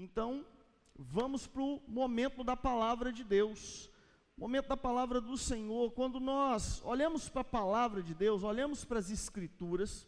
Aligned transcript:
Então, 0.00 0.46
vamos 0.94 1.48
para 1.48 1.60
o 1.60 1.82
momento 1.88 2.44
da 2.44 2.56
palavra 2.56 3.12
de 3.12 3.24
Deus. 3.24 3.90
Momento 4.36 4.68
da 4.68 4.76
palavra 4.76 5.20
do 5.20 5.36
Senhor. 5.36 5.90
Quando 5.90 6.20
nós 6.20 6.80
olhamos 6.84 7.28
para 7.28 7.40
a 7.40 7.44
palavra 7.44 8.00
de 8.00 8.14
Deus, 8.14 8.44
olhamos 8.44 8.84
para 8.84 9.00
as 9.00 9.10
Escrituras, 9.10 10.06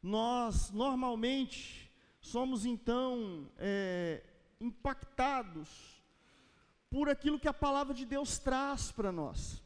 nós 0.00 0.70
normalmente 0.70 1.92
somos 2.20 2.64
então 2.64 3.50
é, 3.58 4.22
impactados 4.60 6.00
por 6.88 7.08
aquilo 7.08 7.40
que 7.40 7.48
a 7.48 7.52
palavra 7.52 7.92
de 7.92 8.06
Deus 8.06 8.38
traz 8.38 8.92
para 8.92 9.10
nós, 9.10 9.60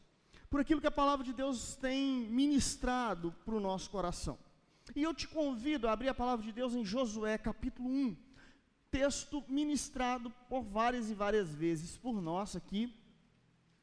por 0.49 0.59
aquilo 0.59 0.81
que 0.81 0.87
a 0.87 0.91
palavra 0.91 1.23
de 1.23 1.33
Deus 1.33 1.75
tem 1.75 2.27
ministrado 2.31 3.31
para 3.45 3.53
o 3.53 3.59
nosso 3.59 3.91
coração. 3.91 4.39
E 4.95 5.03
eu 5.03 5.13
te 5.13 5.27
convido 5.27 5.87
a 5.87 5.91
abrir 5.91 6.09
a 6.09 6.15
palavra 6.15 6.43
de 6.43 6.51
Deus 6.51 6.73
em 6.73 6.83
Josué 6.83 7.37
capítulo 7.37 7.89
1, 7.89 8.26
texto 8.91 9.43
ministrado 9.47 10.29
por 10.49 10.63
várias 10.63 11.09
e 11.09 11.13
várias 11.13 11.53
vezes 11.53 11.97
por 11.97 12.21
nós 12.21 12.55
aqui, 12.55 12.93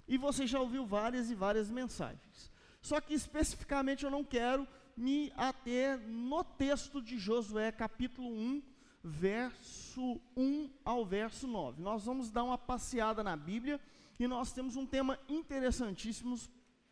e 0.06 0.18
você 0.18 0.46
já 0.46 0.60
ouviu 0.60 0.84
várias 0.84 1.30
e 1.30 1.34
várias 1.34 1.70
mensagens. 1.70 2.52
Só 2.80 3.00
que 3.00 3.14
especificamente 3.14 4.04
eu 4.04 4.10
não 4.10 4.22
quero 4.22 4.68
me 4.96 5.32
ater 5.36 5.98
no 5.98 6.44
texto 6.44 7.00
de 7.00 7.18
Josué 7.18 7.72
capítulo 7.72 8.28
1, 8.28 8.62
verso 9.02 10.20
1 10.36 10.70
ao 10.84 11.04
verso 11.04 11.46
9. 11.46 11.80
Nós 11.82 12.04
vamos 12.04 12.30
dar 12.30 12.44
uma 12.44 12.58
passeada 12.58 13.22
na 13.22 13.36
Bíblia 13.36 13.80
e 14.18 14.26
nós 14.26 14.52
temos 14.52 14.76
um 14.76 14.86
tema 14.86 15.18
interessantíssimo 15.28 16.38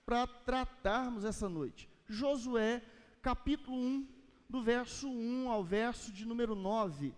para 0.05 0.27
tratarmos 0.27 1.25
essa 1.25 1.49
noite. 1.49 1.89
Josué 2.09 2.83
capítulo 3.21 3.77
1, 3.77 4.09
do 4.49 4.63
verso 4.63 5.09
1 5.09 5.51
ao 5.51 5.63
verso 5.63 6.13
de 6.13 6.27
número 6.27 6.55
9. 6.55 7.15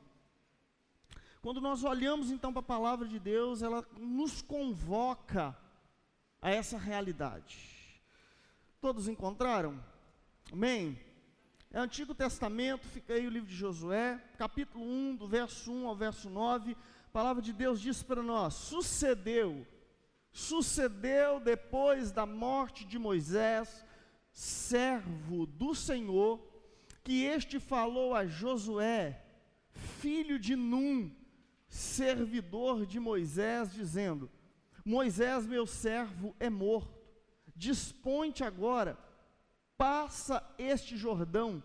Quando 1.45 1.61
nós 1.61 1.85
olhamos 1.85 2.31
então 2.31 2.55
para 2.55 2.61
a 2.61 2.63
palavra 2.63 3.07
de 3.07 3.19
Deus, 3.19 3.61
ela 3.61 3.87
nos 3.99 4.41
convoca 4.41 5.55
a 6.41 6.51
essa 6.51 6.79
realidade. 6.79 8.01
Todos 8.81 9.09
encontraram? 9.09 9.79
Amém? 10.51 10.99
É 11.71 11.79
Antigo 11.79 12.15
Testamento, 12.15 12.89
fica 12.89 13.13
aí 13.13 13.27
o 13.27 13.31
livro 13.31 13.47
de 13.47 13.55
Josué, 13.55 14.19
capítulo 14.39 14.83
1, 14.87 15.17
do 15.17 15.29
verso 15.29 15.71
1 15.71 15.87
ao 15.87 15.95
verso 15.95 16.31
9. 16.31 16.75
A 17.09 17.11
palavra 17.13 17.43
de 17.43 17.53
Deus 17.53 17.79
diz 17.79 18.03
para 18.03 18.23
nós: 18.23 18.55
Sucedeu, 18.55 19.67
sucedeu 20.33 21.39
depois 21.41 22.11
da 22.11 22.25
morte 22.25 22.87
de 22.87 22.99
Moisés, 22.99 23.85
servo 24.33 25.45
do 25.45 25.75
Senhor, 25.75 26.41
que 27.03 27.23
este 27.23 27.61
falou 27.61 28.15
a 28.15 28.25
Josué, 28.25 29.23
filho 30.01 30.39
de 30.39 30.57
Num, 30.57 31.15
servidor 31.75 32.87
de 32.87 33.01
Moisés, 33.01 33.73
dizendo: 33.73 34.31
Moisés, 34.85 35.45
meu 35.47 35.67
servo, 35.67 36.35
é 36.39 36.49
morto. 36.49 37.03
Dispõe-te 37.57 38.45
agora, 38.45 38.97
passa 39.77 40.43
este 40.57 40.97
Jordão, 40.97 41.63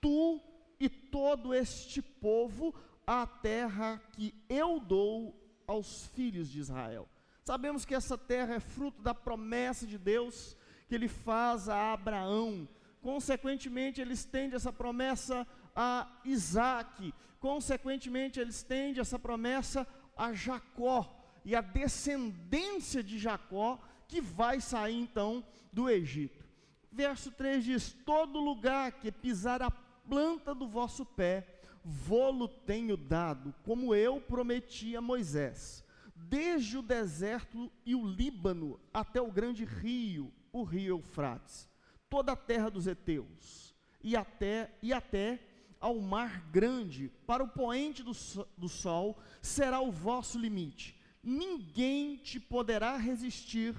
tu 0.00 0.40
e 0.78 0.88
todo 0.88 1.52
este 1.52 2.00
povo, 2.00 2.74
a 3.06 3.26
terra 3.26 4.00
que 4.12 4.32
eu 4.48 4.78
dou 4.78 5.62
aos 5.66 6.06
filhos 6.08 6.48
de 6.48 6.60
Israel. 6.60 7.08
Sabemos 7.44 7.84
que 7.84 7.94
essa 7.94 8.16
terra 8.16 8.54
é 8.54 8.60
fruto 8.60 9.02
da 9.02 9.14
promessa 9.14 9.86
de 9.86 9.98
Deus 9.98 10.56
que 10.86 10.94
ele 10.94 11.08
faz 11.08 11.68
a 11.68 11.92
Abraão. 11.92 12.68
Consequentemente, 13.02 14.00
ele 14.00 14.14
estende 14.14 14.54
essa 14.54 14.72
promessa 14.72 15.46
a 15.74 16.20
Isaac. 16.24 17.12
Consequentemente, 17.44 18.40
ele 18.40 18.48
estende 18.48 19.00
essa 19.00 19.18
promessa 19.18 19.86
a 20.16 20.32
Jacó. 20.32 21.14
E 21.44 21.54
a 21.54 21.60
descendência 21.60 23.02
de 23.02 23.18
Jacó 23.18 23.78
que 24.08 24.18
vai 24.18 24.62
sair 24.62 24.98
então 24.98 25.44
do 25.70 25.90
Egito. 25.90 26.48
Verso 26.90 27.30
3 27.30 27.62
diz: 27.62 27.92
Todo 28.06 28.40
lugar 28.40 28.92
que 28.92 29.12
pisar 29.12 29.60
a 29.60 29.70
planta 29.70 30.54
do 30.54 30.66
vosso 30.66 31.04
pé, 31.04 31.60
vô-lo 31.84 32.48
tenho 32.48 32.96
dado, 32.96 33.54
como 33.62 33.94
eu 33.94 34.22
prometi 34.22 34.96
a 34.96 35.02
Moisés, 35.02 35.84
desde 36.16 36.78
o 36.78 36.82
deserto 36.82 37.70
e 37.84 37.94
o 37.94 38.06
Líbano 38.06 38.80
até 38.90 39.20
o 39.20 39.30
grande 39.30 39.66
rio, 39.66 40.32
o 40.50 40.62
rio 40.62 40.96
Eufrates, 40.96 41.68
toda 42.08 42.32
a 42.32 42.36
terra 42.36 42.70
dos 42.70 42.86
heteus, 42.86 43.74
e 44.02 44.16
até, 44.16 44.74
e 44.80 44.94
até 44.94 45.38
ao 45.84 46.00
mar 46.00 46.48
grande, 46.50 47.12
para 47.26 47.44
o 47.44 47.48
poente 47.48 48.02
do, 48.02 48.12
do 48.56 48.70
sol, 48.70 49.18
será 49.42 49.82
o 49.82 49.92
vosso 49.92 50.38
limite. 50.38 50.98
Ninguém 51.22 52.16
te 52.16 52.40
poderá 52.40 52.96
resistir 52.96 53.74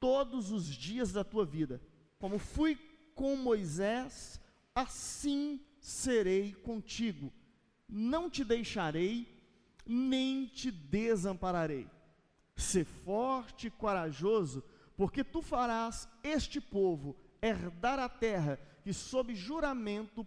todos 0.00 0.50
os 0.50 0.66
dias 0.66 1.12
da 1.12 1.22
tua 1.22 1.46
vida. 1.46 1.80
Como 2.18 2.40
fui 2.40 2.74
com 3.14 3.36
Moisés, 3.36 4.40
assim 4.74 5.60
serei 5.78 6.54
contigo. 6.54 7.32
Não 7.88 8.28
te 8.28 8.42
deixarei, 8.42 9.28
nem 9.86 10.46
te 10.46 10.72
desampararei. 10.72 11.88
Ser 12.56 12.84
forte 12.84 13.68
e 13.68 13.70
corajoso, 13.70 14.64
porque 14.96 15.22
tu 15.22 15.40
farás 15.40 16.08
este 16.20 16.60
povo 16.60 17.16
herdar 17.40 18.00
a 18.00 18.08
terra 18.08 18.58
que, 18.82 18.92
sob 18.92 19.36
juramento, 19.36 20.26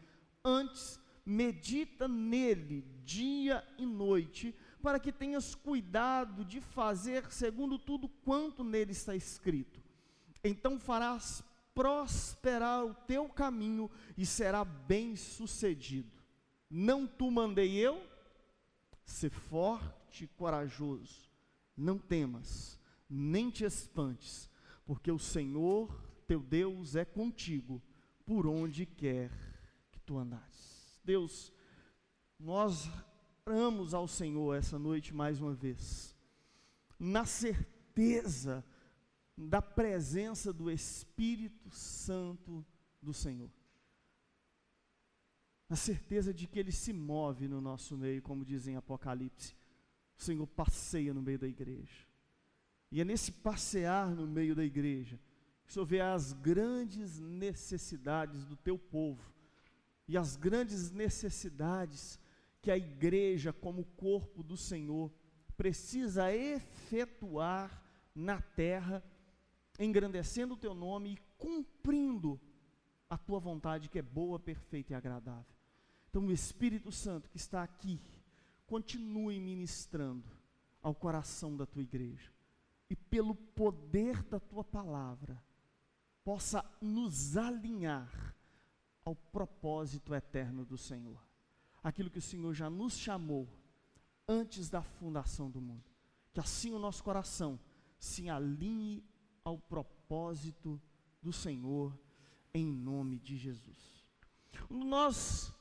antes 0.43 0.99
medita 1.25 2.07
nele 2.07 2.83
dia 3.03 3.65
e 3.77 3.85
noite, 3.85 4.55
para 4.81 4.99
que 4.99 5.11
tenhas 5.11 5.53
cuidado 5.53 6.43
de 6.43 6.59
fazer 6.59 7.31
segundo 7.31 7.77
tudo 7.77 8.07
quanto 8.07 8.63
nele 8.63 8.91
está 8.91 9.15
escrito. 9.15 9.79
Então 10.43 10.79
farás 10.79 11.43
prosperar 11.73 12.85
o 12.85 12.93
teu 12.93 13.29
caminho 13.29 13.89
e 14.17 14.25
será 14.25 14.65
bem-sucedido. 14.65 16.11
Não 16.69 17.05
tu 17.05 17.29
mandei 17.29 17.77
eu? 17.77 18.01
Ser 19.05 19.29
forte 19.29 20.23
e 20.23 20.27
corajoso. 20.27 21.29
Não 21.77 21.97
temas 21.97 22.79
nem 23.09 23.49
te 23.49 23.65
espantes, 23.65 24.49
porque 24.85 25.11
o 25.11 25.19
Senhor 25.19 25.93
teu 26.25 26.39
Deus 26.39 26.95
é 26.95 27.03
contigo 27.03 27.81
por 28.25 28.47
onde 28.47 28.85
quer 28.85 29.29
que 29.29 29.50
tu 30.11 30.17
andares. 30.17 30.99
Deus, 31.05 31.53
nós 32.37 32.89
oramos 33.45 33.93
ao 33.93 34.09
Senhor 34.09 34.53
essa 34.53 34.77
noite 34.77 35.13
mais 35.13 35.39
uma 35.39 35.53
vez, 35.53 36.13
na 36.99 37.23
certeza 37.23 38.61
da 39.37 39.61
presença 39.61 40.51
do 40.51 40.69
Espírito 40.69 41.71
Santo 41.71 42.65
do 43.01 43.13
Senhor. 43.13 43.49
Na 45.69 45.77
certeza 45.77 46.33
de 46.33 46.45
que 46.45 46.59
Ele 46.59 46.73
se 46.73 46.91
move 46.91 47.47
no 47.47 47.61
nosso 47.61 47.97
meio, 47.97 48.21
como 48.21 48.43
dizem 48.43 48.75
Apocalipse. 48.75 49.55
O 50.17 50.21
Senhor 50.21 50.45
passeia 50.45 51.13
no 51.13 51.21
meio 51.21 51.39
da 51.39 51.47
igreja. 51.47 52.05
E 52.91 52.99
é 52.99 53.05
nesse 53.05 53.31
passear 53.31 54.13
no 54.13 54.27
meio 54.27 54.53
da 54.53 54.65
igreja 54.65 55.17
que 55.63 55.69
o 55.69 55.73
Senhor 55.73 55.85
vê 55.85 56.01
as 56.01 56.33
grandes 56.33 57.17
necessidades 57.17 58.43
do 58.43 58.57
teu 58.57 58.77
povo 58.77 59.30
e 60.11 60.17
as 60.17 60.35
grandes 60.35 60.91
necessidades 60.91 62.19
que 62.61 62.69
a 62.69 62.75
igreja, 62.75 63.53
como 63.53 63.85
corpo 63.95 64.43
do 64.43 64.57
Senhor, 64.57 65.09
precisa 65.55 66.35
efetuar 66.35 67.81
na 68.13 68.41
terra, 68.41 69.01
engrandecendo 69.79 70.55
o 70.55 70.57
teu 70.57 70.73
nome 70.73 71.13
e 71.13 71.17
cumprindo 71.37 72.37
a 73.09 73.17
tua 73.17 73.39
vontade 73.39 73.87
que 73.87 73.99
é 73.99 74.01
boa, 74.01 74.37
perfeita 74.37 74.91
e 74.91 74.95
agradável. 74.97 75.55
Então, 76.09 76.27
o 76.27 76.31
Espírito 76.33 76.91
Santo 76.91 77.29
que 77.29 77.37
está 77.37 77.63
aqui, 77.63 77.97
continue 78.67 79.39
ministrando 79.39 80.29
ao 80.83 80.93
coração 80.93 81.55
da 81.55 81.65
tua 81.65 81.83
igreja 81.83 82.33
e 82.89 82.97
pelo 82.97 83.33
poder 83.33 84.21
da 84.23 84.41
tua 84.41 84.65
palavra, 84.65 85.41
possa 86.21 86.65
nos 86.81 87.37
alinhar 87.37 88.35
ao 89.03 89.15
propósito 89.15 90.13
eterno 90.13 90.65
do 90.65 90.77
Senhor. 90.77 91.19
Aquilo 91.83 92.09
que 92.09 92.19
o 92.19 92.21
Senhor 92.21 92.53
já 92.53 92.69
nos 92.69 92.97
chamou 92.97 93.47
antes 94.27 94.69
da 94.69 94.81
fundação 94.81 95.49
do 95.49 95.59
mundo. 95.59 95.83
Que 96.33 96.39
assim 96.39 96.71
o 96.73 96.79
nosso 96.79 97.03
coração 97.03 97.59
se 97.97 98.29
alinhe 98.29 99.03
ao 99.43 99.57
propósito 99.57 100.81
do 101.21 101.33
Senhor, 101.33 101.97
em 102.53 102.65
nome 102.65 103.19
de 103.19 103.37
Jesus. 103.37 104.05
Nós 104.69 105.53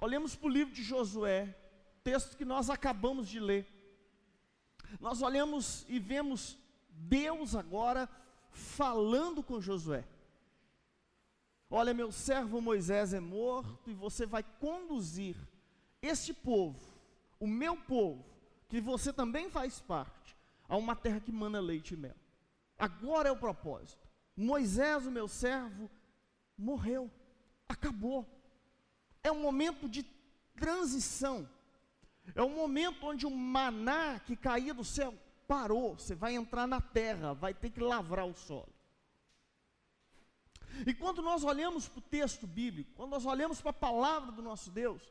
olhamos 0.00 0.34
para 0.34 0.46
o 0.46 0.52
livro 0.52 0.74
de 0.74 0.82
Josué, 0.82 1.56
texto 2.02 2.36
que 2.36 2.44
nós 2.44 2.70
acabamos 2.70 3.28
de 3.28 3.40
ler. 3.40 3.66
Nós 5.00 5.22
olhamos 5.22 5.84
e 5.88 5.98
vemos 5.98 6.58
Deus 6.88 7.54
agora 7.54 8.08
falando 8.50 9.42
com 9.42 9.60
Josué. 9.60 10.06
Olha, 11.70 11.94
meu 11.94 12.12
servo 12.12 12.60
Moisés 12.60 13.12
é 13.12 13.20
morto 13.20 13.90
e 13.90 13.94
você 13.94 14.26
vai 14.26 14.42
conduzir 14.60 15.36
este 16.00 16.32
povo, 16.32 16.78
o 17.40 17.46
meu 17.46 17.76
povo, 17.76 18.24
que 18.68 18.80
você 18.80 19.12
também 19.12 19.48
faz 19.48 19.80
parte, 19.80 20.36
a 20.68 20.76
uma 20.76 20.94
terra 20.94 21.20
que 21.20 21.32
mana 21.32 21.60
leite 21.60 21.94
e 21.94 21.96
mel. 21.96 22.16
Agora 22.78 23.28
é 23.28 23.32
o 23.32 23.36
propósito. 23.36 24.06
Moisés, 24.36 25.06
o 25.06 25.10
meu 25.10 25.28
servo, 25.28 25.90
morreu, 26.58 27.10
acabou. 27.68 28.26
É 29.22 29.30
um 29.30 29.40
momento 29.40 29.88
de 29.88 30.02
transição. 30.56 31.48
É 32.34 32.42
um 32.42 32.54
momento 32.54 33.06
onde 33.06 33.26
o 33.26 33.30
maná 33.30 34.18
que 34.18 34.36
caía 34.36 34.74
do 34.74 34.84
céu 34.84 35.14
parou. 35.46 35.96
Você 35.96 36.14
vai 36.14 36.34
entrar 36.34 36.66
na 36.66 36.80
terra, 36.80 37.32
vai 37.32 37.54
ter 37.54 37.70
que 37.70 37.80
lavrar 37.80 38.26
o 38.26 38.34
solo. 38.34 38.73
E 40.86 40.92
quando 40.92 41.22
nós 41.22 41.44
olhamos 41.44 41.88
para 41.88 41.98
o 41.98 42.02
texto 42.02 42.46
bíblico, 42.46 42.92
quando 42.96 43.10
nós 43.10 43.24
olhamos 43.24 43.60
para 43.60 43.70
a 43.70 43.74
palavra 43.74 44.32
do 44.32 44.42
nosso 44.42 44.70
Deus, 44.70 45.02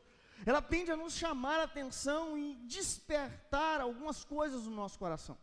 ela 0.44 0.60
tende 0.60 0.90
a 0.90 0.96
nos 0.96 1.14
chamar 1.14 1.60
a 1.60 1.64
atenção 1.64 2.36
e 2.36 2.54
despertar 2.66 3.80
algumas 3.80 4.24
coisas 4.24 4.66
no 4.66 4.74
nosso 4.74 4.98
coração. 4.98 5.38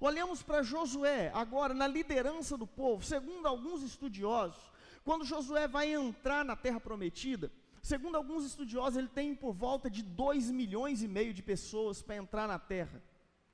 Olhamos 0.00 0.42
para 0.42 0.62
Josué, 0.62 1.30
agora 1.34 1.74
na 1.74 1.86
liderança 1.86 2.56
do 2.56 2.66
povo, 2.66 3.04
segundo 3.04 3.46
alguns 3.46 3.82
estudiosos, 3.82 4.70
quando 5.04 5.24
Josué 5.24 5.66
vai 5.66 5.92
entrar 5.92 6.44
na 6.44 6.56
terra 6.56 6.80
prometida, 6.80 7.52
segundo 7.82 8.16
alguns 8.16 8.44
estudiosos, 8.44 8.96
ele 8.96 9.08
tem 9.08 9.34
por 9.34 9.52
volta 9.52 9.90
de 9.90 10.02
2 10.02 10.50
milhões 10.50 11.02
e 11.02 11.08
meio 11.08 11.34
de 11.34 11.42
pessoas 11.42 12.00
para 12.00 12.16
entrar 12.16 12.46
na 12.46 12.58
terra. 12.58 13.02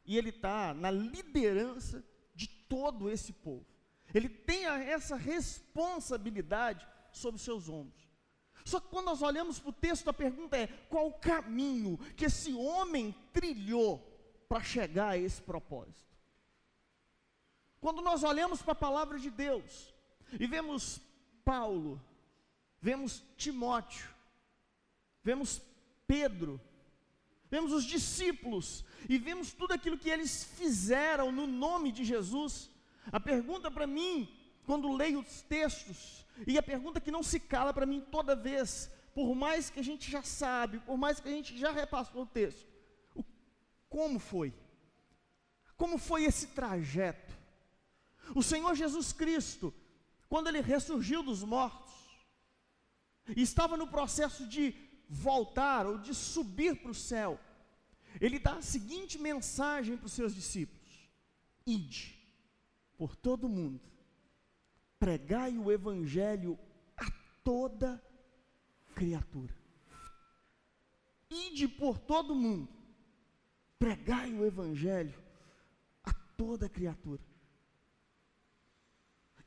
E 0.05 0.17
ele 0.17 0.31
está 0.31 0.73
na 0.75 0.91
liderança 0.91 2.05
de 2.35 2.47
todo 2.47 3.11
esse 3.11 3.33
povo. 3.33 3.67
Ele 4.15 4.29
tem 4.29 4.65
essa 4.67 5.17
responsabilidade 5.17 6.87
sobre 7.13 7.41
seus 7.41 7.69
ombros. 7.69 8.07
Só 8.65 8.81
que 8.81 8.89
quando 8.89 9.07
nós 9.07 9.23
olhamos 9.23 9.61
para 9.61 9.71
o 9.71 9.73
texto, 9.73 10.09
a 10.09 10.13
pergunta 10.13 10.57
é: 10.57 10.67
qual 10.89 11.07
o 11.07 11.19
caminho 11.19 11.97
que 12.17 12.25
esse 12.25 12.53
homem 12.53 13.15
trilhou 13.33 13.99
para 14.49 14.63
chegar 14.63 15.11
a 15.11 15.19
esse 15.19 15.41
propósito? 15.41 16.17
Quando 17.81 18.03
nós 18.03 18.25
olhamos 18.25 18.63
para 18.63 18.73
a 18.73 18.77
palavra 18.77 19.19
de 19.19 19.31
Deus 19.31 19.95
e 20.41 20.47
vemos 20.47 21.01
Paulo, 21.45 22.03
vemos 22.81 23.23
Timóteo, 23.37 24.09
vemos 25.23 25.63
Pedro, 26.07 26.61
vemos 27.49 27.73
os 27.73 27.85
discípulos 27.85 28.85
e 29.09 29.19
vemos 29.19 29.53
tudo 29.53 29.73
aquilo 29.73 29.99
que 29.99 30.11
eles 30.11 30.43
fizeram 30.43 31.31
no 31.31 31.47
nome 31.47 31.93
de 31.93 32.05
Jesus, 32.05 32.69
a 33.13 33.21
pergunta 33.21 33.71
para 33.71 33.87
mim, 33.87 34.29
quando 34.65 34.93
leio 34.93 35.21
os 35.21 35.43
textos, 35.43 36.27
e 36.47 36.59
a 36.59 36.63
pergunta 36.63 37.01
que 37.01 37.11
não 37.11 37.23
se 37.23 37.39
cala 37.39 37.73
para 37.73 37.87
mim 37.87 38.01
toda 38.01 38.35
vez, 38.35 38.91
por 39.15 39.35
mais 39.35 39.71
que 39.71 39.81
a 39.81 39.85
gente 39.85 40.11
já 40.11 40.23
sabe, 40.23 40.81
por 40.81 40.97
mais 40.97 41.21
que 41.21 41.29
a 41.29 41.33
gente 41.33 41.57
já 41.57 41.71
repassou 41.71 42.23
o 42.23 42.27
texto, 42.27 42.67
o, 43.15 43.25
como 43.89 44.19
foi? 44.19 44.53
Como 45.77 45.99
foi 45.99 46.25
esse 46.25 46.49
trajeto? 46.49 47.35
O 48.35 48.43
Senhor 48.43 48.75
Jesus 48.75 49.13
Cristo, 49.13 49.73
quando 50.29 50.49
ele 50.49 50.61
ressurgiu 50.61 51.23
dos 51.23 51.45
mortos, 51.45 51.95
estava 53.37 53.77
no 53.77 53.87
processo 53.87 54.47
de 54.47 54.75
voltar 55.09 55.87
ou 55.87 55.99
de 55.99 56.15
subir 56.15 56.83
para 56.83 56.91
o 56.91 56.95
céu, 56.95 57.39
ele 58.21 58.39
dá 58.39 58.57
a 58.57 58.63
seguinte 58.63 59.19
mensagem 59.19 59.97
para 59.97 60.07
os 60.07 60.13
seus 60.13 60.35
discípulos: 60.35 61.09
Ide 61.67 62.16
por 62.97 63.15
todo 63.15 63.49
mundo, 63.49 63.81
pregai 64.99 65.57
o 65.59 65.71
evangelho 65.71 66.59
a 66.97 67.11
toda 67.45 68.03
criatura. 68.95 69.55
Ide 71.31 71.69
por 71.69 71.99
todo 71.99 72.35
mundo, 72.35 72.69
pregai 73.79 74.33
o 74.33 74.45
evangelho 74.45 75.23
a 76.03 76.13
toda 76.13 76.69
criatura. 76.69 77.23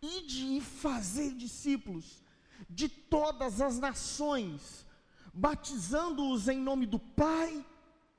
Ide 0.01 0.57
e 0.57 0.61
fazer 0.61 1.33
discípulos 1.35 2.23
de 2.69 2.87
todas 2.87 3.59
as 3.61 3.79
nações, 3.79 4.85
batizando-os 5.33 6.47
em 6.47 6.59
nome 6.59 6.85
do 6.85 6.99
Pai, 6.99 7.65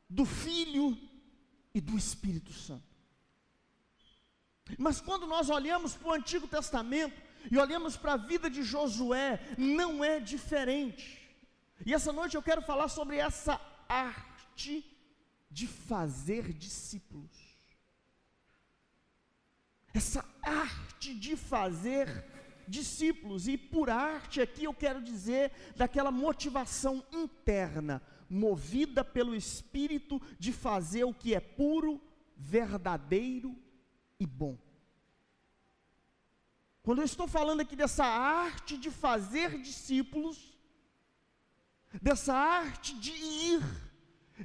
do 0.09 0.25
Filho 0.25 0.99
e 1.75 1.81
do 1.81 1.97
Espírito 1.97 2.53
Santo. 2.53 2.90
Mas 4.79 5.01
quando 5.01 5.27
nós 5.27 5.51
olhamos 5.51 5.95
para 5.95 6.09
o 6.09 6.13
Antigo 6.13 6.47
Testamento 6.47 7.21
e 7.51 7.59
olhamos 7.59 7.97
para 7.97 8.15
a 8.15 8.17
vida 8.17 8.51
de 8.51 8.63
Josué, 8.63 9.41
não 9.57 10.05
é 10.05 10.21
diferente. 10.21 11.19
E 11.85 11.95
essa 11.95 12.13
noite 12.13 12.37
eu 12.37 12.43
quero 12.43 12.63
falar 12.63 12.89
sobre 12.89 13.17
essa 13.17 13.61
arte 13.89 14.85
de 15.51 15.67
fazer 15.67 16.53
discípulos. 16.53 17.31
Essa 19.93 20.25
arte 20.43 21.15
de 21.15 21.37
fazer 21.37 22.25
discípulos, 22.69 23.49
e 23.49 23.59
por 23.59 23.91
arte 23.91 24.41
aqui 24.41 24.63
eu 24.63 24.73
quero 24.73 25.03
dizer 25.03 25.51
daquela 25.75 26.13
motivação 26.13 27.05
interna, 27.11 28.01
movida 28.29 29.05
pelo 29.05 29.35
Espírito 29.35 30.23
de 30.39 30.53
fazer 30.53 31.03
o 31.03 31.13
que 31.13 31.35
é 31.35 31.41
puro, 31.41 32.01
verdadeiro 32.37 33.59
e 34.21 34.27
bom. 34.27 34.57
Quando 36.83 36.99
eu 36.99 37.05
estou 37.05 37.27
falando 37.27 37.61
aqui 37.61 37.75
dessa 37.75 38.05
arte 38.05 38.77
de 38.77 38.91
fazer 38.91 39.61
discípulos, 39.61 40.57
dessa 42.01 42.35
arte 42.35 42.95
de 42.99 43.11
ir, 43.13 43.63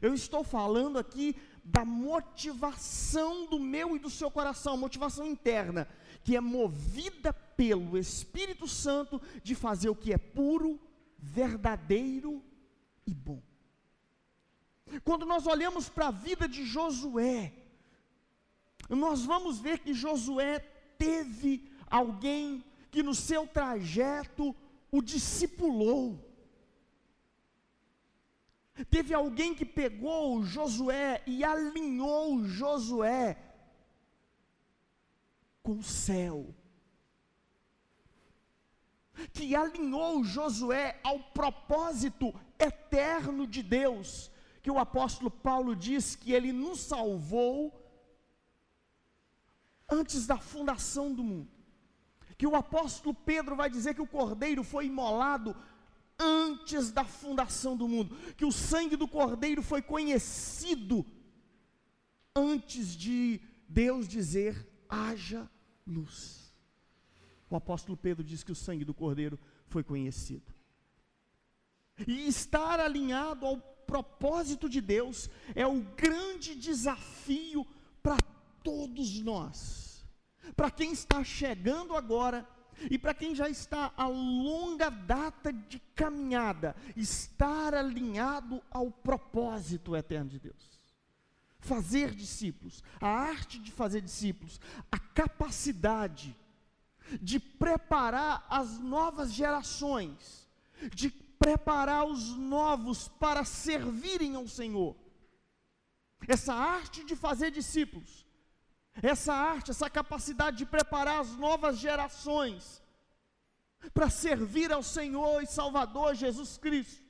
eu 0.02 0.14
estou 0.14 0.44
falando 0.44 0.98
aqui 0.98 1.36
da 1.64 1.84
motivação 1.84 3.48
do 3.48 3.60
meu 3.60 3.96
e 3.96 4.00
do 4.00 4.10
seu 4.10 4.32
coração, 4.32 4.78
motivação 4.78 5.26
interna, 5.26 5.88
que 6.24 6.36
é 6.36 6.42
movida 6.42 7.34
pelo 7.34 7.98
Espírito 7.98 8.68
Santo 8.68 9.22
de 9.44 9.56
fazer 9.56 9.90
o 9.90 9.96
que 9.96 10.14
é 10.14 10.18
puro, 10.18 10.80
verdadeiro 11.18 12.44
e 13.06 13.14
bom. 13.14 13.42
Quando 15.04 15.26
nós 15.26 15.48
olhamos 15.48 15.90
para 15.90 16.08
a 16.08 16.12
vida 16.12 16.48
de 16.48 16.64
Josué, 16.64 17.65
nós 18.90 19.26
vamos 19.26 19.60
ver 19.60 19.80
que 19.80 19.94
Josué 19.94 20.60
teve 20.98 21.72
alguém 21.90 22.64
que 22.92 23.02
no 23.02 23.16
seu 23.16 23.48
trajeto 23.48 24.56
o 24.92 25.02
discipulou. 25.02 26.20
Teve 28.90 29.14
alguém 29.14 29.56
que 29.56 29.66
pegou 29.66 30.44
Josué 30.44 31.24
e 31.26 31.44
alinhou 31.44 32.44
Josué 32.46 33.38
com 35.64 35.78
o 35.78 35.84
céu. 35.84 36.54
Que 39.32 39.56
alinhou 39.56 40.24
Josué 40.24 41.00
ao 41.04 41.20
propósito 41.20 42.34
eterno 42.60 43.48
de 43.48 43.64
Deus, 43.64 44.30
que 44.62 44.70
o 44.70 44.78
apóstolo 44.78 45.32
Paulo 45.32 45.76
diz 45.76 46.16
que 46.16 46.34
ele 46.34 46.52
nos 46.52 46.82
salvou 46.82 47.85
antes 49.90 50.26
da 50.26 50.38
fundação 50.38 51.14
do 51.14 51.24
mundo. 51.24 51.50
Que 52.38 52.48
o 52.48 52.56
apóstolo 52.56 53.14
Pedro 53.14 53.56
vai 53.56 53.70
dizer 53.70 53.94
que 53.94 54.02
o 54.02 54.08
cordeiro 54.08 54.64
foi 54.64 54.88
imolado 54.88 55.56
antes 56.20 56.92
da 56.92 57.04
fundação 57.04 57.76
do 57.76 57.88
mundo, 57.88 58.16
que 58.36 58.46
o 58.46 58.52
sangue 58.52 58.96
do 58.96 59.08
cordeiro 59.08 59.62
foi 59.62 59.82
conhecido 59.82 61.06
antes 62.36 62.96
de 62.96 63.42
Deus 63.68 64.08
dizer: 64.08 64.68
haja 64.90 65.50
luz. 65.86 66.54
O 67.50 67.56
apóstolo 67.56 67.98
Pedro 67.98 68.24
diz 68.24 68.44
que 68.44 68.52
o 68.52 68.56
sangue 68.56 68.84
do 68.84 68.94
cordeiro 68.94 69.40
foi 69.68 69.84
conhecido. 69.84 70.54
E 72.08 72.28
estar 72.28 72.80
alinhado 72.80 73.46
ao 73.46 73.58
propósito 73.58 74.68
de 74.68 74.82
Deus 74.82 75.30
é 75.54 75.66
o 75.66 75.82
grande 75.82 76.56
desafio 76.56 77.66
todos 78.66 79.22
nós, 79.22 80.04
para 80.56 80.72
quem 80.72 80.92
está 80.92 81.24
chegando 81.24 81.96
agora 81.96 82.46
e 82.90 82.98
para 82.98 83.14
quem 83.14 83.34
já 83.34 83.48
está 83.48 83.94
a 83.96 84.08
longa 84.08 84.90
data 84.90 85.54
de 85.54 85.80
caminhada, 85.96 86.76
estar 86.98 87.76
alinhado 87.76 88.62
ao 88.72 88.92
propósito 88.92 89.96
eterno 89.96 90.32
de 90.32 90.40
Deus. 90.40 90.76
fazer 91.60 92.14
discípulos, 92.14 92.84
a 93.02 93.08
arte 93.08 93.58
de 93.58 93.72
fazer 93.72 94.02
discípulos, 94.02 94.60
a 94.92 95.00
capacidade 95.00 96.38
de 97.20 97.40
preparar 97.40 98.46
as 98.50 98.78
novas 98.78 99.34
gerações, 99.34 100.48
de 100.94 101.10
preparar 101.10 102.06
os 102.06 102.30
novos 102.38 103.08
para 103.08 103.44
servirem 103.44 104.36
ao 104.36 104.48
Senhor. 104.48 104.96
Essa 106.28 106.54
arte 106.54 107.04
de 107.04 107.16
fazer 107.16 107.50
discípulos, 107.52 108.26
essa 109.02 109.34
arte, 109.34 109.72
essa 109.72 109.90
capacidade 109.90 110.58
de 110.58 110.66
preparar 110.66 111.20
as 111.20 111.36
novas 111.36 111.78
gerações 111.78 112.82
para 113.94 114.10
servir 114.10 114.72
ao 114.72 114.82
Senhor 114.82 115.42
e 115.42 115.48
Salvador 115.48 116.16
Jesus 116.16 116.58
Cristo. 116.58 117.04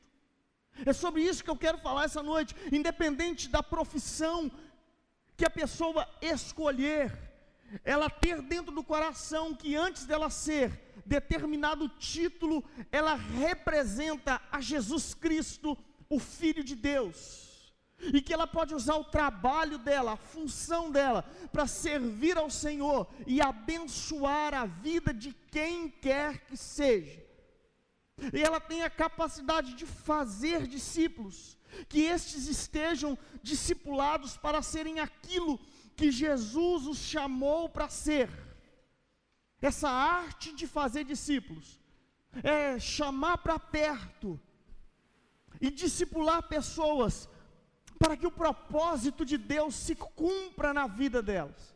É 0.86 0.92
sobre 0.92 1.22
isso 1.22 1.44
que 1.44 1.50
eu 1.50 1.56
quero 1.56 1.78
falar 1.78 2.06
essa 2.06 2.22
noite, 2.22 2.56
independente 2.72 3.48
da 3.48 3.64
profissão 3.64 4.52
que 5.38 5.46
a 5.46 5.50
pessoa 5.50 6.08
escolher, 6.22 7.14
ela 7.84 8.10
ter 8.10 8.42
dentro 8.42 8.74
do 8.74 8.84
coração 8.84 9.54
que 9.54 9.76
antes 9.76 10.06
dela 10.06 10.30
ser 10.30 10.82
determinado 11.06 11.88
título, 11.90 12.64
ela 12.92 13.16
representa 13.16 14.42
a 14.52 14.60
Jesus 14.60 15.14
Cristo, 15.14 15.78
o 16.10 16.20
Filho 16.20 16.64
de 16.64 16.76
Deus. 16.76 17.55
E 18.00 18.22
que 18.22 18.34
ela 18.34 18.46
pode 18.46 18.76
usar 18.76 18.96
o 18.96 19.06
trabalho 19.06 19.78
dela, 19.78 20.14
a 20.14 20.18
função 20.18 20.92
dela, 20.92 21.24
para 21.52 21.66
servir 21.66 22.38
ao 22.38 22.50
Senhor 22.50 23.08
e 23.26 23.42
abençoar 23.42 24.54
a 24.54 24.66
vida 24.66 25.14
de 25.14 25.34
quem 25.50 25.90
quer 25.90 26.46
que 26.46 26.58
seja. 26.58 27.24
E 28.34 28.42
ela 28.42 28.60
tem 28.60 28.84
a 28.84 28.90
capacidade 28.90 29.74
de 29.74 29.86
fazer 29.86 30.68
discípulos, 30.68 31.58
que 31.90 32.02
estes 32.02 32.48
estejam 32.48 33.18
discipulados 33.42 34.38
para 34.38 34.62
serem 34.62 35.00
aquilo 35.00 35.60
que 35.96 36.12
Jesus 36.12 36.88
os 36.88 36.98
chamou 36.98 37.70
para 37.70 37.90
ser. 37.90 38.30
Essa 39.62 39.90
arte 39.90 40.54
de 40.54 40.68
fazer 40.68 41.04
discípulos 41.04 41.80
é 42.44 42.78
chamar 42.80 43.38
para 43.40 43.58
perto 43.58 44.40
e 45.60 45.72
discipular 45.72 46.44
pessoas 46.44 47.30
para 47.98 48.18
que 48.18 48.28
o 48.28 48.32
propósito 48.32 49.26
de 49.26 49.38
Deus 49.38 49.76
se 49.76 49.96
cumpra 49.96 50.74
na 50.74 50.88
vida 50.88 51.22
delas, 51.22 51.76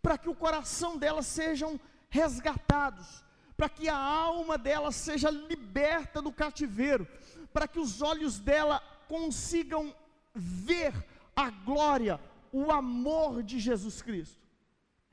para 0.00 0.16
que 0.16 0.28
o 0.28 0.34
coração 0.34 0.96
delas 0.96 1.26
sejam 1.26 1.80
resgatados, 2.08 3.24
para 3.56 3.68
que 3.68 3.88
a 3.88 3.96
alma 3.96 4.56
dela 4.56 4.92
seja 4.92 5.30
liberta 5.30 6.20
do 6.22 6.32
cativeiro, 6.32 7.08
para 7.52 7.66
que 7.66 7.78
os 7.78 8.02
olhos 8.02 8.38
dela 8.38 8.80
consigam 9.08 9.94
ver 10.34 10.92
a 11.34 11.50
glória, 11.50 12.20
o 12.52 12.70
amor 12.70 13.42
de 13.42 13.58
Jesus 13.58 14.02
Cristo. 14.02 14.46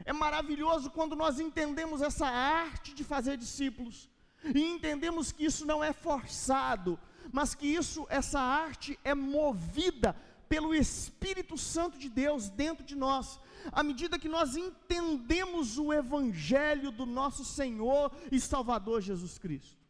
É 0.06 0.12
maravilhoso 0.12 0.92
quando 0.92 1.16
nós 1.16 1.40
entendemos 1.40 2.02
essa 2.02 2.28
arte 2.28 2.94
de 2.94 3.04
fazer 3.04 3.38
discípulos 3.38 4.10
e 4.44 4.62
entendemos 4.62 5.32
que 5.32 5.46
isso 5.46 5.66
não 5.66 5.84
é 5.84 5.94
forçado, 5.94 7.00
mas 7.32 7.56
que 7.56 7.68
isso, 7.68 8.06
essa 8.10 8.40
arte 8.40 9.00
é 9.04 9.14
movida 9.14 10.16
pelo 10.50 10.74
Espírito 10.74 11.58
Santo 11.58 11.98
de 11.98 12.10
Deus 12.10 12.50
dentro 12.50 12.84
de 12.84 12.96
nós, 12.96 13.40
à 13.72 13.82
medida 13.82 14.20
que 14.20 14.30
nós 14.30 14.56
entendemos 14.56 15.78
o 15.78 15.92
Evangelho 15.92 16.92
do 16.92 17.06
nosso 17.06 17.44
Senhor 17.44 18.12
e 18.32 18.40
Salvador 18.40 19.02
Jesus 19.02 19.38
Cristo. 19.38 19.82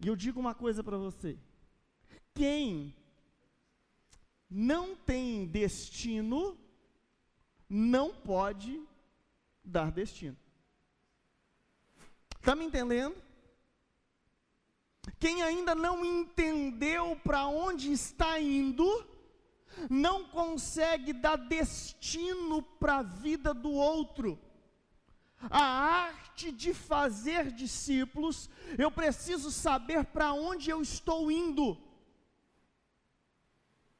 E 0.00 0.08
eu 0.08 0.16
digo 0.16 0.40
uma 0.40 0.54
coisa 0.54 0.82
para 0.82 0.96
você: 0.96 1.38
quem 2.34 2.94
não 4.50 4.94
tem 4.94 5.46
destino, 5.46 6.58
não 7.68 8.14
pode 8.14 8.82
dar 9.64 9.90
destino. 9.90 10.36
Está 12.38 12.54
me 12.54 12.64
entendendo? 12.64 13.14
Quem 15.18 15.42
ainda 15.42 15.74
não 15.74 16.04
entendeu 16.04 17.16
para 17.24 17.46
onde 17.46 17.92
está 17.92 18.40
indo, 18.40 18.86
não 19.90 20.24
consegue 20.24 21.12
dar 21.12 21.36
destino 21.36 22.62
para 22.62 22.98
a 22.98 23.02
vida 23.02 23.52
do 23.52 23.72
outro. 23.72 24.38
A 25.50 25.62
arte 25.62 26.52
de 26.52 26.72
fazer 26.72 27.50
discípulos, 27.50 28.48
eu 28.78 28.90
preciso 28.90 29.50
saber 29.50 30.04
para 30.04 30.32
onde 30.32 30.70
eu 30.70 30.80
estou 30.80 31.32
indo. 31.32 31.76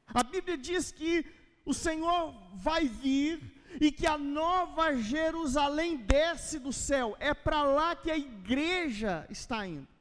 A 0.06 0.23
Bíblia 0.23 0.56
diz 0.56 0.92
que 0.92 1.25
o 1.64 1.75
Senhor 1.75 2.32
vai 2.54 2.87
vir 2.87 3.40
e 3.80 3.90
que 3.90 4.06
a 4.06 4.18
nova 4.18 4.94
Jerusalém 4.97 5.97
desce 5.97 6.59
do 6.59 6.73
céu. 6.73 7.16
É 7.18 7.35
para 7.35 7.64
lá 7.64 7.97
que 7.97 8.11
a 8.11 8.16
igreja 8.16 9.26
está 9.30 9.66
indo. 9.66 9.91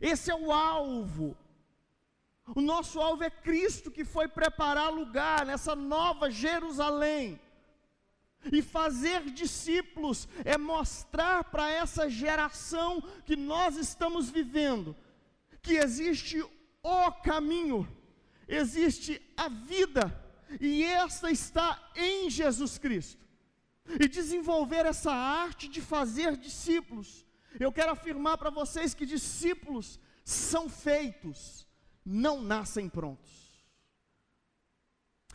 Esse 0.00 0.30
é 0.30 0.34
o 0.34 0.52
alvo. 0.52 1.36
O 2.54 2.60
nosso 2.60 3.00
alvo 3.00 3.24
é 3.24 3.30
Cristo 3.30 3.90
que 3.90 4.04
foi 4.04 4.28
preparar 4.28 4.92
lugar 4.92 5.46
nessa 5.46 5.74
nova 5.74 6.30
Jerusalém. 6.30 7.40
E 8.52 8.60
fazer 8.60 9.22
discípulos 9.30 10.28
é 10.44 10.58
mostrar 10.58 11.44
para 11.44 11.70
essa 11.70 12.10
geração 12.10 13.02
que 13.24 13.36
nós 13.36 13.76
estamos 13.76 14.28
vivendo 14.28 14.94
que 15.64 15.78
existe 15.78 16.44
o 16.82 17.12
caminho, 17.22 17.88
existe 18.46 19.20
a 19.34 19.48
vida, 19.48 20.14
e 20.60 20.84
esta 20.84 21.30
está 21.30 21.90
em 21.96 22.28
Jesus 22.28 22.76
Cristo. 22.76 23.24
E 23.98 24.06
desenvolver 24.06 24.84
essa 24.84 25.10
arte 25.10 25.66
de 25.66 25.80
fazer 25.80 26.36
discípulos. 26.36 27.23
Eu 27.58 27.70
quero 27.70 27.92
afirmar 27.92 28.38
para 28.38 28.50
vocês 28.50 28.94
que 28.94 29.06
discípulos 29.06 30.00
são 30.24 30.68
feitos, 30.68 31.66
não 32.04 32.40
nascem 32.40 32.88
prontos. 32.88 33.32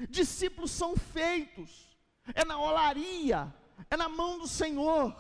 Discípulos 0.10 0.72
são 0.72 0.96
feitos, 0.96 1.98
é 2.34 2.44
na 2.46 2.60
olaria, 2.60 3.54
é 3.90 3.98
na 3.98 4.10
mão 4.10 4.38
do 4.38 4.48
Senhor, 4.48 5.16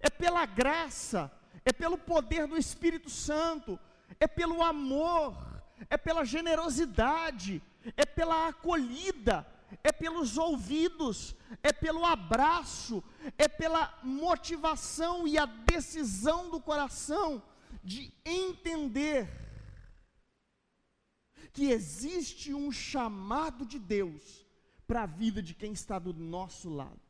é 0.00 0.10
pela 0.10 0.44
graça, 0.46 1.30
é 1.64 1.72
pelo 1.72 1.98
poder 1.98 2.46
do 2.46 2.56
Espírito 2.56 3.10
Santo, 3.10 3.78
é 4.20 4.26
pelo 4.26 4.62
amor, 4.62 5.36
é 5.90 5.96
pela 5.96 6.24
generosidade, 6.24 7.62
é 7.96 8.04
pela 8.04 8.48
acolhida, 8.48 9.46
é 9.82 9.92
pelos 9.92 10.38
ouvidos, 10.38 11.34
é 11.62 11.72
pelo 11.72 12.04
abraço, 12.04 13.02
é 13.36 13.48
pela 13.48 13.98
motivação 14.02 15.26
e 15.26 15.38
a 15.38 15.46
decisão 15.46 16.50
do 16.50 16.60
coração 16.60 17.42
de 17.82 18.12
entender 18.24 19.28
que 21.52 21.70
existe 21.70 22.52
um 22.52 22.70
chamado 22.70 23.64
de 23.64 23.78
Deus 23.78 24.46
para 24.86 25.02
a 25.02 25.06
vida 25.06 25.42
de 25.42 25.54
quem 25.54 25.72
está 25.72 25.98
do 25.98 26.12
nosso 26.12 26.68
lado. 26.68 27.00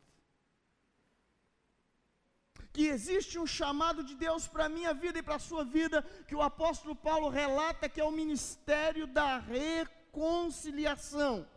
Que 2.73 2.87
existe 2.87 3.39
um 3.39 3.47
chamado 3.47 4.05
de 4.05 4.15
Deus 4.15 4.47
para 4.47 4.67
a 4.67 4.69
minha 4.69 4.95
vida 4.95 5.19
e 5.19 5.23
para 5.23 5.37
a 5.37 5.41
sua 5.41 5.65
vida, 5.65 6.03
que 6.29 6.35
o 6.35 6.43
apóstolo 6.43 6.95
Paulo 6.95 7.29
relata 7.29 7.89
que 7.89 8.01
é 8.01 8.05
o 8.05 8.13
ministério 8.13 9.07
da 9.07 9.39
reconciliação. 9.39 11.49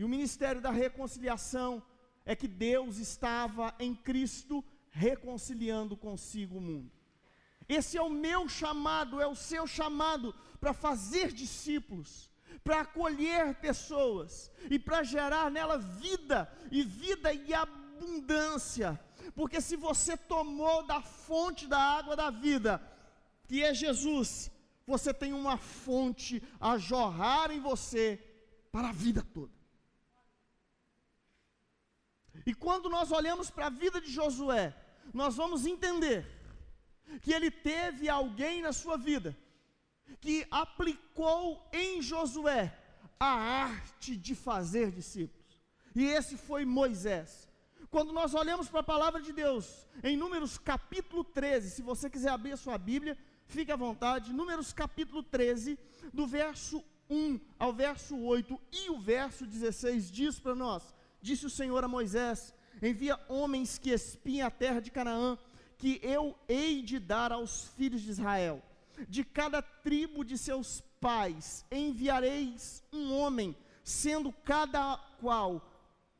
E 0.00 0.04
o 0.04 0.08
ministério 0.08 0.62
da 0.62 0.70
reconciliação 0.70 1.82
é 2.24 2.34
que 2.34 2.48
Deus 2.48 2.96
estava 2.96 3.74
em 3.78 3.94
Cristo 3.94 4.64
reconciliando 4.88 5.94
consigo 5.94 6.56
o 6.56 6.60
mundo. 6.60 6.90
Esse 7.68 7.98
é 7.98 8.02
o 8.02 8.08
meu 8.08 8.48
chamado, 8.48 9.20
é 9.20 9.26
o 9.26 9.34
seu 9.34 9.66
chamado 9.66 10.34
para 10.58 10.72
fazer 10.72 11.30
discípulos, 11.32 12.30
para 12.64 12.80
acolher 12.80 13.56
pessoas 13.56 14.50
e 14.70 14.78
para 14.78 15.02
gerar 15.02 15.50
nela 15.50 15.76
vida 15.76 16.50
e 16.70 16.82
vida 16.82 17.34
e 17.34 17.52
abundância. 17.52 18.98
Porque 19.34 19.60
se 19.60 19.76
você 19.76 20.16
tomou 20.16 20.82
da 20.86 21.02
fonte 21.02 21.66
da 21.66 21.78
água 21.78 22.16
da 22.16 22.30
vida, 22.30 22.82
que 23.46 23.62
é 23.62 23.74
Jesus, 23.74 24.50
você 24.86 25.12
tem 25.12 25.34
uma 25.34 25.58
fonte 25.58 26.42
a 26.58 26.78
jorrar 26.78 27.50
em 27.50 27.60
você 27.60 28.18
para 28.72 28.88
a 28.88 28.92
vida 28.92 29.22
toda. 29.22 29.59
E 32.46 32.54
quando 32.54 32.88
nós 32.88 33.12
olhamos 33.12 33.50
para 33.50 33.66
a 33.66 33.70
vida 33.70 34.00
de 34.00 34.10
Josué, 34.10 34.74
nós 35.12 35.36
vamos 35.36 35.66
entender 35.66 36.26
que 37.22 37.32
ele 37.32 37.50
teve 37.50 38.08
alguém 38.08 38.62
na 38.62 38.72
sua 38.72 38.96
vida 38.96 39.36
que 40.20 40.46
aplicou 40.50 41.68
em 41.72 42.00
Josué 42.00 42.76
a 43.18 43.26
arte 43.26 44.16
de 44.16 44.34
fazer 44.34 44.90
discípulos. 44.90 45.60
E 45.94 46.04
esse 46.04 46.36
foi 46.36 46.64
Moisés. 46.64 47.48
Quando 47.90 48.12
nós 48.12 48.34
olhamos 48.34 48.68
para 48.68 48.80
a 48.80 48.84
palavra 48.84 49.20
de 49.20 49.32
Deus, 49.32 49.86
em 50.02 50.16
Números 50.16 50.56
capítulo 50.56 51.24
13, 51.24 51.70
se 51.70 51.82
você 51.82 52.08
quiser 52.08 52.30
abrir 52.30 52.52
a 52.52 52.56
sua 52.56 52.78
Bíblia, 52.78 53.18
fique 53.46 53.72
à 53.72 53.76
vontade, 53.76 54.32
Números 54.32 54.72
capítulo 54.72 55.22
13, 55.22 55.78
do 56.12 56.26
verso 56.26 56.84
1 57.10 57.40
ao 57.58 57.72
verso 57.72 58.16
8 58.16 58.60
e 58.72 58.90
o 58.90 58.98
verso 59.00 59.44
16 59.44 60.10
diz 60.10 60.38
para 60.38 60.54
nós: 60.54 60.94
Disse 61.22 61.46
o 61.46 61.50
Senhor 61.50 61.84
a 61.84 61.88
Moisés: 61.88 62.54
Envia 62.82 63.18
homens 63.28 63.78
que 63.78 63.90
espiem 63.90 64.42
a 64.42 64.50
terra 64.50 64.80
de 64.80 64.90
Canaã, 64.90 65.38
que 65.76 66.00
eu 66.02 66.36
hei 66.48 66.82
de 66.82 66.98
dar 66.98 67.32
aos 67.32 67.68
filhos 67.76 68.02
de 68.02 68.10
Israel. 68.10 68.62
De 69.08 69.24
cada 69.24 69.62
tribo 69.62 70.24
de 70.24 70.36
seus 70.36 70.82
pais 71.00 71.64
enviareis 71.70 72.82
um 72.92 73.16
homem, 73.16 73.56
sendo 73.82 74.32
cada 74.44 74.96
qual 75.20 75.66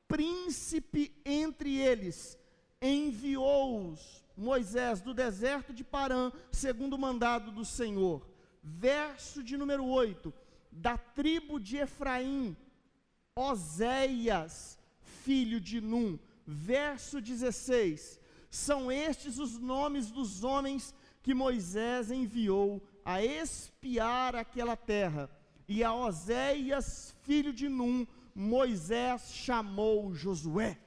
príncipe 0.08 1.14
entre 1.24 1.76
eles. 1.76 2.38
Enviou-os 2.80 4.24
Moisés 4.36 5.02
do 5.02 5.12
deserto 5.12 5.72
de 5.72 5.84
Parã, 5.84 6.32
segundo 6.50 6.94
o 6.94 6.98
mandado 6.98 7.52
do 7.52 7.64
Senhor. 7.64 8.26
Verso 8.62 9.42
de 9.42 9.56
número 9.56 9.86
8: 9.86 10.32
Da 10.72 10.96
tribo 10.96 11.60
de 11.60 11.76
Efraim, 11.76 12.56
Oséias, 13.36 14.78
filho 15.24 15.60
de 15.60 15.80
Num. 15.80 16.18
Verso 16.46 17.20
16: 17.20 18.18
São 18.50 18.90
estes 18.90 19.38
os 19.38 19.58
nomes 19.58 20.10
dos 20.10 20.42
homens 20.42 20.94
que 21.22 21.34
Moisés 21.34 22.10
enviou 22.10 22.82
a 23.04 23.22
espiar 23.22 24.34
aquela 24.34 24.76
terra. 24.76 25.30
E 25.68 25.84
a 25.84 25.94
Oséias, 25.94 27.14
filho 27.22 27.52
de 27.52 27.68
Num, 27.68 28.06
Moisés 28.34 29.32
chamou 29.32 30.14
Josué. 30.14 30.78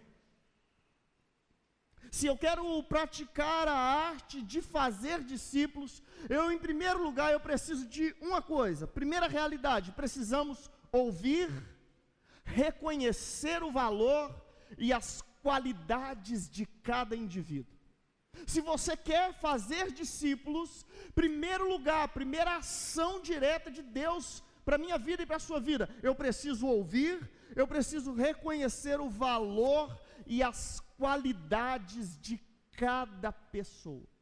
Se 2.12 2.28
eu 2.28 2.38
quero 2.38 2.84
praticar 2.84 3.68
a 3.68 3.74
arte 3.74 4.40
de 4.42 4.62
fazer 4.62 5.24
discípulos, 5.24 6.04
eu, 6.30 6.52
em 6.52 6.60
primeiro 6.60 7.04
lugar, 7.04 7.34
eu 7.34 7.40
preciso 7.40 7.88
de 7.88 8.16
uma 8.22 8.40
coisa. 8.40 8.86
Primeira 8.86 9.28
realidade, 9.28 9.92
precisamos 9.94 10.70
ouvir, 10.92 11.50
reconhecer 12.44 13.64
o 13.64 13.72
valor 13.72 14.34
e 14.78 14.92
as 14.94 15.22
qualidades 15.42 16.50
de 16.50 16.66
cada 16.66 17.16
indivíduo. 17.16 17.74
Se 18.48 18.62
você 18.62 18.98
quer 18.98 19.34
fazer 19.34 19.92
discípulos, 19.92 20.86
primeiro 21.14 21.68
lugar, 21.70 22.08
primeira 22.10 22.58
ação 22.58 23.22
direta 23.22 23.70
de 23.70 23.82
Deus 23.82 24.44
para 24.66 24.78
minha 24.78 24.98
vida 24.98 25.24
e 25.24 25.26
para 25.26 25.36
a 25.38 25.40
sua 25.40 25.60
vida, 25.60 25.90
eu 26.02 26.16
preciso 26.16 26.66
ouvir, 26.68 27.30
eu 27.56 27.68
preciso 27.68 28.14
reconhecer 28.14 29.00
o 29.00 29.10
valor 29.10 29.98
e 30.26 30.42
as 30.42 30.80
qualidades 30.98 32.18
de 32.20 32.42
cada 32.72 33.32
pessoa. 33.32 34.13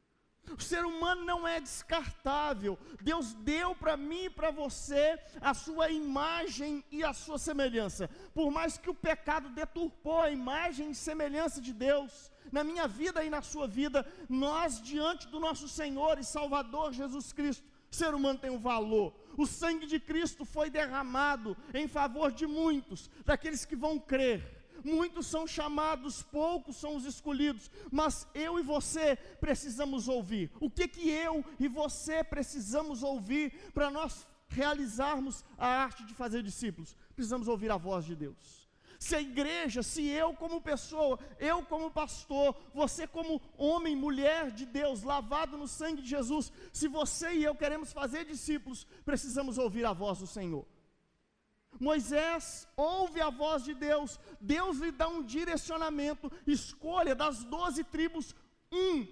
O 0.50 0.62
ser 0.62 0.86
humano 0.86 1.24
não 1.24 1.48
é 1.48 1.60
descartável. 1.60 2.78
Deus 3.02 3.34
deu 3.34 3.76
para 3.76 3.96
mim 3.96 4.26
e 4.26 4.30
para 4.30 4.52
você 4.52 5.20
a 5.40 5.54
sua 5.54 5.90
imagem 5.90 6.84
e 6.92 7.04
a 7.04 7.14
sua 7.14 7.38
semelhança. 7.38 8.10
Por 8.34 8.52
mais 8.52 8.78
que 8.78 8.90
o 8.90 8.94
pecado 8.94 9.50
deturpou 9.50 10.22
a 10.22 10.32
imagem 10.32 10.92
e 10.92 10.96
semelhança 10.96 11.62
de 11.62 11.74
Deus, 11.74 12.32
na 12.52 12.64
minha 12.64 12.88
vida 12.88 13.24
e 13.24 13.30
na 13.30 13.42
sua 13.42 13.68
vida, 13.68 14.06
nós, 14.28 14.82
diante 14.82 15.28
do 15.28 15.40
nosso 15.40 15.68
Senhor 15.68 16.20
e 16.20 16.24
Salvador 16.24 16.92
Jesus 16.92 17.32
Cristo, 17.32 17.66
o 17.92 17.96
ser 17.96 18.14
humano 18.14 18.40
tem 18.40 18.50
um 18.50 18.60
valor. 18.60 19.14
O 19.38 19.46
sangue 19.46 19.86
de 19.86 20.00
Cristo 20.00 20.46
foi 20.46 20.70
derramado 20.70 21.58
em 21.74 21.88
favor 21.88 22.32
de 22.32 22.48
muitos, 22.48 23.10
daqueles 23.26 23.66
que 23.66 23.76
vão 23.76 24.00
crer. 24.00 24.61
Muitos 24.84 25.28
são 25.28 25.46
chamados, 25.48 26.24
poucos 26.24 26.76
são 26.78 26.96
os 26.96 27.06
escolhidos, 27.06 27.70
mas 27.92 28.28
eu 28.34 28.60
e 28.60 28.64
você 28.64 29.16
precisamos 29.40 30.08
ouvir. 30.08 30.52
O 30.60 30.70
que 30.70 30.88
que 30.88 31.10
eu 31.10 31.44
e 31.60 31.68
você 31.68 32.24
precisamos 32.24 33.04
ouvir 33.04 33.72
para 33.74 33.90
nós 33.90 34.28
realizarmos 34.48 35.44
a 35.58 35.68
arte 35.68 36.06
de 36.06 36.14
fazer 36.14 36.44
discípulos? 36.44 36.96
Precisamos 37.16 37.48
ouvir 37.48 37.72
a 37.72 37.78
voz 37.78 38.06
de 38.06 38.16
Deus 38.16 38.62
se 39.02 39.16
a 39.16 39.22
igreja, 39.22 39.82
se 39.82 40.08
eu 40.08 40.32
como 40.36 40.62
pessoa, 40.62 41.18
eu 41.40 41.64
como 41.64 41.90
pastor, 41.90 42.56
você 42.72 43.08
como 43.08 43.42
homem, 43.58 43.96
mulher 43.96 44.52
de 44.52 44.64
Deus, 44.64 45.02
lavado 45.02 45.58
no 45.58 45.68
sangue 45.68 46.04
de 46.04 46.08
Jesus, 46.08 46.54
se 46.72 46.88
você 46.88 47.34
e 47.34 47.44
eu 47.44 47.56
queremos 47.56 47.92
fazer 47.92 48.26
discípulos, 48.26 48.86
precisamos 49.04 49.58
ouvir 49.58 49.86
a 49.88 49.92
voz 49.92 50.20
do 50.20 50.28
Senhor. 50.28 50.68
Moisés 51.82 52.68
ouve 52.78 53.20
a 53.20 53.32
voz 53.32 53.64
de 53.64 53.74
Deus, 53.74 54.20
Deus 54.40 54.78
lhe 54.78 54.92
dá 54.92 55.08
um 55.08 55.24
direcionamento, 55.24 56.32
escolha 56.46 57.16
das 57.16 57.44
doze 57.44 57.84
tribos 57.84 58.36
um 58.72 59.08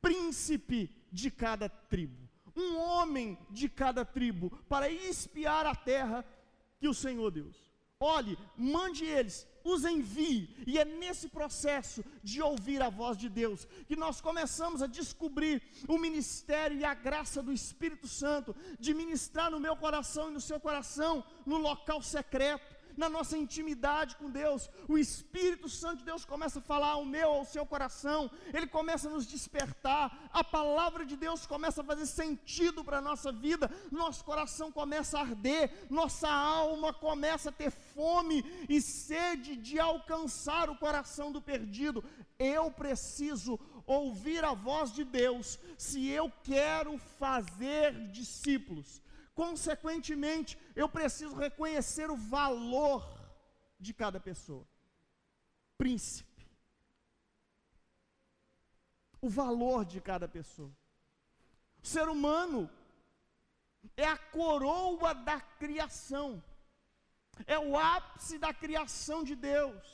príncipe 0.00 0.90
de 1.12 1.30
cada 1.30 1.68
tribo, 1.68 2.26
um 2.56 2.78
homem 2.78 3.38
de 3.50 3.68
cada 3.68 4.06
tribo, 4.06 4.50
para 4.70 4.90
espiar 4.90 5.66
a 5.66 5.74
terra 5.74 6.24
que 6.80 6.88
o 6.88 6.94
Senhor 6.94 7.30
Deus. 7.30 7.70
Olhe, 8.00 8.38
mande 8.56 9.04
eles, 9.04 9.46
os 9.70 9.84
envie, 9.84 10.48
e 10.66 10.78
é 10.78 10.84
nesse 10.84 11.28
processo 11.28 12.04
de 12.22 12.40
ouvir 12.40 12.82
a 12.82 12.88
voz 12.88 13.16
de 13.16 13.28
Deus 13.28 13.66
que 13.86 13.96
nós 13.96 14.20
começamos 14.20 14.82
a 14.82 14.86
descobrir 14.86 15.62
o 15.86 15.98
ministério 15.98 16.78
e 16.78 16.84
a 16.84 16.94
graça 16.94 17.42
do 17.42 17.52
Espírito 17.52 18.08
Santo 18.08 18.54
de 18.78 18.94
ministrar 18.94 19.50
no 19.50 19.60
meu 19.60 19.76
coração 19.76 20.30
e 20.30 20.34
no 20.34 20.40
seu 20.40 20.58
coração, 20.58 21.24
no 21.44 21.58
local 21.58 22.02
secreto 22.02 22.77
na 22.98 23.08
nossa 23.08 23.38
intimidade 23.38 24.16
com 24.16 24.28
Deus, 24.28 24.68
o 24.88 24.98
Espírito 24.98 25.68
Santo 25.68 25.98
de 25.98 26.04
Deus 26.04 26.24
começa 26.24 26.58
a 26.58 26.62
falar 26.62 26.88
ao 26.88 27.04
meu, 27.04 27.30
ao 27.30 27.44
seu 27.44 27.64
coração, 27.64 28.28
ele 28.52 28.66
começa 28.66 29.08
a 29.08 29.12
nos 29.12 29.24
despertar, 29.24 30.28
a 30.32 30.42
palavra 30.42 31.06
de 31.06 31.16
Deus 31.16 31.46
começa 31.46 31.80
a 31.80 31.84
fazer 31.84 32.06
sentido 32.06 32.84
para 32.84 32.98
a 32.98 33.00
nossa 33.00 33.30
vida, 33.30 33.70
nosso 33.92 34.24
coração 34.24 34.72
começa 34.72 35.16
a 35.16 35.20
arder, 35.20 35.86
nossa 35.88 36.28
alma 36.28 36.92
começa 36.92 37.50
a 37.50 37.52
ter 37.52 37.70
fome 37.70 38.44
e 38.68 38.80
sede 38.80 39.54
de 39.54 39.78
alcançar 39.78 40.68
o 40.68 40.76
coração 40.76 41.30
do 41.30 41.40
perdido. 41.40 42.02
Eu 42.36 42.68
preciso 42.70 43.58
ouvir 43.86 44.44
a 44.44 44.54
voz 44.54 44.92
de 44.92 45.04
Deus 45.04 45.58
se 45.76 46.08
eu 46.08 46.32
quero 46.42 46.98
fazer 47.18 48.10
discípulos. 48.10 49.00
Consequentemente, 49.38 50.58
eu 50.74 50.88
preciso 50.88 51.36
reconhecer 51.36 52.10
o 52.10 52.16
valor 52.16 53.00
de 53.78 53.94
cada 53.94 54.18
pessoa. 54.18 54.66
Príncipe. 55.76 56.44
O 59.20 59.28
valor 59.28 59.84
de 59.84 60.00
cada 60.00 60.26
pessoa. 60.26 60.72
O 61.80 61.86
ser 61.86 62.08
humano 62.08 62.68
é 63.96 64.06
a 64.06 64.18
coroa 64.18 65.14
da 65.14 65.40
criação. 65.40 66.42
É 67.46 67.56
o 67.56 67.78
ápice 67.78 68.38
da 68.38 68.52
criação 68.52 69.22
de 69.22 69.36
Deus. 69.36 69.86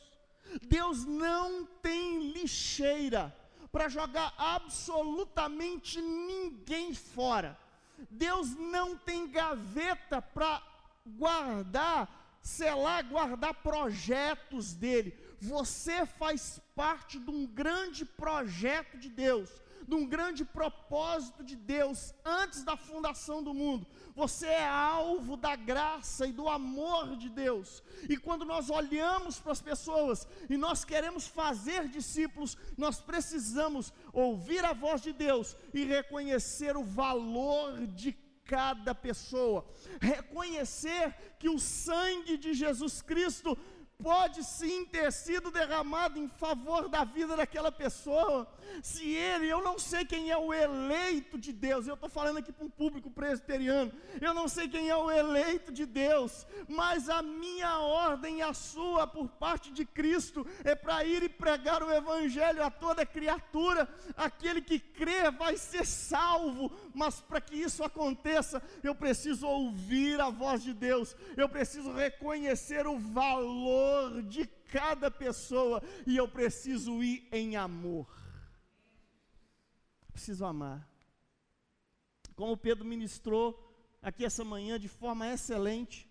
Deus 0.63 1.05
não 1.05 1.67
tem 1.83 2.33
lixeira 2.33 3.37
para 3.71 3.91
jogar 3.91 4.33
absolutamente 4.39 6.01
ninguém 6.01 6.95
fora. 6.95 7.63
Deus 8.11 8.55
não 8.57 8.97
tem 8.97 9.29
gaveta 9.29 10.21
para 10.21 10.63
guardar, 11.07 12.39
selar, 12.43 13.05
guardar 13.05 13.55
projetos 13.55 14.75
dele. 14.75 15.19
Você 15.41 16.07
faz 16.07 16.61
parte 16.75 17.19
de 17.19 17.31
um 17.31 17.47
grande 17.47 18.05
projeto 18.05 18.99
de 18.99 19.09
Deus, 19.09 19.51
de 19.87 19.95
um 19.95 20.07
grande 20.07 20.45
propósito 20.45 21.43
de 21.45 21.57
Deus 21.57 22.15
antes 22.25 22.63
da 22.63 22.77
fundação 22.77 23.43
do 23.43 23.53
mundo. 23.53 23.87
Você 24.15 24.47
é 24.47 24.67
alvo 24.67 25.37
da 25.37 25.57
graça 25.57 26.27
e 26.27 26.33
do 26.33 26.49
amor 26.49 27.17
de 27.17 27.29
Deus. 27.29 27.83
E 28.09 28.17
quando 28.17 28.45
nós 28.45 28.71
olhamos 28.71 29.41
para 29.41 29.53
as 29.53 29.61
pessoas 29.61 30.27
e 30.49 30.57
nós 30.57 30.85
queremos 30.85 31.27
fazer 31.27 31.89
discípulos, 31.89 32.57
nós 32.77 33.01
precisamos 33.01 33.93
ouvir 34.13 34.65
a 34.65 34.73
voz 34.73 35.03
de 35.03 35.13
Deus 35.13 35.57
e 35.73 35.85
reconhecer 35.85 36.77
o 36.77 36.85
valor 36.85 37.87
de 37.87 38.13
cada 38.45 38.95
pessoa, 38.95 39.67
reconhecer 40.01 41.15
que 41.39 41.49
o 41.49 41.59
sangue 41.59 42.37
de 42.37 42.53
Jesus 42.53 43.01
Cristo 43.01 43.57
pode 44.05 44.45
sim 44.45 44.85
ter 44.85 45.11
sido 45.11 45.51
derramado 45.51 46.19
em 46.19 46.29
favor 46.29 46.91
da 46.91 47.05
vida 47.05 47.35
daquela 47.35 47.73
pessoa, 47.73 48.47
se 48.83 49.09
ele, 49.15 49.49
eu 49.49 49.63
não 49.63 49.79
sei 49.79 50.05
quem 50.05 50.31
é 50.31 50.37
o 50.37 50.53
eleito 50.53 51.39
de 51.39 51.55
Deus, 51.55 51.87
eu 51.87 51.95
estou 51.95 52.11
falando 52.11 52.37
aqui 52.37 52.53
para 52.53 52.67
um 52.67 52.71
público 52.71 53.11
presbiteriano, 53.11 53.91
eu 54.21 54.35
não 54.35 54.47
sei 54.47 54.69
quem 54.69 54.91
é 54.91 54.97
o 54.97 55.11
eleito 55.11 55.73
de 55.73 55.87
Deus, 55.87 56.47
mas 56.69 57.09
a 57.09 57.23
minha 57.23 57.79
ordem 57.79 58.41
e 58.41 58.43
a 58.43 58.53
sua, 58.53 59.07
por 59.07 59.27
parte 59.27 59.73
de 59.73 59.87
Cristo, 59.87 60.47
é 60.65 60.75
para 60.75 61.03
ir 61.03 61.23
e 61.23 61.29
pregar 61.29 61.83
o 61.83 61.91
Evangelho 61.91 62.63
a 62.63 62.71
toda 62.71 63.07
criatura, 63.07 63.89
aquele 64.15 64.61
que 64.61 64.79
crê 64.79 65.31
vai 65.31 65.57
ser 65.57 65.87
salvo, 65.87 66.71
mas 66.95 67.23
para 67.23 67.41
que 67.41 67.57
isso 67.57 67.83
aconteça, 67.83 68.63
eu 68.83 68.95
preciso 68.95 69.47
ouvir 69.47 70.21
a 70.21 70.29
voz 70.29 70.63
de 70.63 70.75
Deus, 70.75 71.17
eu 71.39 71.49
preciso 71.49 71.91
reconhecer 71.91 72.87
o 72.87 72.99
valor 72.99 73.94
valor 73.95 74.23
de 74.23 74.47
cada 74.47 75.11
pessoa 75.11 75.83
e 76.07 76.17
eu 76.17 76.29
preciso 76.29 77.03
ir 77.03 77.29
em 77.33 77.57
amor. 77.57 78.07
Preciso 80.13 80.45
amar. 80.45 80.89
Como 82.35 82.57
Pedro 82.57 82.85
ministrou 82.85 83.47
aqui 84.03 84.25
essa 84.25 84.45
manhã 84.45 84.79
de 84.79 84.89
forma 84.89 85.33
excelente. 85.33 86.09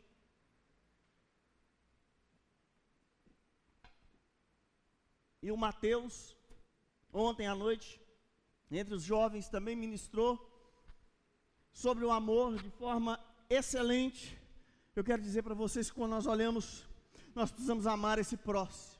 E 5.42 5.52
o 5.52 5.58
Mateus, 5.58 6.36
ontem 7.12 7.48
à 7.48 7.54
noite, 7.54 8.02
entre 8.72 8.94
os 8.96 9.04
jovens, 9.04 9.50
também 9.50 9.76
ministrou 9.76 10.50
sobre 11.74 12.06
o 12.06 12.12
amor 12.12 12.56
de 12.56 12.70
forma 12.72 13.20
excelente. 13.50 14.40
Eu 14.96 15.04
quero 15.04 15.22
dizer 15.22 15.44
para 15.44 15.54
vocês 15.54 15.90
que 15.90 15.96
quando 15.96 16.12
nós 16.12 16.26
olhamos, 16.26 16.88
nós 17.36 17.52
precisamos 17.52 17.88
amar 17.88 18.20
esse 18.20 18.38
próximo. 18.38 18.94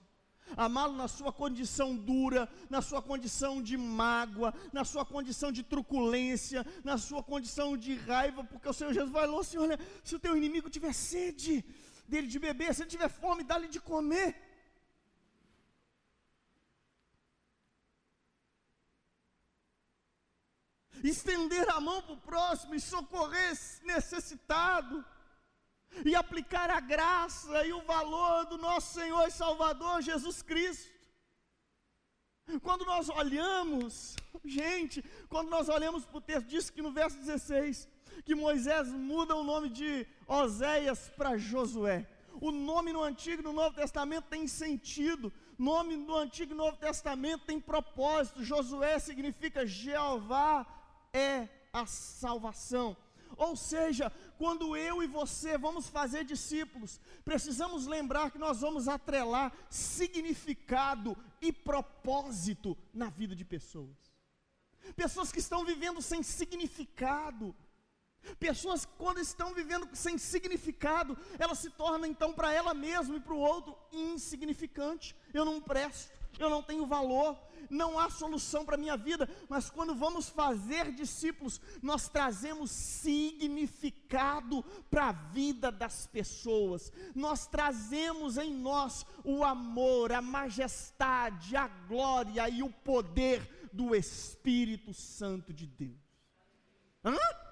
Amá-lo 0.58 0.96
na 0.96 1.08
sua 1.08 1.32
condição 1.32 1.96
dura, 1.96 2.48
na 2.70 2.82
sua 2.82 3.02
condição 3.02 3.62
de 3.62 3.76
mágoa, 3.78 4.54
na 4.72 4.84
sua 4.86 5.06
condição 5.06 5.52
de 5.52 5.64
truculência, 5.64 6.66
na 6.84 6.98
sua 6.98 7.24
condição 7.24 7.76
de 7.78 7.96
raiva, 7.96 8.44
porque 8.44 8.70
o 8.70 8.74
Senhor 8.74 8.94
Jesus 8.94 9.14
lá 9.14 9.40
assim: 9.40 9.58
olha, 9.58 9.80
se 10.04 10.16
o 10.16 10.20
teu 10.20 10.38
inimigo 10.38 10.70
tiver 10.70 10.94
sede 10.94 11.66
dele 12.08 12.28
de 12.28 12.40
beber, 12.40 12.74
se 12.74 12.84
ele 12.84 12.90
tiver 12.90 13.10
fome, 13.10 13.44
dá-lhe 13.44 13.68
de 13.68 13.80
comer. 13.80 14.36
estender 21.04 21.70
a 21.70 21.80
mão 21.82 22.02
para 22.02 22.14
o 22.14 22.18
próximo 22.18 22.76
e 22.76 22.80
socorrer 22.80 23.58
necessitado, 23.84 25.04
e 26.06 26.16
aplicar 26.16 26.70
a 26.70 26.80
graça 26.80 27.66
e 27.66 27.74
o 27.74 27.82
valor 27.82 28.46
do 28.46 28.58
nosso 28.58 28.94
Senhor 28.94 29.28
e 29.28 29.32
Salvador 29.32 30.02
Jesus 30.02 30.42
Cristo. 30.42 30.92
Quando 32.62 32.86
nós 32.86 33.10
olhamos, 33.10 34.16
gente, 34.44 35.04
quando 35.30 35.50
nós 35.50 35.70
olhamos 35.70 36.06
para 36.06 36.18
o 36.18 36.22
texto, 36.22 36.48
diz 36.48 36.70
que 36.70 36.82
no 36.82 36.92
verso 36.92 37.18
16, 37.18 37.88
que 38.26 38.36
Moisés 38.36 38.90
muda 38.90 39.36
o 39.36 39.44
nome 39.44 39.70
de 39.70 40.06
Oséias 40.28 41.10
para 41.16 41.38
Josué. 41.38 42.08
O 42.42 42.52
nome 42.52 42.92
no 42.92 43.02
Antigo 43.02 43.42
e 43.42 43.46
no 43.46 43.54
Novo 43.54 43.76
Testamento 43.76 44.26
tem 44.26 44.48
sentido, 44.48 45.32
nome 45.58 45.96
no 45.96 46.16
Antigo 46.16 46.52
e 46.52 46.56
Novo 46.56 46.78
Testamento 46.78 47.46
tem 47.46 47.60
propósito. 47.60 48.44
Josué 48.44 49.00
significa 49.00 49.66
Jeová 49.66 50.66
é 51.14 51.48
a 51.72 51.86
salvação. 51.86 52.98
Ou 53.44 53.58
seja, 53.58 54.10
quando 54.38 54.76
eu 54.76 55.04
e 55.04 55.08
você 55.08 55.58
vamos 55.58 55.90
fazer 55.90 56.24
discípulos, 56.24 57.00
precisamos 57.26 57.86
lembrar 57.86 58.32
que 58.32 58.38
nós 58.38 58.62
vamos 58.62 58.88
atrelar 58.88 59.52
significado 59.70 61.18
e 61.42 61.52
propósito 61.52 62.78
na 62.94 63.10
vida 63.10 63.36
de 63.36 63.44
pessoas. 63.44 63.98
Pessoas 64.96 65.30
que 65.30 65.40
estão 65.40 65.66
vivendo 65.66 66.02
sem 66.02 66.24
significado, 66.24 67.54
pessoas 68.40 68.86
quando 68.86 69.20
estão 69.20 69.54
vivendo 69.54 69.90
sem 69.94 70.18
significado, 70.18 71.18
elas 71.38 71.60
se 71.60 71.70
tornam 71.70 72.08
então 72.08 72.32
para 72.32 72.54
ela 72.54 72.74
mesma 72.74 73.18
e 73.18 73.20
para 73.20 73.34
o 73.34 73.40
outro 73.40 73.78
insignificante. 73.92 75.14
Eu 75.34 75.44
não 75.44 75.60
presto, 75.60 76.18
eu 76.40 76.50
não 76.50 76.64
tenho 76.64 76.86
valor, 76.86 77.38
não 77.70 78.00
há 78.00 78.10
solução 78.10 78.66
para 78.66 78.76
a 78.76 78.80
minha 78.80 78.98
vida, 78.98 79.30
mas 79.50 79.70
quando 79.70 79.96
vamos 79.96 80.30
fazer 80.30 80.92
discípulos, 80.92 81.60
nós 81.82 82.08
trazemos 82.10 82.72
significado 82.72 84.64
para 84.90 85.10
a 85.10 85.12
vida 85.12 85.72
das 85.72 86.08
pessoas, 86.08 86.92
nós 87.14 87.48
trazemos 87.48 88.38
em 88.38 88.54
nós 88.54 89.06
o 89.24 89.44
amor, 89.44 90.12
a 90.12 90.22
majestade, 90.22 91.56
a 91.56 91.68
glória 91.68 92.48
e 92.50 92.64
o 92.64 92.70
poder 92.70 93.70
do 93.74 93.96
Espírito 93.96 94.94
Santo 94.94 95.52
de 95.54 95.66
Deus. 95.66 95.98
Hã? 97.04 97.43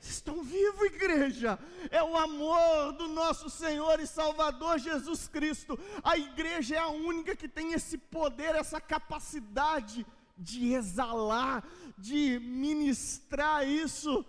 Vocês 0.00 0.14
estão 0.14 0.42
vivos, 0.42 0.86
igreja. 0.86 1.58
É 1.90 2.02
o 2.02 2.16
amor 2.16 2.92
do 2.92 3.06
nosso 3.08 3.50
Senhor 3.50 4.00
e 4.00 4.06
Salvador 4.06 4.78
Jesus 4.78 5.28
Cristo. 5.28 5.78
A 6.02 6.16
igreja 6.16 6.76
é 6.76 6.78
a 6.78 6.88
única 6.88 7.36
que 7.36 7.46
tem 7.46 7.74
esse 7.74 7.98
poder, 7.98 8.54
essa 8.54 8.80
capacidade 8.80 10.06
de 10.38 10.72
exalar, 10.72 11.62
de 11.98 12.40
ministrar 12.40 13.68
isso 13.68 14.24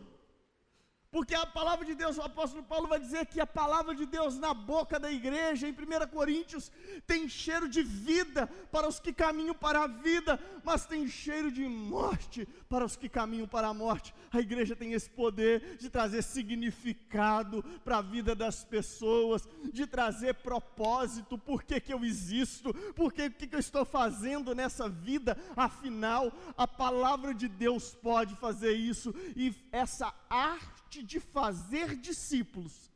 porque 1.12 1.36
a 1.36 1.46
palavra 1.46 1.86
de 1.86 1.94
Deus, 1.94 2.18
o 2.18 2.22
apóstolo 2.22 2.64
Paulo 2.64 2.88
vai 2.88 2.98
dizer 2.98 3.26
que 3.26 3.42
a 3.42 3.46
palavra 3.46 3.94
de 3.94 4.06
Deus 4.06 4.38
na 4.38 4.54
boca 4.54 4.98
da 4.98 5.12
igreja, 5.12 5.68
em 5.68 5.72
1 5.72 6.08
Coríntios, 6.08 6.72
tem 7.06 7.28
cheiro 7.28 7.68
de 7.68 7.84
vida 7.84 8.48
para 8.72 8.88
os 8.88 8.98
que 8.98 9.12
caminham 9.12 9.54
para 9.54 9.84
a 9.84 9.88
vida, 9.88 10.40
mas 10.64 10.86
tem 10.86 11.06
cheiro 11.10 11.52
de 11.52 11.68
morte 11.68 12.48
para 12.70 12.86
os 12.86 12.96
que 12.96 13.10
caminham 13.10 13.46
para 13.46 13.68
a 13.68 13.74
morte. 13.74 14.16
A 14.32 14.40
igreja 14.40 14.74
tem 14.74 14.94
esse 14.94 15.10
poder 15.10 15.76
de 15.76 15.90
trazer 15.90 16.22
significado 16.22 17.62
para 17.84 17.98
a 17.98 18.02
vida 18.02 18.34
das 18.34 18.64
pessoas, 18.64 19.46
de 19.74 19.86
trazer 19.86 20.36
propósito, 20.36 21.38
por 21.38 21.64
que, 21.64 21.82
que 21.82 21.94
eu 21.94 22.06
existo, 22.06 22.74
por 22.94 23.12
que, 23.12 23.30
que, 23.30 23.48
que 23.48 23.56
eu 23.56 23.60
estou 23.60 23.84
fazendo 23.84 24.56
nessa 24.56 24.88
vida, 24.88 25.38
afinal, 25.58 26.32
a 26.56 26.66
palavra 26.66 27.34
de 27.34 27.50
Deus 27.50 27.94
pode 27.94 28.34
fazer 28.38 28.72
isso, 28.72 29.14
e 29.36 29.54
essa 29.74 30.21
arte 30.32 31.04
de 31.04 31.20
fazer 31.20 31.98
discípulos, 31.98 32.90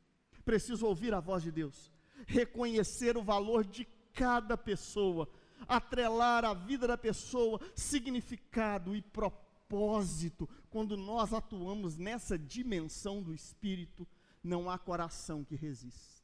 preciso 0.45 0.85
ouvir 0.85 1.13
a 1.13 1.19
voz 1.19 1.43
de 1.43 1.51
Deus, 1.51 1.91
reconhecer 2.25 3.17
o 3.17 3.23
valor 3.23 3.65
de 3.65 3.85
cada 4.13 4.57
pessoa, 4.57 5.27
atrelar 5.67 6.45
a 6.45 6.53
vida 6.53 6.87
da 6.87 6.97
pessoa, 6.97 7.59
significado 7.75 8.95
e 8.95 9.01
propósito. 9.01 10.47
Quando 10.69 10.95
nós 10.95 11.33
atuamos 11.33 11.97
nessa 11.97 12.37
dimensão 12.37 13.21
do 13.21 13.33
espírito, 13.33 14.07
não 14.41 14.69
há 14.69 14.77
coração 14.77 15.43
que 15.43 15.55
resista. 15.55 16.15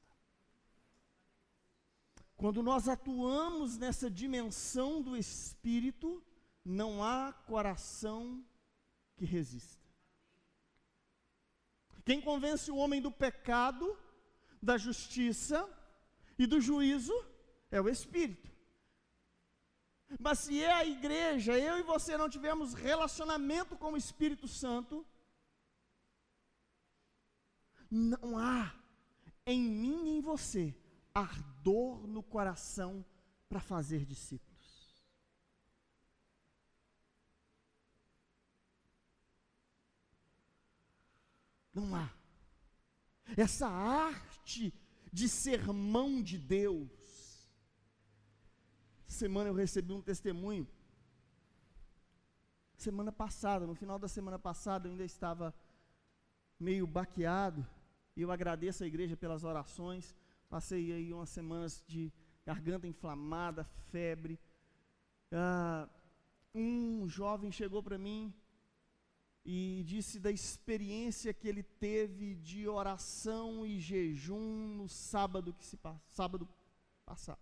Quando 2.38 2.63
nós 2.63 2.88
atuamos 2.88 3.78
nessa 3.78 4.10
dimensão 4.10 5.02
do 5.02 5.17
espírito, 5.17 6.24
não 6.63 7.04
há 7.04 7.34
coração 7.34 8.43
que 9.15 9.26
resista. 9.26 9.81
Quem 12.03 12.19
convence 12.21 12.71
o 12.71 12.77
homem 12.77 13.01
do 13.01 13.11
pecado, 13.11 13.97
da 14.61 14.77
justiça 14.77 15.67
e 16.37 16.45
do 16.45 16.59
juízo 16.59 17.13
é 17.69 17.79
o 17.79 17.89
Espírito. 17.89 18.49
Mas 20.19 20.39
se 20.39 20.61
é 20.61 20.71
a 20.71 20.85
igreja, 20.85 21.57
eu 21.57 21.79
e 21.79 21.83
você 21.83 22.17
não 22.17 22.29
tivermos 22.29 22.73
relacionamento 22.73 23.77
com 23.77 23.93
o 23.93 23.97
Espírito 23.97 24.47
Santo, 24.47 25.05
não 27.89 28.37
há 28.37 28.73
em 29.45 29.61
mim 29.61 30.05
e 30.05 30.17
em 30.17 30.21
você 30.21 30.75
ardor 31.13 32.07
no 32.07 32.23
coração 32.23 33.05
para 33.47 33.59
fazer 33.59 34.05
discípulos. 34.05 34.50
Não 41.73 41.95
há. 41.95 42.10
Essa 43.38 43.67
arte 43.67 44.73
de 45.12 45.27
ser 45.27 45.65
mão 45.71 46.21
de 46.21 46.38
Deus. 46.38 46.89
Semana 49.07 49.49
eu 49.49 49.53
recebi 49.53 49.93
um 49.93 50.01
testemunho. 50.01 50.67
Semana 52.75 53.12
passada, 53.12 53.67
no 53.67 53.75
final 53.75 53.99
da 53.99 54.07
semana 54.07 54.39
passada, 54.39 54.88
eu 54.88 54.91
ainda 54.91 55.03
estava 55.03 55.53
meio 56.60 56.88
baqueado. 56.88 57.65
E 58.15 58.21
eu 58.21 58.31
agradeço 58.31 58.84
a 58.84 58.88
igreja 58.88 59.15
pelas 59.15 59.43
orações. 59.43 60.15
Passei 60.49 60.91
aí 60.91 61.13
umas 61.13 61.29
semanas 61.29 61.84
de 61.88 62.12
garganta 62.45 62.88
inflamada, 62.88 63.63
febre. 63.91 64.39
Ah, 65.31 65.88
um 66.53 67.07
jovem 67.07 67.51
chegou 67.51 67.81
para 67.81 67.97
mim 67.97 68.34
e 69.43 69.84
disse 69.86 70.19
da 70.19 70.32
experiência 70.32 71.34
que 71.34 71.47
ele 71.47 71.63
teve 71.63 72.36
de 72.36 72.67
oração 72.67 73.65
e 73.65 73.80
jejum 73.80 74.75
no 74.75 74.88
sábado 74.88 75.54
que 75.54 75.65
se 75.65 75.80
sábado 76.10 76.47
passado. 77.06 77.39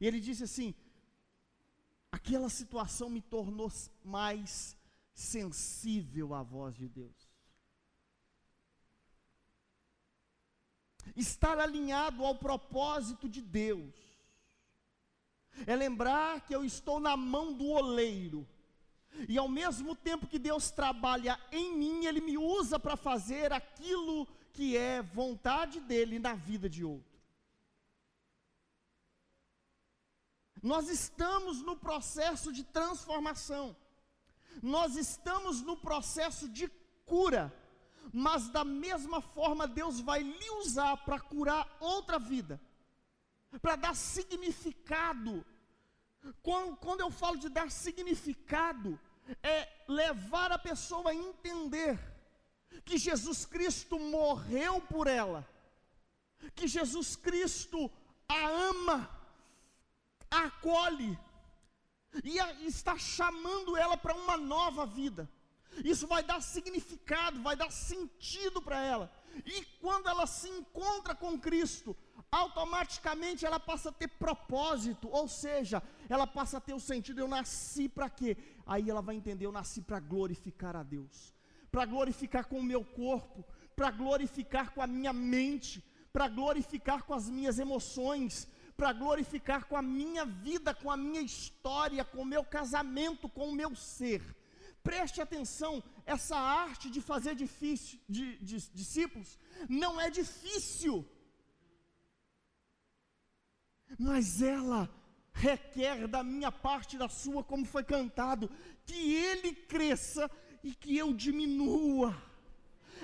E 0.00 0.06
ele 0.06 0.20
disse 0.20 0.44
assim: 0.44 0.74
aquela 2.10 2.48
situação 2.48 3.10
me 3.10 3.20
tornou 3.20 3.70
mais 4.02 4.76
sensível 5.12 6.34
à 6.34 6.42
voz 6.42 6.74
de 6.74 6.88
Deus. 6.88 7.30
Estar 11.14 11.58
alinhado 11.58 12.24
ao 12.24 12.34
propósito 12.34 13.28
de 13.28 13.42
Deus 13.42 13.92
é 15.66 15.76
lembrar 15.76 16.40
que 16.46 16.54
eu 16.54 16.64
estou 16.64 16.98
na 16.98 17.16
mão 17.16 17.52
do 17.52 17.66
oleiro 17.66 18.48
e 19.28 19.38
ao 19.38 19.48
mesmo 19.48 19.94
tempo 19.94 20.26
que 20.26 20.38
Deus 20.38 20.70
trabalha 20.70 21.38
em 21.50 21.76
mim, 21.76 22.06
Ele 22.06 22.20
me 22.20 22.38
usa 22.38 22.78
para 22.78 22.96
fazer 22.96 23.52
aquilo 23.52 24.26
que 24.52 24.76
é 24.76 25.02
vontade 25.02 25.80
dEle 25.80 26.18
na 26.18 26.34
vida 26.34 26.68
de 26.68 26.84
outro. 26.84 27.12
Nós 30.62 30.88
estamos 30.88 31.60
no 31.60 31.76
processo 31.76 32.52
de 32.52 32.62
transformação, 32.62 33.76
nós 34.62 34.96
estamos 34.96 35.60
no 35.60 35.76
processo 35.76 36.48
de 36.48 36.68
cura, 37.04 37.52
mas 38.12 38.48
da 38.48 38.64
mesma 38.64 39.20
forma 39.20 39.66
Deus 39.66 40.00
vai 40.00 40.22
lhe 40.22 40.50
usar 40.60 40.96
para 40.98 41.18
curar 41.18 41.68
outra 41.80 42.18
vida, 42.18 42.60
para 43.60 43.74
dar 43.74 43.96
significado. 43.96 45.44
Quando, 46.42 46.76
quando 46.76 47.00
eu 47.00 47.10
falo 47.10 47.36
de 47.36 47.48
dar 47.48 47.70
significado, 47.70 48.98
é 49.42 49.68
levar 49.88 50.52
a 50.52 50.58
pessoa 50.58 51.10
a 51.10 51.14
entender 51.14 51.98
que 52.84 52.96
Jesus 52.96 53.44
Cristo 53.44 53.98
morreu 53.98 54.80
por 54.80 55.06
ela, 55.06 55.46
que 56.54 56.66
Jesus 56.66 57.16
Cristo 57.16 57.90
a 58.28 58.48
ama, 58.48 59.10
a 60.30 60.44
acolhe, 60.44 61.18
e 62.24 62.38
a, 62.38 62.52
está 62.62 62.98
chamando 62.98 63.76
ela 63.76 63.96
para 63.96 64.14
uma 64.14 64.36
nova 64.36 64.86
vida. 64.86 65.28
Isso 65.84 66.06
vai 66.06 66.22
dar 66.22 66.40
significado, 66.42 67.42
vai 67.42 67.56
dar 67.56 67.70
sentido 67.70 68.60
para 68.60 68.82
ela. 68.82 69.10
E 69.44 69.64
quando 69.80 70.08
ela 70.08 70.26
se 70.26 70.48
encontra 70.48 71.14
com 71.14 71.38
Cristo, 71.38 71.96
automaticamente 72.30 73.44
ela 73.44 73.60
passa 73.60 73.90
a 73.90 73.92
ter 73.92 74.08
propósito, 74.08 75.08
ou 75.10 75.28
seja, 75.28 75.82
ela 76.08 76.26
passa 76.26 76.58
a 76.58 76.60
ter 76.60 76.74
o 76.74 76.80
sentido: 76.80 77.20
eu 77.20 77.28
nasci 77.28 77.88
para 77.88 78.08
quê? 78.08 78.36
Aí 78.66 78.88
ela 78.88 79.02
vai 79.02 79.16
entender: 79.16 79.46
eu 79.46 79.52
nasci 79.52 79.82
para 79.82 80.00
glorificar 80.00 80.76
a 80.76 80.82
Deus, 80.82 81.34
para 81.70 81.84
glorificar 81.84 82.46
com 82.46 82.58
o 82.58 82.62
meu 82.62 82.84
corpo, 82.84 83.44
para 83.76 83.90
glorificar 83.90 84.70
com 84.72 84.82
a 84.82 84.86
minha 84.86 85.12
mente, 85.12 85.84
para 86.12 86.28
glorificar 86.28 87.02
com 87.04 87.14
as 87.14 87.28
minhas 87.28 87.58
emoções, 87.58 88.48
para 88.76 88.92
glorificar 88.92 89.66
com 89.66 89.76
a 89.76 89.82
minha 89.82 90.24
vida, 90.24 90.74
com 90.74 90.90
a 90.90 90.96
minha 90.96 91.20
história, 91.20 92.04
com 92.04 92.22
o 92.22 92.26
meu 92.26 92.44
casamento, 92.44 93.28
com 93.28 93.48
o 93.48 93.54
meu 93.54 93.74
ser. 93.74 94.22
Preste 94.82 95.20
atenção, 95.20 95.82
essa 96.04 96.36
arte 96.36 96.90
de 96.90 97.00
fazer 97.00 97.34
difícil, 97.34 98.00
de, 98.08 98.36
de, 98.38 98.56
discípulos 98.70 99.38
não 99.68 100.00
é 100.00 100.10
difícil, 100.10 101.06
mas 103.98 104.42
ela 104.42 104.90
requer 105.32 106.08
da 106.08 106.22
minha 106.24 106.50
parte, 106.50 106.98
da 106.98 107.08
sua, 107.08 107.44
como 107.44 107.64
foi 107.64 107.84
cantado, 107.84 108.50
que 108.84 109.14
ele 109.14 109.54
cresça 109.54 110.30
e 110.62 110.74
que 110.74 110.96
eu 110.96 111.12
diminua. 111.12 112.20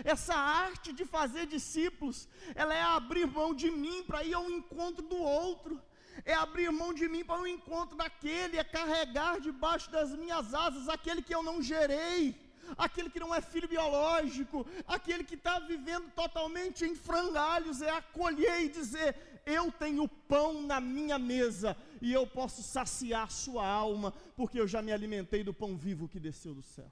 Essa 0.05 0.35
arte 0.35 0.93
de 0.93 1.05
fazer 1.05 1.47
discípulos, 1.47 2.29
ela 2.55 2.75
é 2.75 2.83
abrir 2.83 3.27
mão 3.27 3.55
de 3.55 3.71
mim 3.71 4.05
para 4.05 4.23
ir 4.25 4.35
ao 4.35 4.51
encontro 4.51 5.03
do 5.03 5.17
outro, 5.17 5.81
é 6.25 6.35
abrir 6.35 6.71
mão 6.71 6.93
de 6.93 7.09
mim 7.09 7.25
para 7.25 7.41
o 7.41 7.47
encontro 7.47 7.97
daquele, 7.97 8.59
é 8.59 8.65
carregar 8.65 9.41
debaixo 9.41 9.91
das 9.91 10.11
minhas 10.11 10.55
asas 10.55 10.89
aquele 10.89 11.23
que 11.23 11.35
eu 11.35 11.43
não 11.43 11.63
gerei, 11.63 12.35
aquele 12.77 13.11
que 13.11 13.21
não 13.21 13.35
é 13.35 13.41
filho 13.41 13.69
biológico, 13.69 14.67
aquele 14.87 15.25
que 15.25 15.35
está 15.35 15.59
vivendo 15.59 16.11
totalmente 16.11 16.85
em 16.85 16.95
frangalhos, 16.95 17.81
é 17.83 17.91
acolher 17.91 18.63
e 18.63 18.69
dizer: 18.69 19.43
Eu 19.47 19.73
tenho 19.73 20.07
pão 20.07 20.63
na 20.63 20.81
minha 20.81 21.19
mesa 21.19 21.77
e 22.01 22.13
eu 22.13 22.27
posso 22.27 22.63
saciar 22.63 23.31
sua 23.31 23.67
alma, 23.67 24.13
porque 24.37 24.61
eu 24.61 24.67
já 24.67 24.83
me 24.83 24.93
alimentei 24.93 25.43
do 25.43 25.55
pão 25.55 25.77
vivo 25.77 26.09
que 26.09 26.21
desceu 26.21 26.55
do 26.55 26.63
céu 26.63 26.91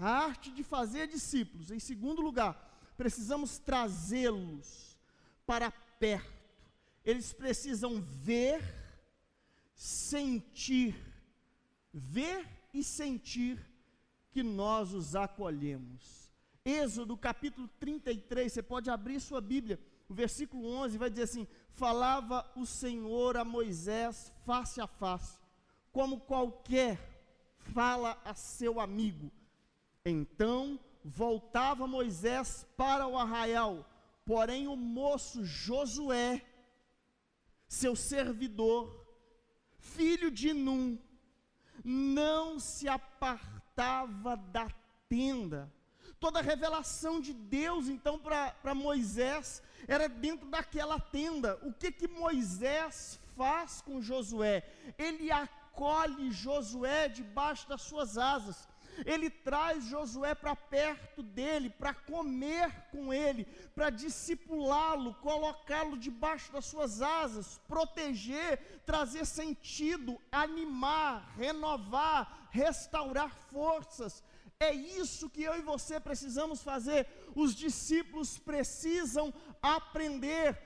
a 0.00 0.24
arte 0.24 0.50
de 0.50 0.64
fazer 0.64 1.06
discípulos. 1.06 1.70
Em 1.70 1.78
segundo 1.78 2.22
lugar, 2.22 2.56
precisamos 2.96 3.58
trazê-los 3.58 4.98
para 5.46 5.70
perto. 5.70 6.39
Eles 7.04 7.32
precisam 7.32 8.00
ver, 8.00 8.62
sentir, 9.74 10.94
ver 11.92 12.46
e 12.72 12.84
sentir 12.84 13.58
que 14.30 14.42
nós 14.42 14.92
os 14.92 15.14
acolhemos. 15.16 16.30
Êxodo 16.64 17.16
capítulo 17.16 17.68
33, 17.80 18.52
você 18.52 18.62
pode 18.62 18.90
abrir 18.90 19.20
sua 19.20 19.40
Bíblia, 19.40 19.80
o 20.08 20.14
versículo 20.14 20.66
11 20.66 20.98
vai 20.98 21.08
dizer 21.08 21.22
assim: 21.22 21.46
Falava 21.70 22.50
o 22.54 22.66
Senhor 22.66 23.36
a 23.36 23.44
Moisés 23.44 24.32
face 24.44 24.80
a 24.80 24.86
face, 24.86 25.38
como 25.90 26.20
qualquer 26.20 26.98
fala 27.72 28.20
a 28.24 28.34
seu 28.34 28.78
amigo 28.78 29.32
então 30.04 30.78
voltava 31.04 31.86
Moisés 31.86 32.66
para 32.76 33.06
o 33.06 33.18
arraial, 33.18 33.86
porém 34.24 34.66
o 34.66 34.76
moço 34.76 35.44
Josué, 35.44 36.42
seu 37.70 37.94
servidor, 37.94 39.06
filho 39.78 40.28
de 40.28 40.52
Num, 40.52 40.98
não 41.84 42.58
se 42.58 42.88
apartava 42.88 44.36
da 44.36 44.68
tenda. 45.08 45.72
Toda 46.18 46.40
a 46.40 46.42
revelação 46.42 47.20
de 47.20 47.32
Deus, 47.32 47.88
então, 47.88 48.18
para 48.18 48.74
Moisés, 48.74 49.62
era 49.86 50.08
dentro 50.08 50.48
daquela 50.48 50.98
tenda. 50.98 51.58
O 51.62 51.72
que 51.72 51.92
que 51.92 52.08
Moisés 52.08 53.20
faz 53.36 53.80
com 53.80 54.02
Josué? 54.02 54.68
Ele 54.98 55.30
acolhe 55.30 56.32
Josué 56.32 57.08
debaixo 57.08 57.68
das 57.68 57.82
suas 57.82 58.18
asas 58.18 58.68
ele 59.04 59.30
traz 59.30 59.84
Josué 59.84 60.34
para 60.34 60.54
perto 60.54 61.22
dele, 61.22 61.70
para 61.70 61.94
comer 61.94 62.70
com 62.90 63.12
ele, 63.12 63.44
para 63.74 63.90
discipulá-lo, 63.90 65.14
colocá-lo 65.14 65.96
debaixo 65.98 66.52
das 66.52 66.66
suas 66.66 67.00
asas, 67.00 67.60
proteger, 67.68 68.82
trazer 68.84 69.24
sentido, 69.24 70.20
animar, 70.30 71.34
renovar, 71.36 72.48
restaurar 72.50 73.34
forças. 73.50 74.22
É 74.58 74.74
isso 74.74 75.30
que 75.30 75.42
eu 75.42 75.56
e 75.56 75.62
você 75.62 75.98
precisamos 75.98 76.62
fazer. 76.62 77.06
Os 77.34 77.54
discípulos 77.54 78.38
precisam 78.38 79.32
aprender 79.62 80.58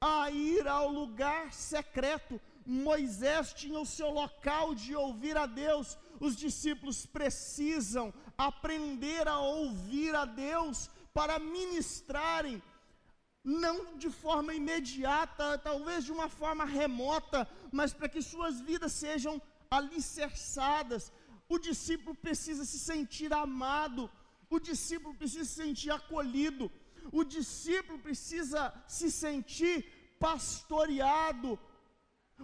a 0.00 0.30
ir 0.30 0.68
ao 0.68 0.88
lugar 0.88 1.52
secreto. 1.52 2.40
Moisés 2.66 3.52
tinha 3.54 3.80
o 3.80 3.86
seu 3.86 4.10
local 4.10 4.74
de 4.74 4.94
ouvir 4.94 5.36
a 5.36 5.46
Deus, 5.46 5.98
os 6.20 6.36
discípulos 6.36 7.06
precisam 7.06 8.12
aprender 8.36 9.26
a 9.26 9.38
ouvir 9.38 10.14
a 10.14 10.26
Deus 10.26 10.90
para 11.14 11.38
ministrarem, 11.38 12.62
não 13.42 13.96
de 13.96 14.10
forma 14.10 14.54
imediata, 14.54 15.58
talvez 15.58 16.04
de 16.04 16.12
uma 16.12 16.28
forma 16.28 16.64
remota, 16.64 17.48
mas 17.72 17.92
para 17.92 18.08
que 18.08 18.20
suas 18.20 18.60
vidas 18.60 18.92
sejam 18.92 19.40
alicerçadas. 19.70 21.10
O 21.48 21.58
discípulo 21.58 22.14
precisa 22.14 22.64
se 22.64 22.78
sentir 22.78 23.32
amado, 23.32 24.10
o 24.50 24.60
discípulo 24.60 25.14
precisa 25.14 25.44
se 25.46 25.54
sentir 25.62 25.90
acolhido, 25.90 26.70
o 27.10 27.24
discípulo 27.24 27.98
precisa 27.98 28.72
se 28.86 29.10
sentir 29.10 29.76
pastoreado, 30.18 31.58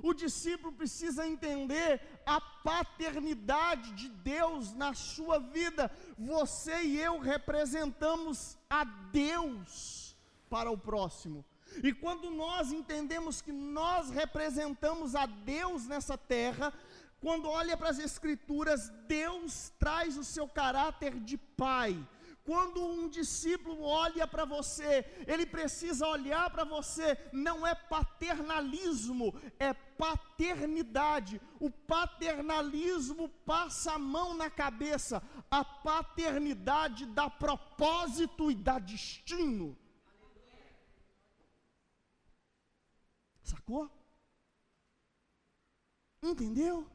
o 0.03 0.13
discípulo 0.13 0.73
precisa 0.73 1.27
entender 1.27 2.01
a 2.25 2.41
paternidade 2.41 3.93
de 3.93 4.09
Deus 4.09 4.73
na 4.75 4.95
sua 4.95 5.39
vida. 5.39 5.91
Você 6.19 6.83
e 6.83 7.01
eu 7.01 7.19
representamos 7.19 8.57
a 8.69 8.85
Deus 8.85 10.17
para 10.49 10.71
o 10.71 10.79
próximo. 10.79 11.45
E 11.83 11.93
quando 11.93 12.31
nós 12.31 12.73
entendemos 12.73 13.41
que 13.41 13.53
nós 13.53 14.11
representamos 14.11 15.15
a 15.15 15.27
Deus 15.27 15.87
nessa 15.87 16.17
terra, 16.17 16.73
quando 17.21 17.49
olha 17.49 17.77
para 17.77 17.91
as 17.91 17.99
Escrituras, 17.99 18.89
Deus 19.07 19.73
traz 19.79 20.17
o 20.17 20.25
seu 20.25 20.49
caráter 20.49 21.19
de 21.21 21.37
Pai 21.37 21.97
quando 22.47 22.81
um 22.81 23.09
discípulo 23.09 23.83
olha 23.83 24.25
para 24.25 24.45
você, 24.45 25.05
ele 25.27 25.45
precisa 25.45 26.07
olhar 26.07 26.49
para 26.49 26.63
você, 26.63 27.19
não 27.33 27.67
é 27.67 27.75
paternalismo, 27.75 29.35
é 29.59 29.75
paternidade. 29.75 31.41
O 31.59 31.69
paternalismo 31.69 33.29
passa 33.45 33.95
a 33.95 33.99
mão 33.99 34.33
na 34.33 34.49
cabeça, 34.49 35.21
a 35.51 35.65
paternidade 35.65 37.05
dá 37.07 37.29
propósito 37.29 38.49
e 38.49 38.55
dá 38.55 38.79
destino. 38.79 39.77
Sacou? 43.43 43.91
Entendeu? 46.23 46.89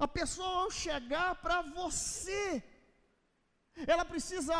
A 0.00 0.08
pessoa 0.08 0.62
ao 0.62 0.70
chegar 0.70 1.34
para 1.36 1.60
você, 1.60 2.62
ela 3.86 4.04
precisa 4.04 4.54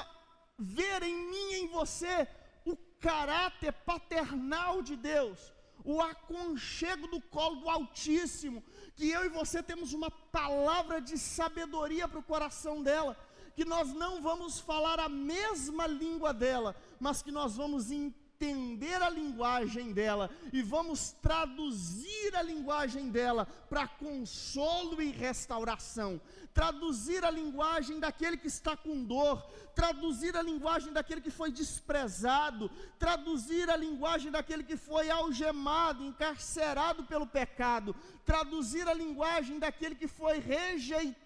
ver 0.59 1.03
em 1.03 1.15
mim 1.15 1.53
e 1.53 1.57
em 1.63 1.69
você 1.69 2.27
o 2.65 2.77
caráter 3.01 3.73
paternal 3.73 4.83
de 4.83 4.97
Deus, 4.97 5.53
o 5.85 6.01
aconchego 6.01 7.09
do 7.09 7.21
colo 7.21 7.57
do 7.57 7.69
Altíssimo, 7.69 8.63
que 8.95 9.11
eu 9.11 9.25
e 9.25 9.29
você 9.29 9.63
temos 9.63 9.93
uma 9.93 10.11
palavra 10.11 11.01
de 11.01 11.19
sabedoria 11.19 12.07
para 12.07 12.19
o 12.21 12.23
coração 12.23 12.83
dela, 12.83 13.17
que 13.55 13.65
nós 13.65 13.93
não 13.93 14.23
vamos 14.23 14.61
falar 14.61 15.01
a 15.01 15.09
mesma 15.09 15.87
língua 15.87 16.33
dela, 16.33 16.75
mas 17.01 17.23
que 17.23 17.33
nós 17.33 17.57
vamos 17.57 17.91
entender 17.91 18.22
entender 18.43 19.01
a 19.01 19.09
linguagem 19.09 19.93
dela 19.93 20.29
e 20.53 20.63
vamos 20.63 21.13
traduzir 21.23 22.35
a 22.35 22.43
linguagem 22.43 23.09
dela 23.09 23.47
para 23.71 23.87
consolo 23.87 25.01
e 25.01 25.11
restauração, 25.13 26.21
traduzir 26.53 27.25
a 27.25 27.31
linguagem 27.31 28.01
daquele 28.01 28.37
que 28.37 28.49
está 28.49 28.77
com 28.77 29.05
dor, 29.05 29.43
traduzir 29.77 30.37
a 30.37 30.43
linguagem 30.43 30.93
daquele 30.93 31.21
que 31.21 31.31
foi 31.31 31.53
desprezado, 31.53 32.69
traduzir 32.99 33.71
a 33.71 33.77
linguagem 33.77 34.33
daquele 34.33 34.65
que 34.65 34.77
foi 34.77 35.09
algemado, 35.09 36.05
encarcerado 36.05 37.05
pelo 37.05 37.27
pecado, 37.27 37.95
traduzir 38.25 38.89
a 38.89 38.95
linguagem 38.95 39.59
daquele 39.59 39.95
que 39.95 40.09
foi 40.09 40.39
rejeitado 40.39 41.22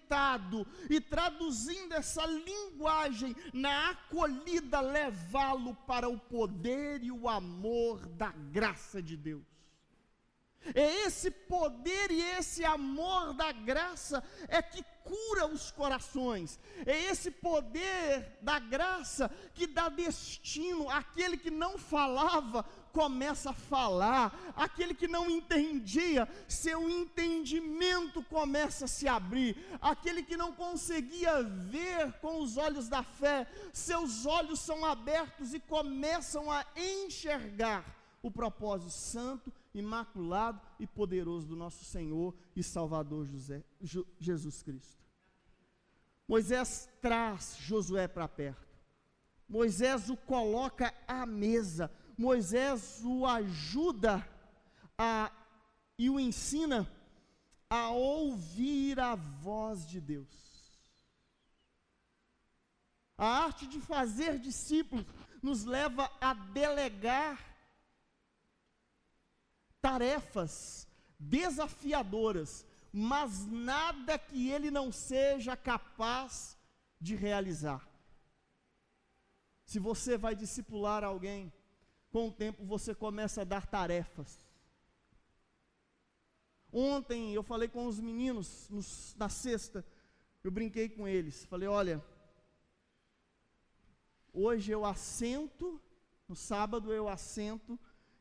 e 0.89 1.01
traduzindo 1.01 1.93
essa 1.93 2.25
linguagem 2.25 3.35
na 3.53 3.91
acolhida, 3.91 4.79
levá-lo 4.79 5.75
para 5.87 6.07
o 6.07 6.17
poder 6.17 7.03
e 7.03 7.11
o 7.11 7.27
amor 7.27 8.05
da 8.07 8.31
graça 8.31 9.01
de 9.01 9.17
Deus. 9.17 9.57
É 10.75 11.05
esse 11.05 11.31
poder 11.31 12.11
e 12.11 12.21
esse 12.21 12.65
amor 12.65 13.33
da 13.33 13.51
graça 13.51 14.23
é 14.47 14.61
que 14.61 14.83
cura 15.03 15.47
os 15.47 15.71
corações. 15.71 16.59
É 16.85 17.05
esse 17.05 17.31
poder 17.31 18.37
da 18.41 18.59
graça 18.59 19.29
que 19.53 19.65
dá 19.65 19.87
destino. 19.87 20.89
Aquele 20.89 21.37
que 21.37 21.49
não 21.49 21.77
falava 21.77 22.65
começa 22.91 23.51
a 23.51 23.53
falar, 23.53 24.53
aquele 24.55 24.93
que 24.93 25.07
não 25.07 25.29
entendia, 25.29 26.27
seu 26.47 26.89
entendimento 26.89 28.23
começa 28.23 28.85
a 28.85 28.87
se 28.87 29.07
abrir, 29.07 29.55
aquele 29.81 30.23
que 30.23 30.37
não 30.37 30.51
conseguia 30.53 31.43
ver 31.43 32.13
com 32.21 32.41
os 32.41 32.57
olhos 32.57 32.87
da 32.87 33.03
fé, 33.03 33.47
seus 33.71 34.25
olhos 34.25 34.59
são 34.59 34.85
abertos 34.85 35.53
e 35.53 35.59
começam 35.59 36.51
a 36.51 36.65
enxergar 36.75 37.85
o 38.21 38.31
propósito 38.31 38.91
santo, 38.91 39.53
imaculado 39.73 40.59
e 40.79 40.87
poderoso 40.87 41.47
do 41.47 41.55
nosso 41.55 41.85
Senhor 41.85 42.35
e 42.55 42.63
Salvador 42.63 43.25
José, 43.25 43.63
Jesus 44.19 44.63
Cristo. 44.63 44.97
Moisés 46.27 46.89
traz 47.01 47.55
Josué 47.59 48.07
para 48.07 48.27
perto. 48.27 48.67
Moisés 49.47 50.09
o 50.09 50.17
coloca 50.17 50.93
à 51.07 51.25
mesa. 51.25 51.89
Moisés 52.17 53.01
o 53.03 53.25
ajuda 53.25 54.27
a, 54.97 55.31
e 55.97 56.09
o 56.09 56.19
ensina 56.19 56.89
a 57.69 57.89
ouvir 57.89 58.99
a 58.99 59.15
voz 59.15 59.85
de 59.87 60.01
Deus. 60.01 60.27
A 63.17 63.27
arte 63.45 63.67
de 63.67 63.79
fazer 63.79 64.39
discípulos 64.39 65.05
nos 65.41 65.63
leva 65.63 66.11
a 66.19 66.33
delegar 66.33 67.39
tarefas 69.81 70.87
desafiadoras, 71.19 72.65
mas 72.91 73.45
nada 73.45 74.17
que 74.17 74.49
ele 74.49 74.71
não 74.71 74.91
seja 74.91 75.55
capaz 75.55 76.57
de 76.99 77.15
realizar. 77.15 77.87
Se 79.65 79.79
você 79.79 80.17
vai 80.17 80.35
discipular 80.35 81.03
alguém, 81.03 81.51
com 82.11 82.27
o 82.27 82.31
tempo 82.31 82.63
você 82.65 82.95
começa 82.95 83.41
a 83.41 83.45
dar 83.45 83.65
tarefas. 83.65 84.47
Ontem 86.71 87.33
eu 87.33 87.43
falei 87.43 87.67
com 87.67 87.85
os 87.87 87.99
meninos 87.99 88.69
nos, 88.69 89.15
na 89.15 89.29
sexta, 89.29 89.85
eu 90.43 90.51
brinquei 90.51 90.89
com 90.89 91.07
eles, 91.07 91.45
falei: 91.45 91.67
olha, 91.67 92.03
hoje 94.33 94.71
eu 94.71 94.85
assento, 94.85 95.81
no 96.27 96.35
sábado 96.35 96.93
eu 96.93 97.07
assento 97.07 97.79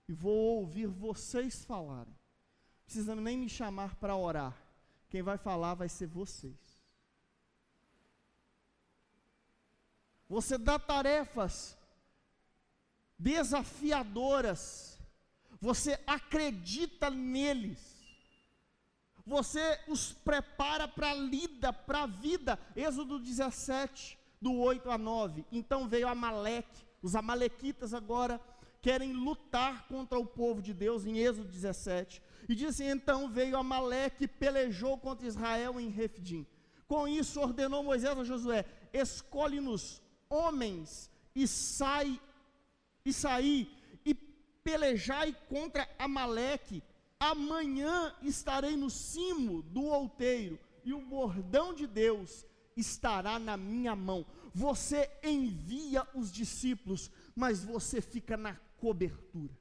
e 0.08 0.12
vou 0.12 0.60
ouvir 0.60 0.86
vocês 0.86 1.64
falarem. 1.64 2.12
Não 2.12 2.84
precisa 2.84 3.16
nem 3.16 3.36
me 3.36 3.48
chamar 3.48 3.96
para 3.96 4.16
orar. 4.16 4.56
Quem 5.08 5.22
vai 5.22 5.38
falar 5.38 5.74
vai 5.74 5.88
ser 5.88 6.06
vocês. 6.06 6.76
Você 10.28 10.58
dá 10.58 10.78
tarefas 10.78 11.75
desafiadoras, 13.18 14.98
você 15.60 15.98
acredita 16.06 17.10
neles, 17.10 17.96
você 19.26 19.80
os 19.88 20.12
prepara 20.12 20.86
para 20.86 21.10
a 21.10 21.14
lida, 21.14 21.72
para 21.72 22.04
a 22.04 22.06
vida. 22.06 22.58
Êxodo 22.76 23.18
17, 23.18 24.16
do 24.40 24.54
8 24.54 24.88
a 24.88 24.96
9. 24.96 25.44
Então 25.50 25.88
veio 25.88 26.06
Amaleque, 26.06 26.86
os 27.02 27.16
Amalequitas 27.16 27.92
agora 27.92 28.40
querem 28.80 29.12
lutar 29.12 29.88
contra 29.88 30.16
o 30.16 30.24
povo 30.24 30.62
de 30.62 30.72
Deus, 30.72 31.04
em 31.04 31.18
Êxodo 31.18 31.48
17. 31.48 32.22
E 32.48 32.54
diz 32.54 32.68
assim: 32.68 32.88
então 32.88 33.28
veio 33.28 33.56
Amaleque 33.56 34.24
e 34.24 34.28
pelejou 34.28 34.96
contra 34.96 35.26
Israel 35.26 35.80
em 35.80 35.88
Refidim. 35.88 36.46
Com 36.86 37.08
isso 37.08 37.40
ordenou 37.40 37.82
Moisés 37.82 38.16
a 38.16 38.22
Josué: 38.22 38.64
escolhe-nos 38.92 40.00
homens 40.30 41.10
e 41.34 41.48
sai 41.48 42.20
e 43.06 43.12
saí 43.12 43.70
e 44.04 44.12
pelejai 44.12 45.34
contra 45.48 45.88
Amaleque. 45.96 46.82
Amanhã 47.20 48.12
estarei 48.20 48.76
no 48.76 48.90
cimo 48.90 49.62
do 49.62 49.84
outeiro 49.84 50.58
e 50.84 50.92
o 50.92 51.00
bordão 51.00 51.72
de 51.72 51.86
Deus 51.86 52.44
estará 52.76 53.38
na 53.38 53.56
minha 53.56 53.94
mão. 53.94 54.26
Você 54.52 55.08
envia 55.22 56.06
os 56.14 56.32
discípulos, 56.32 57.10
mas 57.34 57.64
você 57.64 58.00
fica 58.00 58.36
na 58.36 58.56
cobertura. 58.78 59.56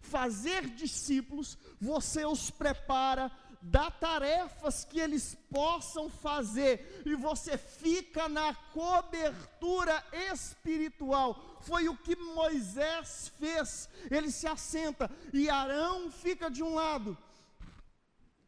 Fazer 0.00 0.68
discípulos, 0.68 1.58
você 1.80 2.24
os 2.24 2.50
prepara 2.50 3.30
dá 3.66 3.90
tarefas 3.90 4.84
que 4.84 5.00
eles 5.00 5.36
possam 5.50 6.10
fazer, 6.10 7.02
e 7.06 7.14
você 7.14 7.56
fica 7.56 8.28
na 8.28 8.54
cobertura 8.54 10.04
espiritual. 10.32 11.58
Foi 11.62 11.88
o 11.88 11.96
que 11.96 12.14
Moisés 12.14 13.32
fez. 13.38 13.88
Ele 14.10 14.30
se 14.30 14.46
assenta 14.46 15.10
e 15.32 15.48
Arão 15.48 16.10
fica 16.10 16.50
de 16.50 16.62
um 16.62 16.74
lado, 16.74 17.16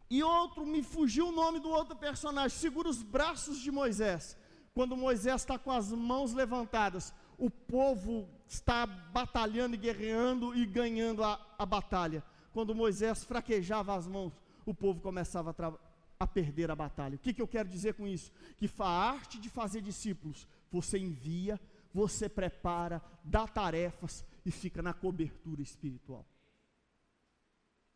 e 0.08 0.22
outro, 0.22 0.64
me 0.64 0.82
fugiu 0.82 1.28
o 1.28 1.32
nome 1.32 1.58
do 1.58 1.68
outro 1.68 1.96
personagem, 1.96 2.56
segura 2.56 2.88
os 2.88 3.02
braços 3.02 3.58
de 3.58 3.72
Moisés. 3.72 4.36
Quando 4.72 4.96
Moisés 4.96 5.42
está 5.42 5.58
com 5.58 5.72
as 5.72 5.90
mãos 5.90 6.32
levantadas, 6.32 7.12
o 7.36 7.50
povo 7.50 8.28
está 8.46 8.86
batalhando 8.86 9.74
e 9.74 9.78
guerreando 9.78 10.54
e 10.54 10.64
ganhando 10.64 11.24
a, 11.24 11.40
a 11.58 11.66
batalha. 11.66 12.22
Quando 12.52 12.74
Moisés 12.74 13.24
fraquejava 13.24 13.96
as 13.96 14.06
mãos, 14.06 14.32
o 14.66 14.74
povo 14.74 15.00
começava 15.00 15.54
a, 15.56 16.24
a 16.24 16.26
perder 16.26 16.70
a 16.70 16.76
batalha. 16.76 17.14
O 17.14 17.18
que, 17.18 17.32
que 17.32 17.40
eu 17.40 17.46
quero 17.46 17.68
dizer 17.68 17.94
com 17.94 18.06
isso? 18.06 18.32
Que 18.56 18.68
a 18.80 18.86
arte 18.86 19.38
de 19.38 19.48
fazer 19.48 19.80
discípulos, 19.80 20.46
você 20.70 20.98
envia, 20.98 21.58
você 21.94 22.28
prepara, 22.28 23.00
dá 23.24 23.46
tarefas 23.46 24.24
e 24.44 24.50
fica 24.50 24.82
na 24.82 24.92
cobertura 24.92 25.62
espiritual. 25.62 26.26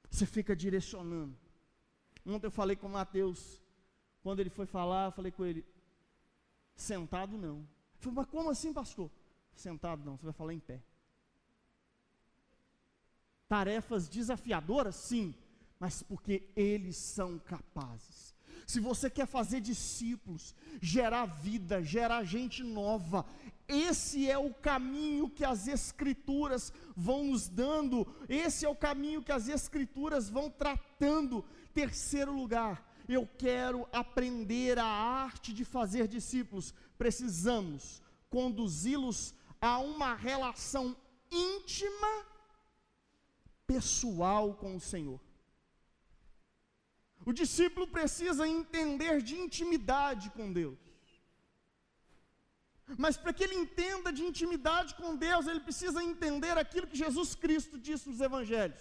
Você 0.09 0.25
fica 0.25 0.55
direcionando. 0.55 1.37
Ontem 2.25 2.47
eu 2.47 2.53
falei 2.53 2.77
com 2.77 2.87
o 2.87 2.91
Mateus, 2.91 3.61
quando 4.23 4.41
ele 4.41 4.51
foi 4.51 4.67
falar, 4.67 5.07
eu 5.07 5.13
falei 5.13 5.33
com 5.33 5.45
ele, 5.45 5.65
sentado 6.77 7.37
não. 7.37 7.59
Eu 7.59 7.99
falei, 7.99 8.17
mas 8.17 8.27
como 8.27 8.51
assim, 8.51 8.73
pastor? 8.73 9.11
Sentado 9.55 10.05
não, 10.05 10.17
você 10.17 10.25
vai 10.25 10.33
falar 10.33 10.55
em 10.55 10.61
pé. 10.61 10.81
Tarefas 13.49 14.09
desafiadoras? 14.09 14.95
Sim 14.95 15.35
mas 15.81 16.03
porque 16.03 16.47
eles 16.55 16.97
são 16.97 17.39
capazes. 17.39 18.35
Se 18.67 18.79
você 18.79 19.09
quer 19.11 19.27
fazer 19.27 19.61
discípulos, 19.61 20.55
gerar 20.81 21.25
vida, 21.25 21.83
gerar 21.83 22.23
gente 22.23 22.63
nova, 22.63 23.27
esse 23.67 24.31
é 24.31 24.37
o 24.37 24.53
caminho 24.53 25.31
que 25.31 25.45
as 25.45 25.67
Escrituras 25.67 26.73
vão 26.95 27.25
nos 27.25 27.49
dando, 27.49 28.07
esse 28.29 28.67
é 28.67 28.69
o 28.69 28.77
caminho 28.77 29.23
que 29.23 29.33
as 29.33 29.49
Escrituras 29.49 30.29
vão 30.29 30.51
tratando. 30.51 31.45
Terceiro 31.73 32.33
lugar, 32.33 32.87
eu 33.09 33.29
quero 33.39 33.89
aprender 33.93 34.79
a 34.79 34.85
arte 34.85 35.53
de 35.53 35.65
fazer 35.65 36.07
discípulos, 36.07 36.75
precisamos 36.99 38.03
conduzi-los 38.29 39.35
a 39.61 39.79
uma 39.79 40.15
relação 40.15 40.97
íntima, 41.31 42.27
pessoal 43.67 44.55
com 44.55 44.77
o 44.77 44.81
Senhor. 44.81 45.21
O 47.25 47.33
discípulo 47.33 47.87
precisa 47.87 48.49
entender 48.49 49.21
de 49.23 49.37
intimidade 49.37 50.31
com 50.31 50.53
Deus. 50.53 50.79
Mas 52.99 53.17
para 53.17 53.33
que 53.33 53.45
ele 53.45 53.55
entenda 53.55 54.13
de 54.13 54.23
intimidade 54.23 54.95
com 54.95 55.15
Deus, 55.15 55.47
ele 55.47 55.61
precisa 55.61 56.03
entender 56.03 56.57
aquilo 56.59 56.87
que 56.87 56.97
Jesus 56.97 57.35
Cristo 57.35 57.79
disse 57.79 58.09
nos 58.09 58.21
evangelhos, 58.21 58.81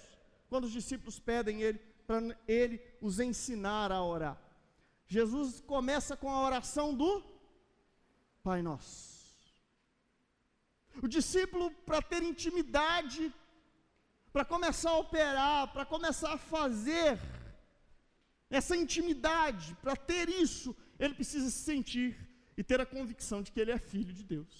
quando 0.49 0.63
os 0.63 0.71
discípulos 0.71 1.19
pedem 1.19 1.61
ele 1.61 1.79
para 2.07 2.21
ele 2.47 2.81
os 3.01 3.19
ensinar 3.19 3.91
a 3.91 4.03
orar. 4.03 4.37
Jesus 5.05 5.59
começa 5.61 6.17
com 6.17 6.29
a 6.29 6.41
oração 6.41 6.93
do 6.93 7.23
Pai 8.43 8.61
Nosso. 8.61 9.19
O 11.03 11.07
discípulo, 11.07 11.69
para 11.85 12.01
ter 12.01 12.23
intimidade, 12.23 13.33
para 14.33 14.43
começar 14.43 14.91
a 14.91 14.97
operar, 14.97 15.71
para 15.71 15.85
começar 15.85 16.33
a 16.33 16.37
fazer 16.37 17.19
essa 18.49 18.75
intimidade, 18.75 19.75
para 19.81 19.95
ter 19.95 20.27
isso, 20.29 20.75
ele 20.97 21.13
precisa 21.13 21.49
se 21.49 21.61
sentir 21.71 22.09
e 22.57 22.63
ter 22.63 22.79
a 22.81 22.91
convicção 22.95 23.41
de 23.43 23.51
que 23.51 23.59
ele 23.59 23.71
é 23.71 23.77
filho 23.77 24.13
de 24.19 24.23
Deus. 24.23 24.55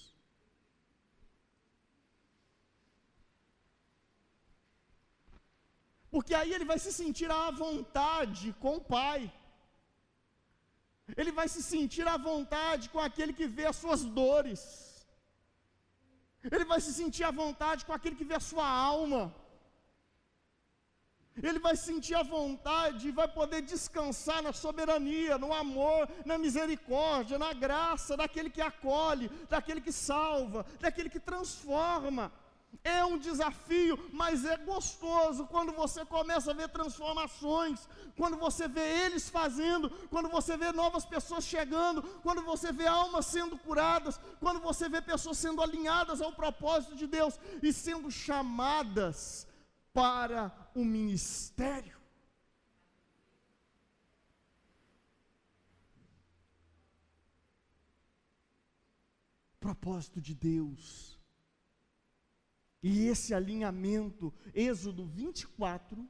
Porque 6.14 6.34
aí 6.34 6.52
ele 6.54 6.66
vai 6.72 6.80
se 6.86 6.92
sentir 6.92 7.30
à 7.32 7.52
vontade 7.52 8.54
com 8.62 8.78
o 8.78 8.86
Pai. 8.98 9.32
Ele 11.20 11.32
vai 11.40 11.48
se 11.48 11.62
sentir 11.62 12.08
à 12.08 12.18
vontade 12.18 12.90
com 12.90 13.00
aquele 13.00 13.34
que 13.40 13.48
vê 13.58 13.66
as 13.66 13.76
suas 13.76 14.04
dores. 14.20 14.62
Ele 16.44 16.66
vai 16.72 16.80
se 16.80 16.94
sentir 16.94 17.24
à 17.24 17.32
vontade 17.32 17.86
com 17.86 17.94
aquele 17.94 18.16
que 18.16 18.30
vê 18.32 18.36
a 18.36 18.48
sua 18.52 18.68
alma. 18.68 19.22
Ele 21.42 21.60
vai 21.60 21.76
sentir 21.76 22.16
a 22.16 22.24
vontade 22.24 23.08
e 23.08 23.12
vai 23.12 23.28
poder 23.28 23.62
descansar 23.62 24.42
na 24.42 24.54
soberania, 24.54 25.38
no 25.38 25.54
amor, 25.54 26.10
na 26.26 26.38
misericórdia, 26.38 27.38
na 27.38 27.54
graça 27.54 28.18
daquele 28.18 28.50
que 28.50 28.62
acolhe, 28.62 29.30
daquele 29.50 29.82
que 29.82 29.92
salva, 29.92 30.66
daquele 30.80 31.10
que 31.10 31.20
transforma. 31.20 32.32
É 32.84 33.04
um 33.04 33.18
desafio, 33.18 34.00
mas 34.14 34.46
é 34.46 34.56
gostoso 34.56 35.46
quando 35.48 35.74
você 35.74 36.06
começa 36.06 36.52
a 36.52 36.54
ver 36.54 36.70
transformações, 36.70 37.90
quando 38.16 38.38
você 38.38 38.68
vê 38.68 39.06
eles 39.06 39.28
fazendo, 39.28 39.90
quando 40.10 40.30
você 40.30 40.56
vê 40.56 40.72
novas 40.72 41.04
pessoas 41.04 41.44
chegando, 41.46 42.04
quando 42.22 42.42
você 42.44 42.72
vê 42.72 42.88
almas 42.88 43.26
sendo 43.26 43.58
curadas, 43.58 44.20
quando 44.40 44.60
você 44.60 44.88
vê 44.88 45.02
pessoas 45.02 45.38
sendo 45.38 45.62
alinhadas 45.62 46.22
ao 46.22 46.32
propósito 46.32 46.96
de 46.96 47.08
Deus 47.08 47.40
e 47.62 47.74
sendo 47.74 48.10
chamadas 48.10 49.49
para 49.94 50.72
o 50.74 50.84
ministério. 50.84 52.00
Propósito 59.60 60.22
de 60.22 60.34
Deus. 60.34 61.20
E 62.82 63.08
esse 63.08 63.34
alinhamento, 63.34 64.34
Êxodo 64.54 65.06
24, 65.06 66.08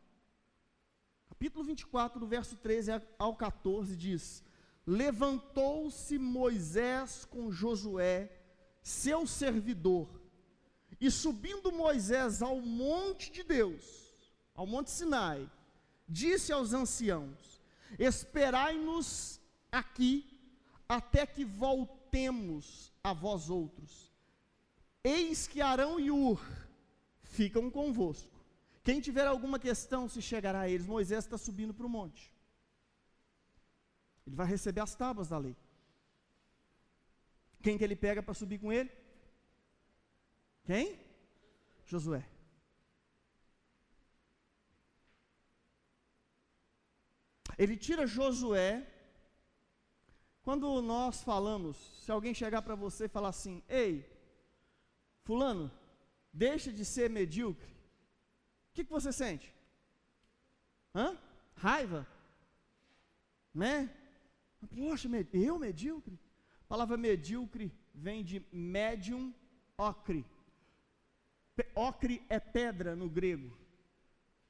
capítulo 1.27 1.65
24, 1.65 2.19
do 2.19 2.27
verso 2.27 2.55
13 2.57 3.01
ao 3.17 3.36
14, 3.36 3.95
diz: 3.95 4.43
Levantou-se 4.86 6.17
Moisés 6.19 7.25
com 7.25 7.51
Josué, 7.51 8.32
seu 8.84 9.25
servidor, 9.25 10.18
e 10.99 11.09
subindo 11.09 11.71
Moisés 11.71 12.41
ao 12.41 12.59
monte 12.59 13.31
de 13.31 13.43
Deus, 13.43 13.83
ao 14.53 14.67
monte 14.67 14.91
Sinai, 14.91 15.49
disse 16.07 16.51
aos 16.51 16.73
anciãos: 16.73 17.61
Esperai-nos 17.97 19.39
aqui 19.71 20.25
até 20.87 21.25
que 21.25 21.45
voltemos 21.45 22.91
a 23.03 23.13
vós 23.13 23.49
outros. 23.49 24.11
Eis 25.03 25.47
que 25.47 25.61
Arão 25.61 25.99
e 25.99 26.11
Ur 26.11 26.41
ficam 27.23 27.69
convosco. 27.69 28.37
Quem 28.83 28.99
tiver 28.99 29.27
alguma 29.27 29.59
questão 29.59 30.09
se 30.09 30.21
chegará 30.21 30.61
a 30.61 30.69
eles. 30.69 30.87
Moisés 30.87 31.23
está 31.23 31.37
subindo 31.37 31.73
para 31.73 31.85
o 31.85 31.89
monte. 31.89 32.33
Ele 34.25 34.35
vai 34.35 34.47
receber 34.47 34.81
as 34.81 34.95
tábuas 34.95 35.29
da 35.29 35.37
lei. 35.37 35.55
Quem 37.61 37.77
que 37.77 37.83
ele 37.83 37.95
pega 37.95 38.21
para 38.23 38.33
subir 38.33 38.59
com 38.59 38.71
ele? 38.71 38.89
Quem? 40.64 40.99
Josué. 41.86 42.24
Ele 47.57 47.76
tira 47.76 48.07
Josué. 48.07 48.88
Quando 50.41 50.82
nós 50.82 51.22
falamos, 51.22 51.78
se 52.03 52.12
alguém 52.12 52.34
chegar 52.34 52.62
para 52.62 52.76
você 52.76 53.05
e 53.05 53.10
falar 53.10 53.30
assim: 53.30 53.62
Ei, 53.68 54.10
Fulano, 55.24 55.70
deixa 56.32 56.72
de 56.72 56.86
ser 56.86 57.10
medíocre. 57.10 57.72
O 58.70 58.74
que, 58.74 58.86
que 58.86 58.91
você 58.91 59.12
sente? 59.12 59.53
Hã? 60.95 61.18
Raiva? 61.55 62.07
Né? 63.53 63.93
Poxa, 64.74 65.10
eu 65.34 65.60
medíocre? 65.60 66.18
A 66.62 66.68
palavra 66.68 66.97
medíocre 66.97 67.72
vem 67.93 68.24
de 68.24 68.45
médium 68.51 69.34
ocre. 69.78 70.26
Ocre 71.76 72.22
é 72.30 72.39
pedra 72.39 72.95
no 72.95 73.10
grego. 73.10 73.57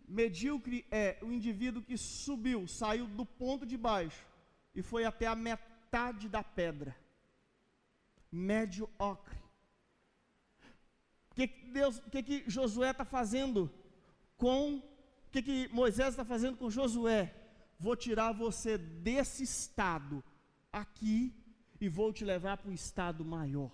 Medíocre 0.08 0.86
é 0.90 1.18
o 1.22 1.32
indivíduo 1.32 1.84
que 1.84 1.98
subiu, 1.98 2.68
saiu 2.68 3.06
do 3.08 3.26
ponto 3.26 3.66
de 3.66 3.78
baixo 3.78 4.26
e 4.74 4.82
foi 4.82 5.06
até 5.06 5.28
a 5.28 5.36
metade 5.36 6.28
da 6.28 6.44
pedra. 6.44 6.96
Médio 8.32 8.90
ocre. 8.98 9.38
O 11.32 11.36
que, 11.36 11.48
que 11.48 11.66
Deus, 11.72 12.00
que, 12.12 12.24
que 12.24 12.44
Josué 12.50 12.92
está 12.92 13.06
fazendo 13.06 13.72
com 14.36 14.78
o 14.78 15.32
que, 15.32 15.44
que 15.44 15.68
Moisés 15.68 16.10
está 16.10 16.26
fazendo 16.26 16.58
com 16.58 16.72
Josué? 16.72 17.34
Vou 17.80 17.96
tirar 17.96 18.34
você 18.34 18.78
desse 18.78 19.44
estado 19.44 20.24
aqui 20.72 21.34
e 21.80 21.88
vou 21.88 22.12
te 22.12 22.26
levar 22.26 22.58
para 22.58 22.70
um 22.70 22.74
estado 22.74 23.24
maior. 23.24 23.72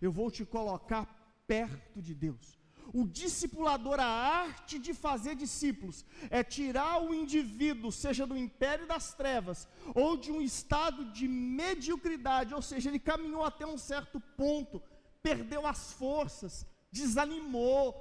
Eu 0.00 0.10
vou 0.10 0.30
te 0.30 0.46
colocar 0.46 1.04
perto 1.46 2.00
de 2.00 2.14
Deus. 2.14 2.57
O 2.92 3.06
discipulador, 3.06 4.00
a 4.00 4.06
arte 4.06 4.78
de 4.78 4.94
fazer 4.94 5.34
discípulos, 5.34 6.04
é 6.30 6.42
tirar 6.42 7.02
o 7.02 7.12
indivíduo, 7.14 7.92
seja 7.92 8.26
do 8.26 8.36
império 8.36 8.86
das 8.86 9.12
trevas, 9.12 9.68
ou 9.94 10.16
de 10.16 10.32
um 10.32 10.40
estado 10.40 11.04
de 11.12 11.28
mediocridade, 11.28 12.54
ou 12.54 12.62
seja, 12.62 12.88
ele 12.88 12.98
caminhou 12.98 13.44
até 13.44 13.66
um 13.66 13.76
certo 13.76 14.18
ponto, 14.36 14.82
perdeu 15.22 15.66
as 15.66 15.92
forças, 15.92 16.66
desanimou, 16.90 17.94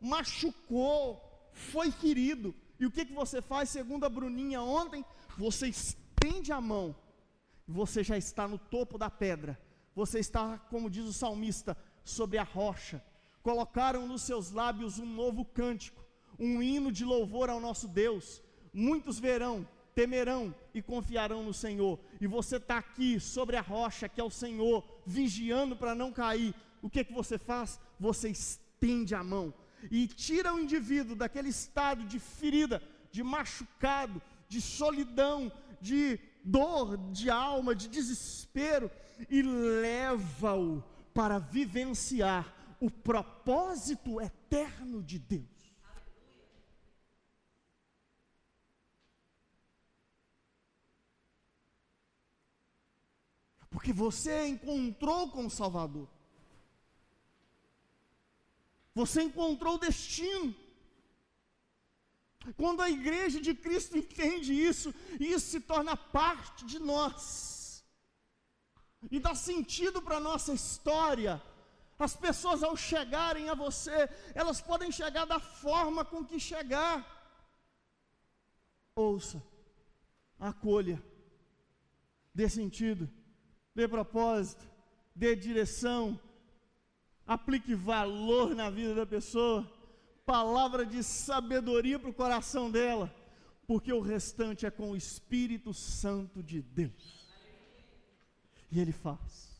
machucou, 0.00 1.22
foi 1.52 1.92
ferido. 1.92 2.52
E 2.80 2.86
o 2.86 2.90
que, 2.90 3.04
que 3.04 3.12
você 3.12 3.40
faz, 3.40 3.68
segundo 3.68 4.04
a 4.04 4.08
Bruninha 4.08 4.60
ontem? 4.62 5.04
Você 5.38 5.68
estende 5.68 6.50
a 6.50 6.60
mão, 6.60 6.94
você 7.68 8.02
já 8.02 8.18
está 8.18 8.48
no 8.48 8.58
topo 8.58 8.98
da 8.98 9.08
pedra, 9.08 9.60
você 9.94 10.18
está, 10.18 10.58
como 10.58 10.90
diz 10.90 11.04
o 11.04 11.12
salmista, 11.12 11.76
sobre 12.02 12.36
a 12.36 12.42
rocha 12.42 13.00
colocaram 13.44 14.08
nos 14.08 14.22
seus 14.22 14.50
lábios 14.50 14.98
um 14.98 15.06
novo 15.06 15.44
cântico, 15.44 16.02
um 16.38 16.62
hino 16.62 16.90
de 16.90 17.04
louvor 17.04 17.50
ao 17.50 17.60
nosso 17.60 17.86
Deus. 17.86 18.42
Muitos 18.72 19.20
verão, 19.20 19.68
temerão 19.94 20.52
e 20.72 20.80
confiarão 20.80 21.44
no 21.44 21.52
Senhor. 21.52 22.00
E 22.18 22.26
você 22.26 22.56
está 22.56 22.78
aqui 22.78 23.20
sobre 23.20 23.56
a 23.56 23.60
rocha, 23.60 24.08
que 24.08 24.18
é 24.18 24.24
o 24.24 24.30
Senhor, 24.30 24.82
vigiando 25.06 25.76
para 25.76 25.94
não 25.94 26.10
cair. 26.10 26.54
O 26.80 26.88
que, 26.88 27.04
que 27.04 27.12
você 27.12 27.36
faz? 27.36 27.78
Você 28.00 28.30
estende 28.30 29.14
a 29.14 29.22
mão 29.22 29.52
e 29.90 30.06
tira 30.06 30.54
o 30.54 30.58
indivíduo 30.58 31.14
daquele 31.14 31.50
estado 31.50 32.04
de 32.04 32.18
ferida, 32.18 32.82
de 33.12 33.22
machucado, 33.22 34.22
de 34.48 34.58
solidão, 34.58 35.52
de 35.82 36.18
dor 36.42 36.96
de 37.12 37.28
alma, 37.28 37.74
de 37.74 37.88
desespero, 37.88 38.90
e 39.28 39.42
leva-o 39.42 40.82
para 41.12 41.38
vivenciar 41.38 42.53
o 42.84 42.90
propósito 42.90 44.20
eterno 44.20 45.02
de 45.02 45.18
Deus. 45.18 45.48
Porque 53.70 53.90
você 53.90 54.46
encontrou 54.46 55.30
com 55.30 55.46
o 55.46 55.50
Salvador. 55.50 56.08
Você 58.94 59.22
encontrou 59.22 59.76
o 59.76 59.78
destino. 59.78 60.54
Quando 62.58 62.82
a 62.82 62.90
igreja 62.90 63.40
de 63.40 63.54
Cristo 63.54 63.96
entende 63.96 64.52
isso, 64.52 64.94
isso 65.18 65.46
se 65.46 65.60
torna 65.60 65.96
parte 65.96 66.66
de 66.66 66.78
nós. 66.78 67.82
E 69.10 69.18
dá 69.18 69.34
sentido 69.34 70.02
para 70.02 70.18
a 70.18 70.20
nossa 70.20 70.52
história 70.52 71.42
as 71.98 72.16
pessoas, 72.16 72.62
ao 72.62 72.76
chegarem 72.76 73.48
a 73.48 73.54
você, 73.54 74.08
elas 74.34 74.60
podem 74.60 74.90
chegar 74.90 75.24
da 75.24 75.38
forma 75.38 76.04
com 76.04 76.24
que 76.24 76.40
chegar. 76.40 77.04
Ouça, 78.96 79.42
acolha, 80.38 81.02
dê 82.34 82.48
sentido, 82.48 83.08
dê 83.74 83.86
propósito, 83.86 84.64
dê 85.14 85.36
direção, 85.36 86.18
aplique 87.26 87.74
valor 87.74 88.54
na 88.54 88.70
vida 88.70 88.94
da 88.94 89.06
pessoa, 89.06 89.70
palavra 90.26 90.84
de 90.84 91.02
sabedoria 91.02 91.98
para 91.98 92.10
o 92.10 92.14
coração 92.14 92.70
dela, 92.70 93.14
porque 93.66 93.92
o 93.92 94.00
restante 94.00 94.66
é 94.66 94.70
com 94.70 94.90
o 94.90 94.96
Espírito 94.96 95.72
Santo 95.72 96.42
de 96.42 96.60
Deus. 96.60 97.24
E 98.70 98.80
Ele 98.80 98.92
faz. 98.92 99.53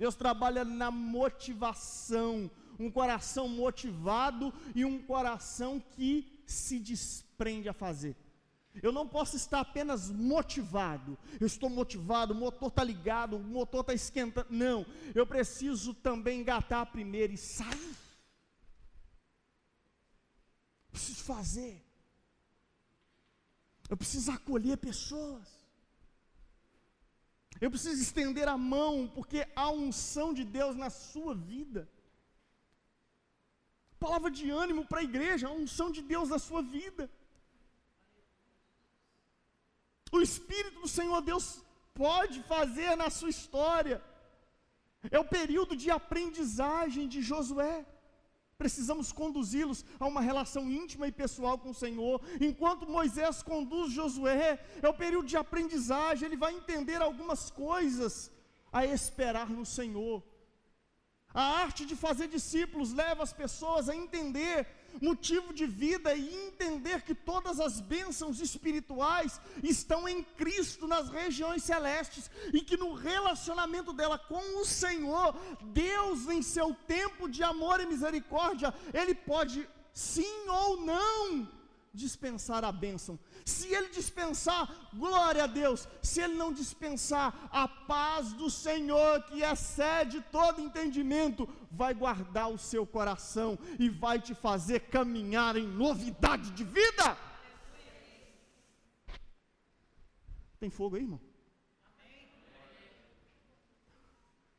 Deus 0.00 0.14
trabalha 0.14 0.64
na 0.64 0.90
motivação, 0.90 2.50
um 2.78 2.90
coração 2.90 3.46
motivado 3.46 4.50
e 4.74 4.82
um 4.82 4.98
coração 5.02 5.78
que 5.78 6.42
se 6.46 6.78
desprende 6.78 7.68
a 7.68 7.74
fazer. 7.74 8.16
Eu 8.82 8.92
não 8.92 9.06
posso 9.06 9.36
estar 9.36 9.60
apenas 9.60 10.08
motivado. 10.08 11.18
Eu 11.38 11.46
estou 11.46 11.68
motivado, 11.68 12.32
o 12.32 12.34
motor 12.34 12.68
está 12.68 12.82
ligado, 12.82 13.36
o 13.36 13.40
motor 13.40 13.82
está 13.82 13.92
esquentando. 13.92 14.46
Não, 14.48 14.86
eu 15.14 15.26
preciso 15.26 15.92
também 15.92 16.40
engatar 16.40 16.90
primeiro 16.90 17.34
e 17.34 17.36
sair. 17.36 17.94
Preciso 20.90 21.22
fazer. 21.24 21.84
Eu 23.90 23.98
preciso 23.98 24.32
acolher 24.32 24.78
pessoas. 24.78 25.59
Eu 27.60 27.70
preciso 27.70 28.00
estender 28.02 28.48
a 28.48 28.56
mão, 28.56 28.92
porque 29.16 29.40
há 29.54 29.68
unção 29.70 30.28
de 30.38 30.44
Deus 30.58 30.74
na 30.82 30.90
sua 30.90 31.34
vida. 31.34 31.82
Palavra 34.04 34.30
de 34.38 34.46
ânimo 34.62 34.84
para 34.90 35.00
a 35.00 35.08
igreja, 35.10 35.46
a 35.46 35.56
unção 35.62 35.88
de 35.96 36.02
Deus 36.12 36.28
na 36.34 36.38
sua 36.38 36.62
vida. 36.62 37.04
O 40.10 40.20
Espírito 40.28 40.80
do 40.80 40.88
Senhor 40.88 41.20
Deus 41.20 41.46
pode 41.94 42.38
fazer 42.54 42.96
na 43.02 43.10
sua 43.18 43.30
história. 43.36 44.02
É 45.16 45.18
o 45.18 45.30
período 45.38 45.76
de 45.82 45.90
aprendizagem 45.90 47.06
de 47.12 47.20
Josué. 47.30 47.76
Precisamos 48.60 49.10
conduzi-los 49.10 49.86
a 49.98 50.06
uma 50.06 50.20
relação 50.20 50.70
íntima 50.70 51.06
e 51.08 51.12
pessoal 51.12 51.56
com 51.56 51.70
o 51.70 51.78
Senhor. 51.82 52.20
Enquanto 52.38 52.86
Moisés 52.86 53.42
conduz 53.42 53.90
Josué, 53.90 54.62
é 54.82 54.88
o 54.88 54.92
período 54.92 55.28
de 55.28 55.38
aprendizagem, 55.38 56.26
ele 56.26 56.36
vai 56.36 56.52
entender 56.54 57.00
algumas 57.00 57.50
coisas 57.50 58.30
a 58.70 58.84
esperar 58.84 59.48
no 59.48 59.64
Senhor. 59.64 60.22
A 61.32 61.42
arte 61.62 61.86
de 61.86 61.96
fazer 61.96 62.28
discípulos 62.28 62.92
leva 62.92 63.22
as 63.22 63.32
pessoas 63.32 63.88
a 63.88 63.96
entender 63.96 64.66
motivo 65.00 65.52
de 65.52 65.66
vida 65.66 66.14
e 66.14 66.46
entender 66.46 67.02
que 67.02 67.14
todas 67.14 67.60
as 67.60 67.80
bênçãos 67.80 68.40
espirituais 68.40 69.40
estão 69.62 70.08
em 70.08 70.22
Cristo 70.22 70.86
nas 70.86 71.08
regiões 71.08 71.62
celestes 71.62 72.30
e 72.52 72.60
que 72.60 72.76
no 72.76 72.94
relacionamento 72.94 73.92
dela 73.92 74.18
com 74.18 74.60
o 74.60 74.64
Senhor, 74.64 75.34
Deus, 75.72 76.26
em 76.28 76.42
seu 76.42 76.74
tempo 76.86 77.28
de 77.28 77.42
amor 77.42 77.80
e 77.80 77.86
misericórdia, 77.86 78.74
Ele 78.92 79.14
pode 79.14 79.68
sim 79.92 80.48
ou 80.48 80.80
não 80.80 81.59
dispensar 81.92 82.64
a 82.64 82.72
bênção. 82.72 83.18
Se 83.44 83.72
ele 83.74 83.88
dispensar, 83.88 84.68
glória 84.94 85.44
a 85.44 85.46
Deus. 85.46 85.88
Se 86.02 86.20
ele 86.20 86.34
não 86.34 86.52
dispensar, 86.52 87.48
a 87.50 87.66
paz 87.66 88.32
do 88.32 88.48
Senhor, 88.48 89.22
que 89.24 89.42
excede 89.42 90.20
todo 90.30 90.60
entendimento, 90.60 91.48
vai 91.70 91.92
guardar 91.94 92.50
o 92.50 92.58
seu 92.58 92.86
coração 92.86 93.58
e 93.78 93.88
vai 93.88 94.20
te 94.20 94.34
fazer 94.34 94.80
caminhar 94.80 95.56
em 95.56 95.66
novidade 95.66 96.50
de 96.52 96.64
vida. 96.64 97.16
Tem 100.58 100.70
fogo 100.70 100.96
aí, 100.96 101.02
irmão? 101.02 101.20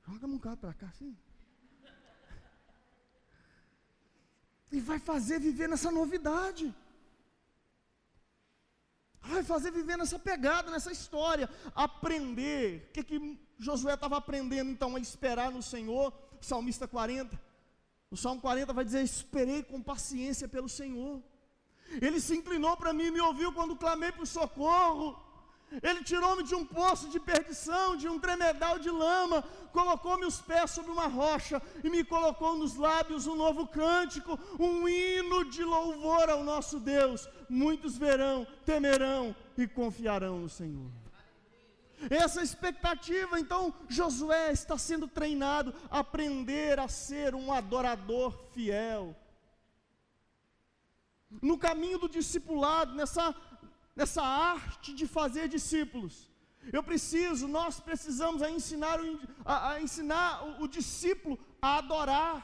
Joga 0.08 0.28
um 0.28 0.34
bocado 0.34 0.58
para 0.58 0.74
cá, 0.74 0.88
assim. 0.88 1.16
E 4.72 4.80
vai 4.80 5.00
fazer 5.00 5.40
viver 5.40 5.68
nessa 5.70 5.92
novidade 5.92 6.74
vai 9.22 9.44
fazer 9.44 9.72
viver 9.72 9.98
nessa 9.98 10.18
pegada, 10.18 10.72
nessa 10.72 10.92
história, 10.92 11.50
aprender. 11.76 12.88
O 12.90 12.94
que, 12.94 13.04
que 13.04 13.40
Josué 13.58 13.94
estava 13.94 14.18
aprendendo 14.18 14.70
então? 14.70 14.96
A 14.96 15.00
esperar 15.00 15.52
no 15.52 15.62
Senhor, 15.62 16.14
Salmista 16.42 16.88
40. 16.88 17.40
O 18.10 18.18
Salmo 18.18 18.42
40 18.42 18.74
vai 18.74 18.84
dizer: 18.84 19.02
Esperei 19.04 19.64
com 19.64 19.82
paciência 19.82 20.48
pelo 20.48 20.68
Senhor. 20.68 21.22
Ele 22.02 22.20
se 22.20 22.36
inclinou 22.36 22.76
para 22.78 22.94
mim 22.94 23.06
e 23.06 23.12
me 23.12 23.22
ouviu 23.22 23.52
quando 23.54 23.76
clamei 23.76 24.12
por 24.12 24.26
socorro. 24.26 25.32
Ele 25.82 26.04
tirou-me 26.04 26.44
de 26.44 26.54
um 26.54 26.66
poço 26.66 27.08
de 27.08 27.18
perdição, 27.18 27.96
de 27.96 28.10
um 28.10 28.20
tremedal 28.20 28.78
de 28.78 28.90
lama, 28.90 29.42
colocou-me 29.72 30.26
os 30.26 30.42
pés 30.42 30.72
sobre 30.72 30.92
uma 30.92 31.08
rocha 31.08 31.62
e 31.82 31.90
me 31.90 32.04
colocou 32.04 32.58
nos 32.58 32.76
lábios 32.76 33.26
um 33.26 33.36
novo 33.36 33.66
cântico, 33.66 34.38
um 34.60 34.88
hino 34.88 35.46
de 35.46 35.64
louvor 35.64 36.30
ao 36.30 36.44
nosso 36.44 36.78
Deus. 36.78 37.28
Muitos 37.52 37.98
verão, 37.98 38.48
temerão 38.66 39.36
e 39.58 39.68
confiarão 39.68 40.40
no 40.40 40.50
Senhor. 40.50 40.90
Essa 42.10 42.42
expectativa, 42.42 43.40
então, 43.40 43.74
Josué 43.88 44.52
está 44.52 44.78
sendo 44.78 45.08
treinado 45.08 45.74
a 45.90 46.00
aprender 46.00 46.80
a 46.80 46.88
ser 46.88 47.36
um 47.36 47.52
adorador 47.52 48.32
fiel. 48.54 49.16
No 51.42 51.58
caminho 51.58 52.00
do 52.00 52.10
discipulado, 52.10 52.96
nessa 52.96 53.36
nessa 53.96 54.24
arte 54.24 54.94
de 54.94 55.06
fazer 55.08 55.48
discípulos. 55.48 56.30
Eu 56.72 56.84
preciso, 56.84 57.48
nós 57.48 57.80
precisamos 57.80 58.42
a 58.42 58.50
ensinar, 58.50 59.00
o, 59.02 59.20
a, 59.44 59.72
a 59.72 59.82
ensinar 59.82 60.44
o, 60.44 60.64
o 60.64 60.68
discípulo 60.68 61.40
a 61.62 61.78
adorar. 61.78 62.36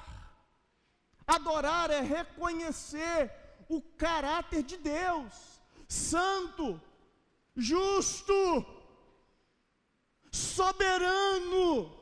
Adorar 1.25 1.91
é 1.91 2.01
reconhecer 2.01 3.31
o 3.69 3.81
caráter 3.81 4.63
de 4.63 4.77
Deus, 4.77 5.33
santo, 5.87 6.81
justo, 7.55 8.65
soberano. 10.31 11.95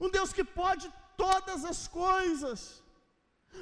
Um 0.00 0.10
Deus 0.10 0.32
que 0.32 0.44
pode 0.44 0.92
todas 1.16 1.64
as 1.64 1.88
coisas. 1.88 2.82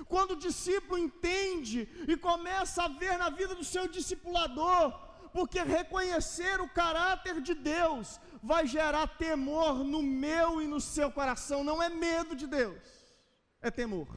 Quando 0.09 0.33
o 0.33 0.37
discípulo 0.37 0.99
entende 0.99 1.89
e 2.09 2.17
começa 2.17 2.85
a 2.85 2.89
ver 2.89 3.17
na 3.17 3.31
vida 3.31 3.55
do 3.55 3.65
seu 3.65 3.87
discipulador, 3.87 4.93
porque 5.33 5.63
reconhecer 5.63 6.61
o 6.61 6.69
caráter 6.69 7.41
de 7.41 7.55
Deus 7.55 8.21
vai 8.43 8.67
gerar 8.67 9.07
temor 9.07 9.85
no 9.85 10.03
meu 10.03 10.61
e 10.61 10.67
no 10.67 10.81
seu 10.81 11.11
coração, 11.11 11.63
não 11.63 11.83
é 11.83 11.89
medo 11.89 12.35
de 12.35 12.47
Deus, 12.47 12.83
é 13.61 13.71
temor. 13.71 14.09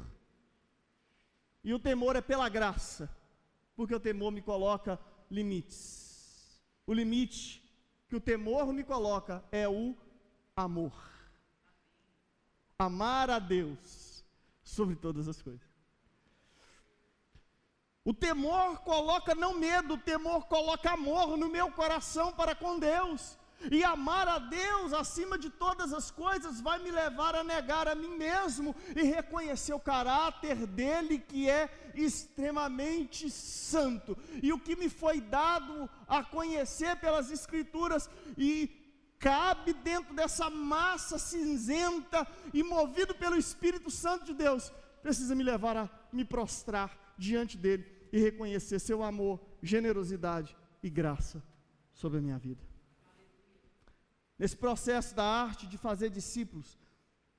E 1.67 1.73
o 1.73 1.79
temor 1.79 2.15
é 2.15 2.21
pela 2.21 2.47
graça, 2.47 3.13
porque 3.75 3.93
o 3.93 3.99
temor 3.99 4.31
me 4.31 4.41
coloca 4.41 4.97
limites. 5.29 6.63
O 6.85 6.93
limite 6.93 7.61
que 8.07 8.15
o 8.15 8.21
temor 8.21 8.71
me 8.71 8.85
coloca 8.85 9.43
é 9.51 9.67
o 9.67 9.93
amor. 10.55 10.93
Amar 12.79 13.29
a 13.29 13.37
Deus 13.37 14.23
sobre 14.63 14.95
todas 14.95 15.27
as 15.27 15.41
coisas. 15.41 15.67
O 18.05 18.13
temor 18.13 18.79
coloca 18.79 19.35
não 19.35 19.53
medo, 19.53 19.95
o 19.95 19.97
temor 19.97 20.45
coloca 20.45 20.91
amor 20.91 21.35
no 21.35 21.49
meu 21.49 21.69
coração 21.69 22.31
para 22.31 22.55
com 22.55 22.79
Deus. 22.79 23.37
E 23.71 23.83
amar 23.83 24.27
a 24.27 24.39
Deus 24.39 24.93
acima 24.93 25.37
de 25.37 25.49
todas 25.49 25.91
as 25.91 26.11
coisas 26.11 26.61
vai 26.61 26.79
me 26.79 26.91
levar 26.91 27.35
a 27.35 27.43
negar 27.43 27.87
a 27.87 27.95
mim 27.95 28.17
mesmo 28.17 28.75
e 28.95 29.01
reconhecer 29.03 29.73
o 29.73 29.79
caráter 29.79 30.67
dele 30.67 31.19
que 31.19 31.49
é 31.49 31.91
extremamente 31.95 33.29
santo. 33.29 34.17
E 34.43 34.53
o 34.53 34.59
que 34.59 34.75
me 34.75 34.89
foi 34.89 35.19
dado 35.19 35.89
a 36.07 36.23
conhecer 36.23 36.95
pelas 36.97 37.31
Escrituras 37.31 38.09
e 38.37 38.69
cabe 39.19 39.73
dentro 39.73 40.13
dessa 40.13 40.49
massa 40.49 41.17
cinzenta 41.17 42.27
e 42.53 42.61
movido 42.61 43.15
pelo 43.15 43.35
Espírito 43.35 43.89
Santo 43.89 44.25
de 44.25 44.33
Deus, 44.33 44.71
precisa 45.01 45.33
me 45.33 45.43
levar 45.43 45.75
a 45.75 45.89
me 46.13 46.23
prostrar 46.23 47.15
diante 47.17 47.57
dele 47.57 47.85
e 48.11 48.19
reconhecer 48.19 48.79
seu 48.79 49.01
amor, 49.01 49.39
generosidade 49.61 50.55
e 50.83 50.89
graça 50.89 51.43
sobre 51.93 52.19
a 52.19 52.21
minha 52.21 52.37
vida. 52.37 52.66
Nesse 54.39 54.55
processo 54.55 55.15
da 55.15 55.23
arte 55.23 55.65
de 55.65 55.77
fazer 55.77 56.09
discípulos, 56.09 56.77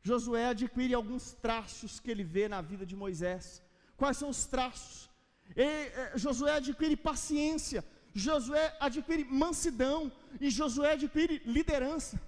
Josué 0.00 0.46
adquire 0.46 0.94
alguns 0.94 1.32
traços 1.32 2.00
que 2.00 2.10
ele 2.10 2.24
vê 2.24 2.48
na 2.48 2.60
vida 2.60 2.84
de 2.84 2.96
Moisés. 2.96 3.62
Quais 3.96 4.16
são 4.16 4.28
os 4.28 4.46
traços? 4.46 5.08
Eh, 5.56 6.12
Josué 6.16 6.52
adquire 6.56 6.96
paciência, 6.96 7.84
Josué 8.12 8.76
adquire 8.80 9.24
mansidão 9.24 10.12
e 10.40 10.50
Josué 10.50 10.92
adquire 10.92 11.42
liderança. 11.44 12.20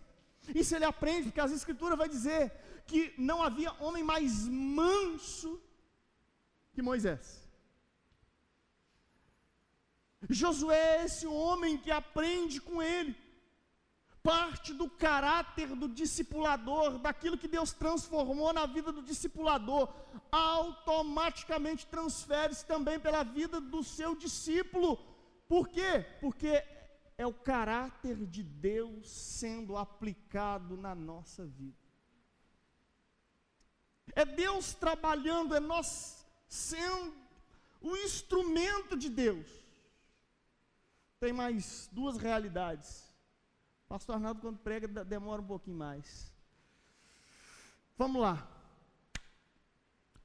Isso 0.55 0.75
ele 0.75 0.85
aprende, 0.85 1.25
porque 1.25 1.41
as 1.41 1.53
escrituras 1.53 1.99
vai 1.99 2.09
dizer 2.09 2.53
que 2.87 3.13
não 3.17 3.43
havia 3.43 3.73
homem 3.85 4.03
mais 4.03 4.49
manso 4.49 5.61
que 6.73 6.83
Moisés. 6.83 7.49
Josué 10.29 10.99
é 10.99 11.05
esse 11.05 11.27
homem 11.27 11.79
que 11.79 11.91
aprende 11.91 12.61
com 12.61 12.83
ele. 12.83 13.17
Parte 14.23 14.75
do 14.75 14.89
caráter 14.89 15.69
do 15.69 15.89
discipulador, 15.89 16.99
daquilo 16.99 17.39
que 17.39 17.49
Deus 17.49 17.73
transformou 17.73 18.53
na 18.53 18.67
vida 18.67 18.93
do 18.93 19.03
discipulador, 19.03 19.89
automaticamente 20.31 21.87
transfere-se 21.87 22.67
também 22.67 23.01
pela 23.01 23.23
vida 23.23 23.61
do 23.61 23.83
seu 23.83 24.15
discípulo. 24.15 24.99
Por 25.49 25.69
quê? 25.69 26.05
Porque 26.21 26.63
é 27.17 27.27
o 27.27 27.33
caráter 27.33 28.27
de 28.27 28.43
Deus 28.43 29.11
sendo 29.11 29.77
aplicado 29.77 30.77
na 30.77 30.95
nossa 30.95 31.45
vida. 31.45 31.79
É 34.15 34.25
Deus 34.25 34.75
trabalhando, 34.75 35.55
é 35.55 35.61
nós 35.61 36.27
sendo 36.49 37.15
o 37.81 37.97
instrumento 37.97 38.97
de 38.97 39.09
Deus. 39.09 39.47
Tem 41.19 41.33
mais 41.33 41.89
duas 41.93 42.17
realidades. 42.17 43.10
Pastor 43.91 44.15
Arnaldo, 44.15 44.41
quando 44.41 44.59
prega, 44.59 44.87
demora 45.05 45.43
um 45.43 45.47
pouquinho 45.47 45.77
mais. 45.77 46.33
Vamos 47.99 48.23
lá. 48.23 48.49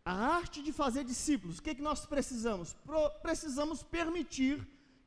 A 0.05 0.13
arte 0.13 0.61
de 0.61 0.71
fazer 0.71 1.03
discípulos. 1.03 1.57
O 1.57 1.63
que, 1.63 1.71
é 1.71 1.75
que 1.75 1.81
nós 1.81 2.05
precisamos? 2.05 2.73
Pro, 2.85 3.09
precisamos 3.23 3.81
permitir 3.81 4.55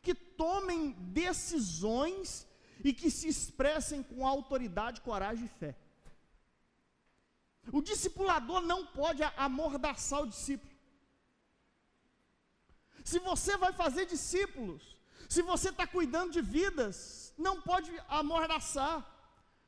que 0.02 0.12
tomem 0.12 0.90
decisões 1.22 2.48
e 2.82 2.92
que 2.92 3.12
se 3.12 3.28
expressem 3.28 4.02
com 4.02 4.26
autoridade, 4.26 5.02
coragem 5.02 5.44
e 5.44 5.56
fé. 5.60 5.76
O 7.72 7.80
discipulador 7.80 8.60
não 8.60 8.84
pode 8.86 9.22
amordaçar 9.36 10.22
o 10.22 10.26
discípulo. 10.26 10.72
Se 13.04 13.20
você 13.20 13.56
vai 13.56 13.72
fazer 13.72 14.04
discípulos, 14.06 14.96
se 15.28 15.42
você 15.42 15.68
está 15.68 15.86
cuidando 15.86 16.32
de 16.32 16.42
vidas, 16.42 17.27
não 17.38 17.60
pode 17.62 17.90
amordaçar, 18.08 19.06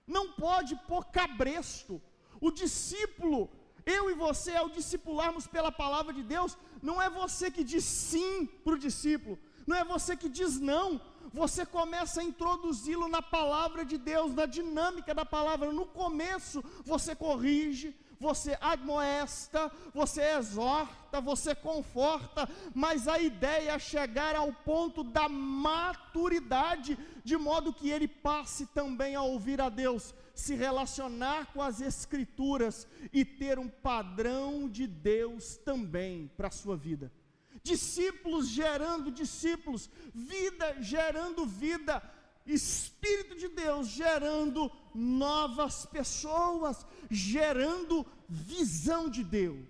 não 0.06 0.32
pode 0.32 0.74
pôr 0.88 1.04
cabresto. 1.06 2.02
O 2.40 2.50
discípulo, 2.50 3.48
eu 3.86 4.10
e 4.10 4.14
você, 4.14 4.56
ao 4.56 4.68
discipularmos 4.68 5.46
pela 5.46 5.70
palavra 5.70 6.12
de 6.12 6.22
Deus, 6.22 6.58
não 6.82 7.00
é 7.00 7.08
você 7.08 7.50
que 7.50 7.62
diz 7.62 7.84
sim 7.84 8.46
para 8.46 8.74
o 8.74 8.78
discípulo, 8.78 9.38
não 9.66 9.76
é 9.76 9.84
você 9.84 10.16
que 10.16 10.28
diz 10.28 10.58
não, 10.58 11.00
você 11.32 11.64
começa 11.64 12.20
a 12.20 12.24
introduzi-lo 12.24 13.08
na 13.08 13.22
palavra 13.22 13.84
de 13.84 13.96
Deus, 13.96 14.34
na 14.34 14.46
dinâmica 14.46 15.14
da 15.14 15.24
palavra. 15.24 15.72
No 15.72 15.86
começo, 15.86 16.62
você 16.84 17.14
corrige, 17.14 17.94
você 18.20 18.56
admoesta, 18.60 19.72
você 19.94 20.20
exorta, 20.36 21.22
você 21.22 21.54
conforta, 21.54 22.46
mas 22.74 23.08
a 23.08 23.18
ideia 23.18 23.72
é 23.72 23.78
chegar 23.78 24.36
ao 24.36 24.52
ponto 24.52 25.02
da 25.02 25.26
maturidade, 25.26 26.98
de 27.24 27.36
modo 27.38 27.72
que 27.72 27.88
ele 27.88 28.06
passe 28.06 28.66
também 28.66 29.14
a 29.14 29.22
ouvir 29.22 29.58
a 29.58 29.70
Deus, 29.70 30.14
se 30.34 30.54
relacionar 30.54 31.46
com 31.54 31.62
as 31.62 31.80
Escrituras 31.80 32.86
e 33.10 33.24
ter 33.24 33.58
um 33.58 33.68
padrão 33.68 34.68
de 34.68 34.86
Deus 34.86 35.56
também 35.56 36.30
para 36.36 36.48
a 36.48 36.52
sua 36.52 36.76
vida. 36.76 37.10
Discípulos 37.62 38.48
gerando 38.48 39.10
discípulos, 39.10 39.90
vida 40.14 40.76
gerando 40.80 41.46
vida, 41.46 42.02
Espírito 42.52 43.36
de 43.36 43.48
Deus 43.48 43.88
gerando 43.88 44.70
novas 44.94 45.86
pessoas, 45.86 46.86
gerando 47.10 48.06
visão 48.28 49.08
de 49.08 49.24
Deus. 49.24 49.68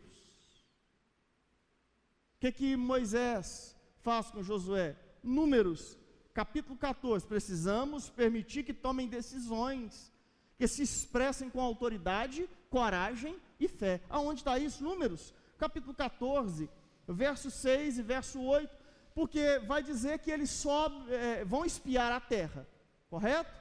O 2.37 2.41
que, 2.41 2.53
que 2.53 2.77
Moisés 2.77 3.77
faz 4.03 4.31
com 4.31 4.43
Josué? 4.43 4.97
Números, 5.23 5.99
capítulo 6.33 6.77
14. 6.79 7.27
Precisamos 7.27 8.09
permitir 8.09 8.65
que 8.65 8.73
tomem 8.73 9.09
decisões, 9.09 10.11
que 10.57 10.67
se 10.67 10.83
expressem 10.83 11.51
com 11.51 11.61
autoridade, 11.61 12.49
coragem 12.71 13.37
e 13.59 13.69
fé. 13.69 14.01
Aonde 14.09 14.41
está 14.41 14.59
isso? 14.59 14.83
Números, 14.83 15.35
capítulo 15.59 15.95
14, 15.95 16.71
verso 17.07 17.51
6 17.51 17.99
e 17.99 18.03
verso 18.03 18.41
8, 18.41 18.75
porque 19.21 19.59
vai 19.67 19.83
dizer 19.83 20.19
que 20.21 20.31
eles 20.31 20.49
só 20.49 20.91
é, 21.11 21.45
vão 21.45 21.63
espiar 21.63 22.11
a 22.11 22.19
terra, 22.19 22.67
correto? 23.11 23.61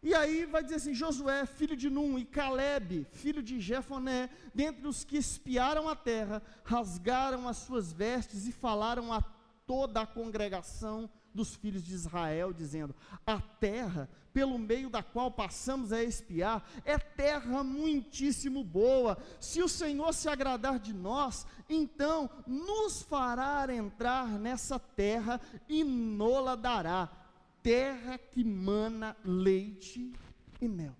E 0.00 0.14
aí 0.14 0.46
vai 0.46 0.62
dizer 0.62 0.76
assim: 0.76 0.94
Josué, 0.94 1.44
filho 1.46 1.76
de 1.76 1.90
Num, 1.90 2.16
e 2.16 2.24
Caleb, 2.24 3.04
filho 3.10 3.42
de 3.42 3.60
Jefoné, 3.60 4.30
dentre 4.54 4.86
os 4.86 5.02
que 5.02 5.16
espiaram 5.16 5.88
a 5.88 5.96
terra, 5.96 6.40
rasgaram 6.62 7.48
as 7.48 7.56
suas 7.56 7.92
vestes 7.92 8.46
e 8.46 8.52
falaram 8.52 9.12
a 9.12 9.20
toda 9.66 10.02
a 10.02 10.06
congregação 10.06 11.10
dos 11.34 11.54
filhos 11.54 11.82
de 11.82 11.94
Israel, 11.94 12.52
dizendo: 12.52 12.94
A 13.26 13.40
terra 13.40 14.08
pelo 14.32 14.58
meio 14.58 14.88
da 14.88 15.02
qual 15.02 15.30
passamos 15.30 15.92
a 15.92 16.02
espiar 16.02 16.64
é 16.84 16.98
terra 16.98 17.64
muitíssimo 17.64 18.62
boa. 18.62 19.18
Se 19.40 19.62
o 19.62 19.68
Senhor 19.68 20.12
se 20.14 20.28
agradar 20.28 20.78
de 20.78 20.92
nós, 20.92 21.46
então 21.68 22.30
nos 22.46 23.02
fará 23.02 23.66
entrar 23.74 24.28
nessa 24.38 24.78
terra 24.78 25.40
e 25.68 25.82
nola 25.82 26.56
dará 26.56 27.08
terra 27.62 28.16
que 28.16 28.44
mana 28.44 29.16
leite 29.24 30.12
e 30.60 30.68
mel. 30.68 30.94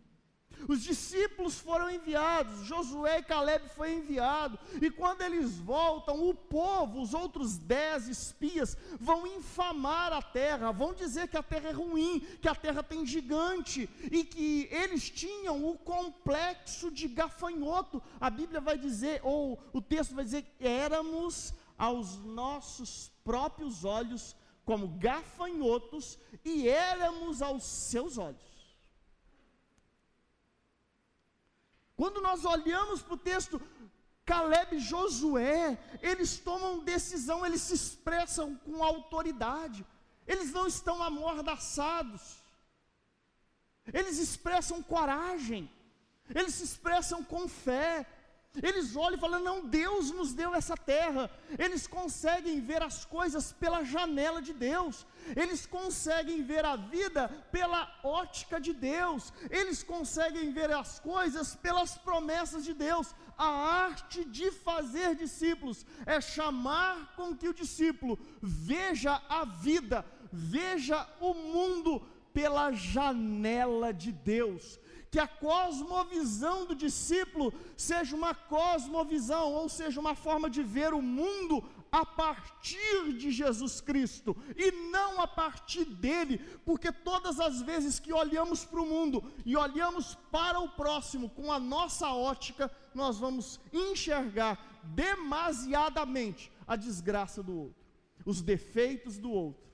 Os 0.66 0.82
discípulos 0.82 1.58
foram 1.58 1.90
enviados, 1.90 2.64
Josué 2.66 3.18
e 3.18 3.22
Caleb 3.22 3.68
foi 3.70 3.92
enviado, 3.94 4.58
e 4.82 4.90
quando 4.90 5.22
eles 5.22 5.58
voltam, 5.58 6.28
o 6.28 6.34
povo, 6.34 7.00
os 7.00 7.14
outros 7.14 7.56
dez 7.56 8.08
espias, 8.08 8.76
vão 8.98 9.26
infamar 9.26 10.12
a 10.12 10.20
terra, 10.20 10.72
vão 10.72 10.92
dizer 10.92 11.28
que 11.28 11.36
a 11.36 11.42
terra 11.42 11.68
é 11.68 11.72
ruim, 11.72 12.20
que 12.42 12.48
a 12.48 12.54
terra 12.54 12.82
tem 12.82 13.06
gigante, 13.06 13.88
e 14.10 14.24
que 14.24 14.68
eles 14.70 15.08
tinham 15.08 15.68
o 15.68 15.78
complexo 15.78 16.90
de 16.90 17.08
gafanhoto. 17.08 18.02
A 18.20 18.28
Bíblia 18.28 18.60
vai 18.60 18.76
dizer, 18.76 19.20
ou 19.22 19.58
o 19.72 19.80
texto 19.80 20.14
vai 20.14 20.24
dizer, 20.24 20.46
éramos 20.58 21.54
aos 21.76 22.16
nossos 22.18 23.10
próprios 23.24 23.84
olhos 23.84 24.34
como 24.64 24.88
gafanhotos, 24.98 26.18
e 26.44 26.68
éramos 26.68 27.40
aos 27.40 27.64
seus 27.64 28.18
olhos. 28.18 28.57
Quando 31.98 32.20
nós 32.20 32.44
olhamos 32.44 33.02
para 33.02 33.14
o 33.14 33.18
texto, 33.18 33.60
Caleb 34.24 34.76
e 34.76 34.78
Josué, 34.78 35.76
eles 36.00 36.38
tomam 36.38 36.84
decisão, 36.84 37.44
eles 37.44 37.62
se 37.62 37.74
expressam 37.74 38.54
com 38.54 38.84
autoridade, 38.84 39.84
eles 40.24 40.52
não 40.52 40.68
estão 40.68 41.02
amordaçados, 41.02 42.36
eles 43.92 44.18
expressam 44.18 44.80
coragem, 44.80 45.68
eles 46.32 46.54
se 46.54 46.62
expressam 46.62 47.24
com 47.24 47.48
fé, 47.48 48.06
eles 48.62 48.96
olham 48.96 49.16
e 49.16 49.20
falam: 49.20 49.42
não, 49.42 49.64
Deus 49.64 50.10
nos 50.10 50.32
deu 50.32 50.54
essa 50.54 50.76
terra. 50.76 51.30
Eles 51.58 51.86
conseguem 51.86 52.60
ver 52.60 52.82
as 52.82 53.04
coisas 53.04 53.52
pela 53.52 53.84
janela 53.84 54.40
de 54.40 54.52
Deus. 54.52 55.06
Eles 55.36 55.66
conseguem 55.66 56.42
ver 56.42 56.64
a 56.64 56.76
vida 56.76 57.28
pela 57.52 57.92
ótica 58.02 58.60
de 58.60 58.72
Deus. 58.72 59.32
Eles 59.50 59.82
conseguem 59.82 60.52
ver 60.52 60.70
as 60.70 60.98
coisas 60.98 61.54
pelas 61.54 61.96
promessas 61.96 62.64
de 62.64 62.72
Deus. 62.72 63.14
A 63.36 63.48
arte 63.48 64.24
de 64.24 64.50
fazer 64.50 65.14
discípulos 65.14 65.86
é 66.04 66.20
chamar 66.20 67.14
com 67.14 67.36
que 67.36 67.48
o 67.48 67.54
discípulo 67.54 68.18
veja 68.42 69.22
a 69.28 69.44
vida, 69.44 70.04
veja 70.32 71.08
o 71.20 71.32
mundo 71.34 72.02
pela 72.32 72.72
janela 72.72 73.92
de 73.92 74.12
Deus 74.12 74.78
que 75.10 75.18
a 75.18 75.26
cosmovisão 75.26 76.66
do 76.66 76.74
discípulo 76.74 77.52
seja 77.76 78.14
uma 78.14 78.34
cosmovisão, 78.34 79.52
ou 79.52 79.68
seja, 79.68 80.00
uma 80.00 80.14
forma 80.14 80.50
de 80.50 80.62
ver 80.62 80.92
o 80.92 81.00
mundo 81.00 81.64
a 81.90 82.04
partir 82.04 83.14
de 83.14 83.30
Jesus 83.30 83.80
Cristo 83.80 84.36
e 84.56 84.70
não 84.90 85.20
a 85.20 85.26
partir 85.26 85.84
dele, 85.84 86.38
porque 86.64 86.92
todas 86.92 87.40
as 87.40 87.62
vezes 87.62 87.98
que 87.98 88.12
olhamos 88.12 88.64
para 88.64 88.80
o 88.80 88.86
mundo 88.86 89.24
e 89.44 89.56
olhamos 89.56 90.14
para 90.30 90.60
o 90.60 90.68
próximo 90.68 91.30
com 91.30 91.50
a 91.50 91.58
nossa 91.58 92.08
ótica, 92.10 92.70
nós 92.94 93.18
vamos 93.18 93.58
enxergar 93.72 94.80
demasiadamente 94.84 96.52
a 96.66 96.76
desgraça 96.76 97.42
do 97.42 97.58
outro, 97.58 97.86
os 98.24 98.42
defeitos 98.42 99.18
do 99.18 99.30
outro, 99.30 99.66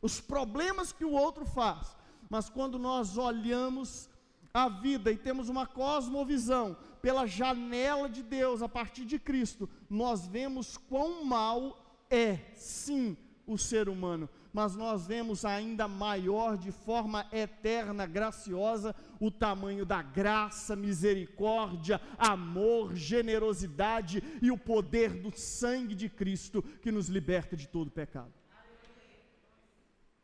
os 0.00 0.20
problemas 0.20 0.92
que 0.92 1.04
o 1.04 1.12
outro 1.12 1.44
faz, 1.44 1.94
mas 2.30 2.48
quando 2.48 2.78
nós 2.78 3.18
olhamos 3.18 4.08
a 4.54 4.68
vida 4.68 5.10
e 5.10 5.16
temos 5.16 5.48
uma 5.48 5.66
cosmovisão 5.66 6.76
pela 7.02 7.26
janela 7.26 8.08
de 8.08 8.22
Deus 8.22 8.62
a 8.62 8.68
partir 8.68 9.04
de 9.04 9.18
Cristo, 9.18 9.68
nós 9.88 10.28
vemos 10.28 10.76
quão 10.76 11.24
mal 11.24 12.04
é, 12.08 12.38
sim, 12.54 13.16
o 13.46 13.58
ser 13.58 13.88
humano, 13.88 14.28
mas 14.52 14.76
nós 14.76 15.06
vemos 15.08 15.44
ainda 15.44 15.88
maior, 15.88 16.56
de 16.56 16.70
forma 16.70 17.26
eterna, 17.32 18.06
graciosa, 18.06 18.94
o 19.18 19.30
tamanho 19.30 19.84
da 19.84 20.00
graça, 20.02 20.76
misericórdia, 20.76 22.00
amor, 22.16 22.94
generosidade 22.94 24.22
e 24.40 24.52
o 24.52 24.58
poder 24.58 25.14
do 25.20 25.36
sangue 25.36 25.96
de 25.96 26.08
Cristo 26.08 26.62
que 26.62 26.92
nos 26.92 27.08
liberta 27.08 27.56
de 27.56 27.66
todo 27.66 27.90
pecado. 27.90 28.32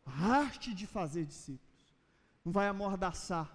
A 0.04 0.36
arte 0.36 0.72
de 0.72 0.86
fazer 0.86 1.24
discípulos 1.24 1.65
não 2.46 2.52
vai 2.52 2.68
amordaçar. 2.68 3.50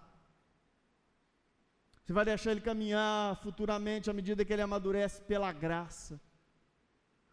Você 2.03 2.11
vai 2.11 2.25
deixar 2.25 2.51
ele 2.51 2.59
caminhar 2.59 3.37
futuramente 3.41 4.09
à 4.09 4.13
medida 4.13 4.43
que 4.43 4.51
ele 4.51 4.61
amadurece 4.61 5.21
pela 5.21 5.49
graça. 5.53 6.19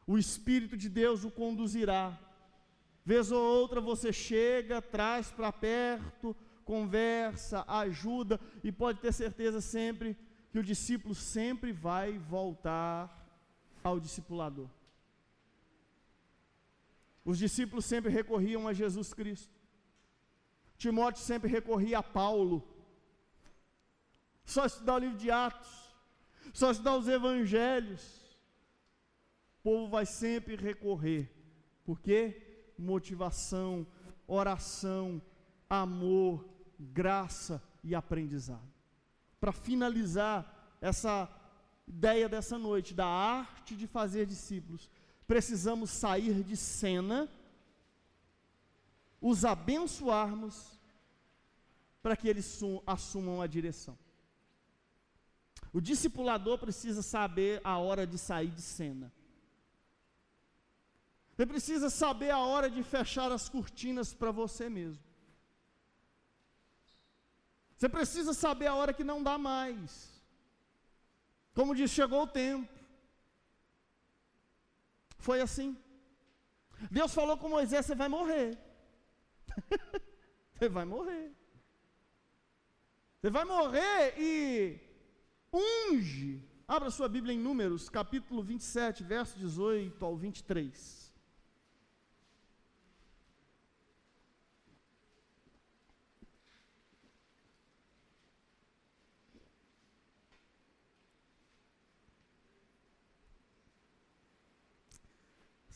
O 0.07 0.17
Espírito 0.17 0.77
de 0.77 0.89
Deus 0.89 1.25
o 1.25 1.33
conduzirá. 1.33 2.17
Vez 3.05 3.33
ou 3.33 3.43
outra 3.43 3.81
você 3.81 4.13
chega, 4.13 4.81
traz 4.81 5.33
para 5.33 5.51
perto, 5.51 6.37
conversa, 6.65 7.65
ajuda, 7.67 8.39
e 8.63 8.71
pode 8.71 9.01
ter 9.01 9.13
certeza 9.13 9.61
sempre 9.61 10.17
que 10.53 10.61
o 10.61 10.63
discípulo 10.63 11.13
sempre 11.13 11.73
vai 11.73 12.19
voltar 12.19 13.13
ao 13.83 13.99
discipulador. 13.99 14.69
Os 17.25 17.37
discípulos 17.37 17.85
sempre 17.85 18.13
recorriam 18.13 18.69
a 18.69 18.73
Jesus 18.73 19.13
Cristo. 19.13 19.58
Timóteo 20.79 21.21
sempre 21.23 21.51
recorria 21.51 21.99
a 21.99 22.03
Paulo. 22.03 22.67
Só 24.45 24.65
estudar 24.65 24.95
o 24.95 24.99
livro 24.99 25.19
de 25.19 25.31
Atos, 25.31 25.95
só 26.55 26.71
estudar 26.71 26.97
os 26.97 27.09
evangelhos. 27.09 28.03
O 29.59 29.63
povo 29.65 29.89
vai 29.89 30.07
sempre 30.07 30.57
recorrer. 30.57 31.31
Por 31.85 32.01
quê? 32.01 32.73
Motivação, 32.79 33.87
oração, 34.27 35.21
amor, 35.69 36.49
graça 36.79 37.63
e 37.83 37.95
aprendizado. 37.95 38.73
Para 39.41 39.53
finalizar 39.53 40.79
essa 40.81 41.29
ideia 41.87 42.29
dessa 42.29 42.57
noite, 42.57 42.95
da 42.95 43.07
arte 43.07 43.75
de 43.75 43.87
fazer 43.87 44.27
discípulos, 44.27 44.89
precisamos 45.27 45.91
sair 45.91 46.43
de 46.45 46.57
cena, 46.57 47.29
os 49.21 49.45
abençoarmos, 49.45 50.79
para 52.03 52.17
que 52.17 52.29
eles 52.29 52.61
assumam 52.87 53.43
a 53.43 53.47
direção. 53.47 53.99
O 55.73 55.81
discipulador 55.81 56.59
precisa 56.59 57.03
saber 57.03 57.61
a 57.65 57.79
hora 57.79 58.07
de 58.07 58.17
sair 58.17 58.51
de 58.51 58.63
cena. 58.63 59.13
Você 61.35 61.47
precisa 61.47 61.91
saber 61.91 62.31
a 62.31 62.39
hora 62.39 62.69
de 62.71 62.83
fechar 62.83 63.31
as 63.31 63.49
cortinas 63.49 64.15
para 64.15 64.31
você 64.31 64.69
mesmo. 64.69 65.03
Você 67.77 67.89
precisa 67.89 68.35
saber 68.35 68.67
a 68.67 68.75
hora 68.75 68.93
que 68.93 69.05
não 69.05 69.23
dá 69.23 69.39
mais. 69.39 70.21
Como 71.55 71.77
diz, 71.77 71.91
chegou 71.91 72.23
o 72.23 72.27
tempo. 72.27 72.73
Foi 75.19 75.41
assim. 75.41 75.77
Deus 76.91 77.13
falou 77.13 77.37
com 77.37 77.49
Moisés: 77.49 77.87
você 77.87 77.95
vai 77.95 78.09
morrer. 78.09 78.59
você 80.55 80.69
vai 80.69 80.85
morrer. 80.85 81.33
Você 83.21 83.31
vai 83.31 83.45
morrer 83.45 84.15
e 84.19 84.81
unge. 85.53 86.43
Abra 86.67 86.91
sua 86.91 87.09
Bíblia 87.09 87.35
em 87.35 87.39
Números, 87.39 87.89
capítulo 87.89 88.43
27, 88.43 89.03
verso 89.03 89.39
18 89.39 90.05
ao 90.05 90.17
23. 90.17 91.09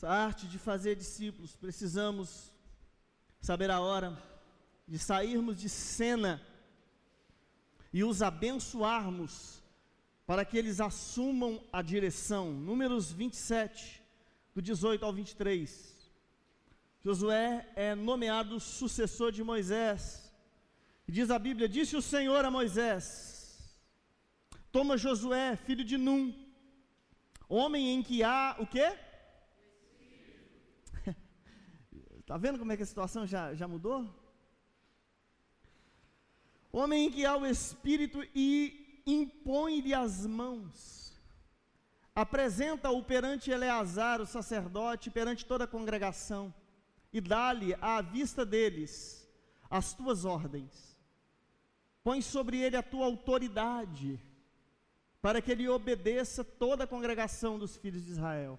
essa 0.03 0.09
arte 0.09 0.47
de 0.47 0.59
fazer 0.59 0.95
discípulos, 0.97 1.55
precisamos 1.55 2.51
saber 3.43 3.69
a 3.69 3.81
hora 3.81 4.17
de 4.87 4.97
sairmos 4.97 5.59
de 5.59 5.67
cena 5.67 6.41
e 7.91 8.01
os 8.01 8.21
abençoarmos 8.21 9.61
para 10.25 10.45
que 10.45 10.57
eles 10.57 10.79
assumam 10.79 11.61
a 11.71 11.81
direção. 11.81 12.53
Números 12.53 13.11
27, 13.11 14.01
do 14.55 14.61
18 14.61 15.03
ao 15.03 15.11
23. 15.11 15.93
Josué 17.03 17.67
é 17.75 17.93
nomeado 17.93 18.61
sucessor 18.61 19.29
de 19.29 19.43
Moisés. 19.43 20.31
E 21.05 21.11
diz 21.11 21.29
a 21.29 21.37
Bíblia: 21.37 21.67
Disse 21.67 21.97
o 21.97 22.01
Senhor 22.01 22.45
a 22.45 22.49
Moisés: 22.49 23.77
Toma 24.71 24.97
Josué, 24.97 25.57
filho 25.57 25.83
de 25.83 25.97
Num, 25.97 26.33
homem 27.49 27.89
em 27.89 28.01
que 28.01 28.23
há 28.23 28.55
o 28.57 28.65
quê? 28.65 28.97
Está 32.23 32.37
vendo 32.37 32.57
como 32.57 32.71
é 32.71 32.77
que 32.77 32.83
a 32.83 32.85
situação 32.85 33.27
já, 33.27 33.53
já 33.53 33.67
mudou? 33.67 34.09
Homem 36.71 37.11
que 37.11 37.25
há 37.25 37.35
o 37.35 37.45
Espírito 37.45 38.23
e 38.33 39.03
impõe-lhe 39.05 39.93
as 39.93 40.25
mãos, 40.25 41.21
apresenta-o 42.15 43.03
perante 43.03 43.51
Eleazar, 43.51 44.21
o 44.21 44.25
sacerdote, 44.25 45.11
perante 45.11 45.45
toda 45.45 45.65
a 45.65 45.67
congregação, 45.67 46.53
e 47.11 47.19
dá-lhe 47.19 47.75
à 47.81 48.01
vista 48.01 48.45
deles 48.45 49.29
as 49.69 49.93
tuas 49.93 50.23
ordens. 50.23 50.97
Põe 52.05 52.21
sobre 52.21 52.57
ele 52.57 52.77
a 52.77 52.81
tua 52.81 53.05
autoridade, 53.05 54.17
para 55.21 55.41
que 55.41 55.51
ele 55.51 55.67
obedeça 55.67 56.41
toda 56.41 56.85
a 56.85 56.87
congregação 56.87 57.59
dos 57.59 57.75
filhos 57.75 58.05
de 58.05 58.11
Israel 58.11 58.57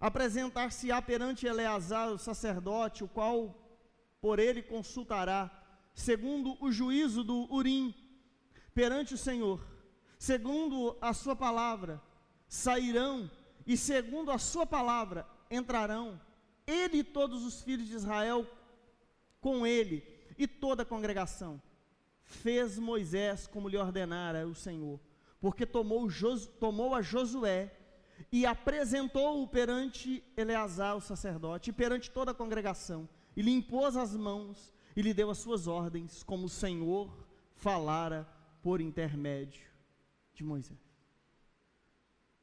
apresentar-se-á 0.00 1.00
perante 1.02 1.46
Eleazar, 1.46 2.10
o 2.10 2.18
sacerdote, 2.18 3.04
o 3.04 3.08
qual 3.08 3.54
por 4.20 4.38
ele 4.38 4.62
consultará, 4.62 5.50
segundo 5.94 6.56
o 6.60 6.70
juízo 6.70 7.24
do 7.24 7.52
Urim, 7.52 7.94
perante 8.74 9.14
o 9.14 9.18
Senhor, 9.18 9.60
segundo 10.18 10.96
a 11.00 11.12
sua 11.12 11.34
palavra, 11.34 12.00
sairão, 12.46 13.30
e 13.66 13.76
segundo 13.76 14.30
a 14.30 14.38
sua 14.38 14.64
palavra 14.64 15.26
entrarão, 15.50 16.20
ele 16.66 16.98
e 16.98 17.04
todos 17.04 17.44
os 17.44 17.60
filhos 17.62 17.86
de 17.86 17.94
Israel 17.94 18.46
com 19.40 19.66
ele, 19.66 20.02
e 20.38 20.46
toda 20.46 20.84
a 20.84 20.86
congregação. 20.86 21.60
Fez 22.22 22.78
Moisés 22.78 23.46
como 23.46 23.68
lhe 23.68 23.76
ordenara 23.76 24.46
o 24.46 24.54
Senhor, 24.54 25.00
porque 25.40 25.66
tomou, 25.66 26.08
tomou 26.60 26.94
a 26.94 27.02
Josué, 27.02 27.74
e 28.30 28.44
apresentou-o 28.44 29.46
perante 29.46 30.22
Eleazar, 30.36 30.96
o 30.96 31.00
sacerdote, 31.00 31.70
e 31.70 31.72
perante 31.72 32.10
toda 32.10 32.32
a 32.32 32.34
congregação, 32.34 33.08
e 33.36 33.42
lhe 33.42 33.50
impôs 33.50 33.96
as 33.96 34.14
mãos, 34.14 34.72
e 34.96 35.02
lhe 35.02 35.14
deu 35.14 35.30
as 35.30 35.38
suas 35.38 35.66
ordens, 35.66 36.22
como 36.22 36.46
o 36.46 36.48
Senhor 36.48 37.26
falara 37.54 38.28
por 38.62 38.80
intermédio 38.80 39.66
de 40.34 40.44
Moisés. 40.44 40.78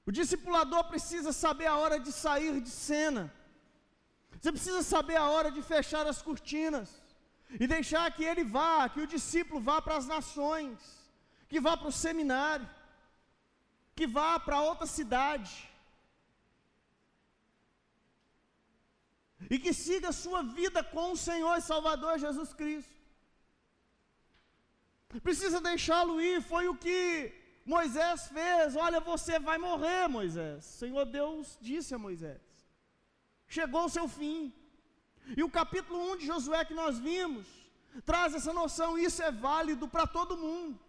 O 0.06 0.12
discipulador 0.12 0.86
precisa 0.86 1.32
saber 1.32 1.66
a 1.66 1.78
hora 1.78 2.00
de 2.00 2.12
sair 2.12 2.62
de 2.62 2.70
cena, 2.70 3.34
você 4.40 4.52
precisa 4.52 4.84
saber 4.84 5.16
a 5.16 5.30
hora 5.30 5.50
de 5.50 5.62
fechar 5.62 6.06
as 6.06 6.22
cortinas, 6.22 7.02
e 7.60 7.68
deixar 7.68 8.12
que 8.12 8.24
ele 8.24 8.44
vá, 8.44 8.90
que 8.90 9.02
o 9.02 9.08
discípulo 9.08 9.60
vá 9.60 9.82
para 9.82 9.98
as 9.98 10.08
nações, 10.08 10.78
que 11.48 11.60
vá 11.60 11.78
para 11.78 11.88
o 11.88 11.92
seminário, 11.92 12.68
que 13.96 14.06
vá 14.06 14.40
para 14.40 14.62
outra 14.62 14.86
cidade, 14.86 15.70
e 19.50 19.60
que 19.60 19.74
siga 19.74 20.10
a 20.10 20.20
sua 20.24 20.42
vida 20.42 20.84
com 20.84 21.12
o 21.12 21.18
Senhor 21.18 21.56
e 21.58 21.62
Salvador 21.62 22.18
Jesus 22.18 22.54
Cristo. 22.54 22.94
Precisa 25.22 25.62
deixá-lo 25.62 26.22
ir, 26.22 26.42
foi 26.42 26.68
o 26.68 26.76
que 26.76 27.34
Moisés 27.66 28.28
fez. 28.28 28.76
Olha, 28.76 29.00
você 29.00 29.40
vai 29.40 29.58
morrer, 29.58 30.08
Moisés. 30.08 30.66
O 30.66 30.78
Senhor 30.80 31.06
Deus 31.06 31.58
disse 31.62 31.94
a 31.94 31.98
Moisés. 31.98 32.42
Chegou 33.48 33.86
o 33.86 33.90
seu 33.90 34.08
fim. 34.08 34.54
E 35.38 35.44
o 35.44 35.50
capítulo 35.50 36.12
1 36.12 36.18
de 36.18 36.26
Josué 36.28 36.66
que 36.66 36.74
nós 36.74 37.00
vimos 37.00 37.48
traz 38.06 38.34
essa 38.34 38.52
noção, 38.52 38.98
isso 38.98 39.24
é 39.24 39.32
válido 39.32 39.88
para 39.88 40.06
todo 40.06 40.38
mundo. 40.38 40.80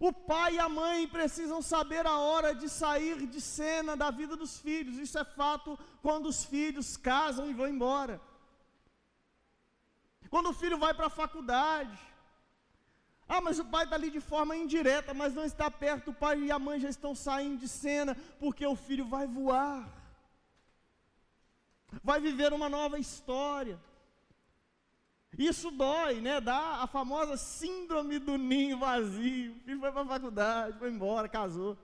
O 0.00 0.12
pai 0.12 0.54
e 0.54 0.58
a 0.60 0.68
mãe 0.68 1.08
precisam 1.08 1.60
saber 1.60 2.06
a 2.06 2.18
hora 2.18 2.54
de 2.54 2.68
sair 2.68 3.26
de 3.26 3.40
cena 3.40 3.96
da 3.96 4.10
vida 4.10 4.36
dos 4.36 4.58
filhos. 4.60 4.96
Isso 4.96 5.18
é 5.18 5.24
fato 5.24 5.78
quando 6.00 6.26
os 6.26 6.44
filhos 6.44 6.96
casam 6.96 7.50
e 7.50 7.54
vão 7.54 7.68
embora. 7.68 8.20
Quando 10.30 10.50
o 10.50 10.52
filho 10.52 10.78
vai 10.78 10.94
para 10.94 11.06
a 11.06 11.10
faculdade. 11.10 11.98
Ah, 13.28 13.40
mas 13.40 13.58
o 13.58 13.64
pai 13.64 13.84
está 13.84 13.96
ali 13.96 14.10
de 14.10 14.20
forma 14.20 14.56
indireta, 14.56 15.12
mas 15.12 15.34
não 15.34 15.44
está 15.44 15.70
perto. 15.70 16.10
O 16.10 16.14
pai 16.14 16.38
e 16.40 16.50
a 16.50 16.58
mãe 16.58 16.78
já 16.78 16.88
estão 16.88 17.14
saindo 17.14 17.58
de 17.58 17.68
cena, 17.68 18.16
porque 18.38 18.66
o 18.66 18.76
filho 18.76 19.04
vai 19.04 19.26
voar. 19.26 19.86
Vai 22.02 22.20
viver 22.20 22.52
uma 22.52 22.68
nova 22.68 22.98
história. 22.98 23.78
Isso 25.36 25.70
dói, 25.70 26.20
né? 26.20 26.40
Dá 26.40 26.82
a 26.82 26.86
famosa 26.86 27.36
síndrome 27.36 28.18
do 28.18 28.38
ninho 28.38 28.78
vazio. 28.78 29.52
O 29.52 29.60
filho 29.60 29.80
foi 29.80 29.92
para 29.92 30.02
a 30.02 30.06
faculdade, 30.06 30.78
foi 30.78 30.90
embora, 30.90 31.28
casou. 31.28 31.76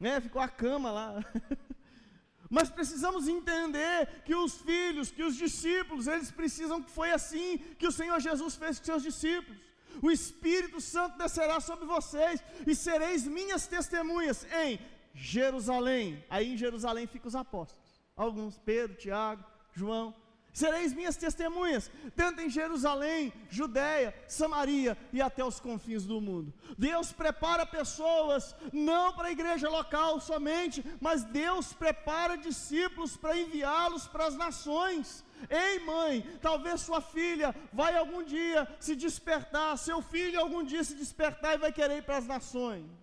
Né? 0.00 0.20
Ficou 0.20 0.40
a 0.40 0.48
cama 0.48 0.90
lá. 0.90 1.24
Mas 2.50 2.68
precisamos 2.68 3.28
entender 3.28 4.22
que 4.24 4.34
os 4.34 4.60
filhos, 4.60 5.10
que 5.10 5.22
os 5.22 5.36
discípulos, 5.36 6.06
eles 6.06 6.30
precisam 6.30 6.82
que 6.82 6.90
foi 6.90 7.10
assim 7.10 7.58
que 7.78 7.86
o 7.86 7.92
Senhor 7.92 8.20
Jesus 8.20 8.56
fez 8.56 8.78
com 8.78 8.84
seus 8.84 9.02
discípulos. 9.02 9.58
O 10.02 10.10
Espírito 10.10 10.80
Santo 10.80 11.16
descerá 11.16 11.60
sobre 11.60 11.86
vocês 11.86 12.42
e 12.66 12.74
sereis 12.74 13.26
minhas 13.26 13.66
testemunhas 13.66 14.46
em 14.64 14.78
Jerusalém. 15.14 16.24
Aí 16.28 16.52
em 16.52 16.56
Jerusalém 16.56 17.06
ficam 17.06 17.28
os 17.28 17.34
apóstolos. 17.34 18.02
Alguns, 18.14 18.58
Pedro, 18.58 18.96
Tiago, 18.96 19.44
João, 19.72 20.14
Sereis 20.52 20.92
minhas 20.92 21.16
testemunhas, 21.16 21.90
tanto 22.14 22.42
em 22.42 22.50
Jerusalém, 22.50 23.32
Judéia, 23.48 24.14
Samaria 24.28 24.98
e 25.10 25.20
até 25.20 25.42
os 25.42 25.58
confins 25.58 26.04
do 26.04 26.20
mundo. 26.20 26.52
Deus 26.76 27.10
prepara 27.10 27.64
pessoas 27.64 28.54
não 28.70 29.14
para 29.14 29.28
a 29.28 29.32
igreja 29.32 29.70
local 29.70 30.20
somente, 30.20 30.84
mas 31.00 31.24
Deus 31.24 31.72
prepara 31.72 32.36
discípulos 32.36 33.16
para 33.16 33.38
enviá-los 33.38 34.06
para 34.06 34.26
as 34.26 34.36
nações. 34.36 35.24
Ei, 35.48 35.78
mãe, 35.80 36.20
talvez 36.42 36.82
sua 36.82 37.00
filha 37.00 37.54
vai 37.72 37.96
algum 37.96 38.22
dia 38.22 38.68
se 38.78 38.94
despertar, 38.94 39.78
seu 39.78 40.02
filho 40.02 40.38
algum 40.38 40.62
dia 40.62 40.84
se 40.84 40.94
despertar 40.94 41.54
e 41.54 41.58
vai 41.58 41.72
querer 41.72 41.98
ir 41.98 42.02
para 42.02 42.18
as 42.18 42.26
nações 42.26 43.01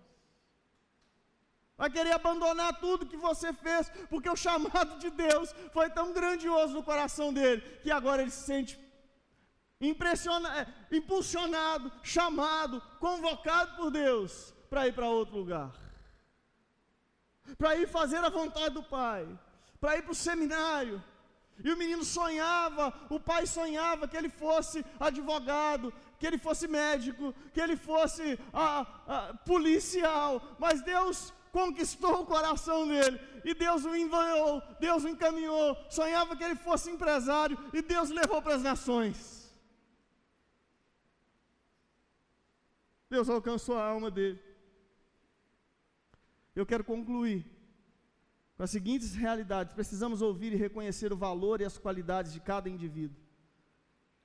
vai 1.80 1.88
querer 1.88 2.12
abandonar 2.12 2.78
tudo 2.78 3.06
que 3.06 3.16
você 3.16 3.54
fez, 3.54 3.90
porque 4.10 4.28
o 4.28 4.36
chamado 4.36 4.98
de 4.98 5.08
Deus 5.08 5.54
foi 5.72 5.88
tão 5.88 6.12
grandioso 6.12 6.74
no 6.74 6.82
coração 6.82 7.32
dele, 7.32 7.62
que 7.82 7.90
agora 7.90 8.20
ele 8.20 8.30
se 8.30 8.44
sente 8.44 8.78
impressionado, 9.80 10.58
é, 10.58 10.66
impulsionado, 10.98 11.90
chamado, 12.02 12.82
convocado 12.98 13.76
por 13.78 13.90
Deus 13.90 14.52
para 14.68 14.88
ir 14.88 14.92
para 14.92 15.08
outro 15.08 15.38
lugar, 15.38 15.72
para 17.56 17.76
ir 17.76 17.88
fazer 17.88 18.22
a 18.22 18.28
vontade 18.28 18.74
do 18.74 18.82
Pai, 18.82 19.26
para 19.80 19.96
ir 19.96 20.02
para 20.02 20.12
o 20.12 20.14
seminário. 20.14 21.02
E 21.64 21.72
o 21.72 21.78
menino 21.78 22.04
sonhava, 22.04 22.92
o 23.10 23.20
pai 23.20 23.46
sonhava 23.46 24.08
que 24.08 24.16
ele 24.16 24.30
fosse 24.30 24.82
advogado, 24.98 25.92
que 26.18 26.26
ele 26.26 26.38
fosse 26.38 26.66
médico, 26.66 27.34
que 27.52 27.60
ele 27.60 27.76
fosse 27.76 28.38
ah, 28.50 28.86
ah, 29.06 29.34
policial, 29.44 30.42
mas 30.58 30.80
Deus 30.80 31.34
conquistou 31.50 32.22
o 32.22 32.26
coração 32.26 32.86
dele, 32.86 33.20
e 33.44 33.54
Deus 33.54 33.84
o 33.84 33.94
enviou, 33.94 34.62
Deus 34.78 35.04
o 35.04 35.08
encaminhou, 35.08 35.76
sonhava 35.90 36.36
que 36.36 36.44
ele 36.44 36.56
fosse 36.56 36.90
empresário, 36.90 37.58
e 37.72 37.82
Deus 37.82 38.10
levou 38.10 38.40
para 38.42 38.54
as 38.54 38.62
nações. 38.62 39.40
Deus 43.08 43.28
alcançou 43.28 43.76
a 43.76 43.84
alma 43.84 44.10
dele. 44.10 44.40
Eu 46.54 46.64
quero 46.64 46.84
concluir 46.84 47.44
com 48.56 48.62
as 48.62 48.70
seguintes 48.70 49.14
realidades: 49.14 49.74
precisamos 49.74 50.22
ouvir 50.22 50.52
e 50.52 50.56
reconhecer 50.56 51.12
o 51.12 51.16
valor 51.16 51.60
e 51.60 51.64
as 51.64 51.76
qualidades 51.76 52.32
de 52.32 52.40
cada 52.40 52.68
indivíduo. 52.68 53.16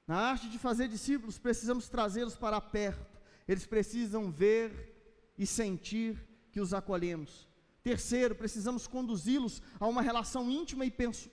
Na 0.05 0.17
arte 0.17 0.47
de 0.49 0.59
fazer 0.59 0.87
discípulos, 0.87 1.39
precisamos 1.39 1.89
trazê-los 1.89 2.35
para 2.35 2.61
perto, 2.61 3.19
eles 3.47 3.65
precisam 3.65 4.29
ver 4.29 4.93
e 5.37 5.47
sentir 5.47 6.23
que 6.55 6.61
os 6.61 6.73
acolhemos. 6.73 7.49
Terceiro, 7.83 8.33
precisamos 8.33 8.87
conduzi-los 8.87 9.61
a 9.77 9.85
uma 9.89 10.01
relação 10.01 10.49
íntima 10.49 10.85
e 10.85 10.91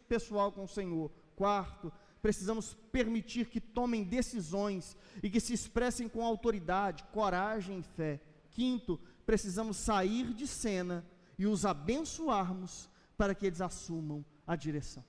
pessoal 0.09 0.51
com 0.51 0.64
o 0.64 0.68
Senhor. 0.68 1.12
Quarto, 1.37 1.93
precisamos 2.20 2.75
permitir 2.91 3.47
que 3.47 3.61
tomem 3.61 4.03
decisões 4.03 4.97
e 5.23 5.31
que 5.31 5.39
se 5.39 5.55
expressem 5.55 6.09
com 6.09 6.25
autoridade, 6.25 7.05
coragem 7.12 7.79
e 7.79 7.83
fé. 7.85 8.20
Quinto, 8.51 8.99
precisamos 9.25 9.77
sair 9.77 10.35
de 10.35 10.49
cena 10.49 11.07
e 11.39 11.47
os 11.47 11.64
abençoarmos 11.64 12.91
para 13.16 13.33
que 13.33 13.47
eles 13.47 13.61
assumam 13.61 14.25
a 14.45 14.57
direção. 14.57 15.05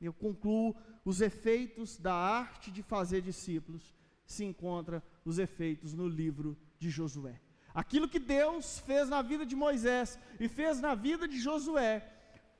Eu 0.00 0.14
concluo: 0.14 0.74
os 1.04 1.20
efeitos 1.20 1.98
da 1.98 2.14
arte 2.14 2.70
de 2.70 2.82
fazer 2.82 3.20
discípulos 3.20 3.94
se 4.24 4.44
encontra 4.44 5.04
os 5.26 5.38
efeitos 5.38 5.92
no 5.92 6.08
livro 6.08 6.56
de 6.78 6.88
Josué. 6.88 7.38
Aquilo 7.76 8.08
que 8.08 8.18
Deus 8.18 8.78
fez 8.86 9.06
na 9.10 9.20
vida 9.20 9.44
de 9.44 9.54
Moisés 9.54 10.18
e 10.40 10.48
fez 10.48 10.80
na 10.80 10.94
vida 10.94 11.28
de 11.28 11.38
Josué, 11.38 12.10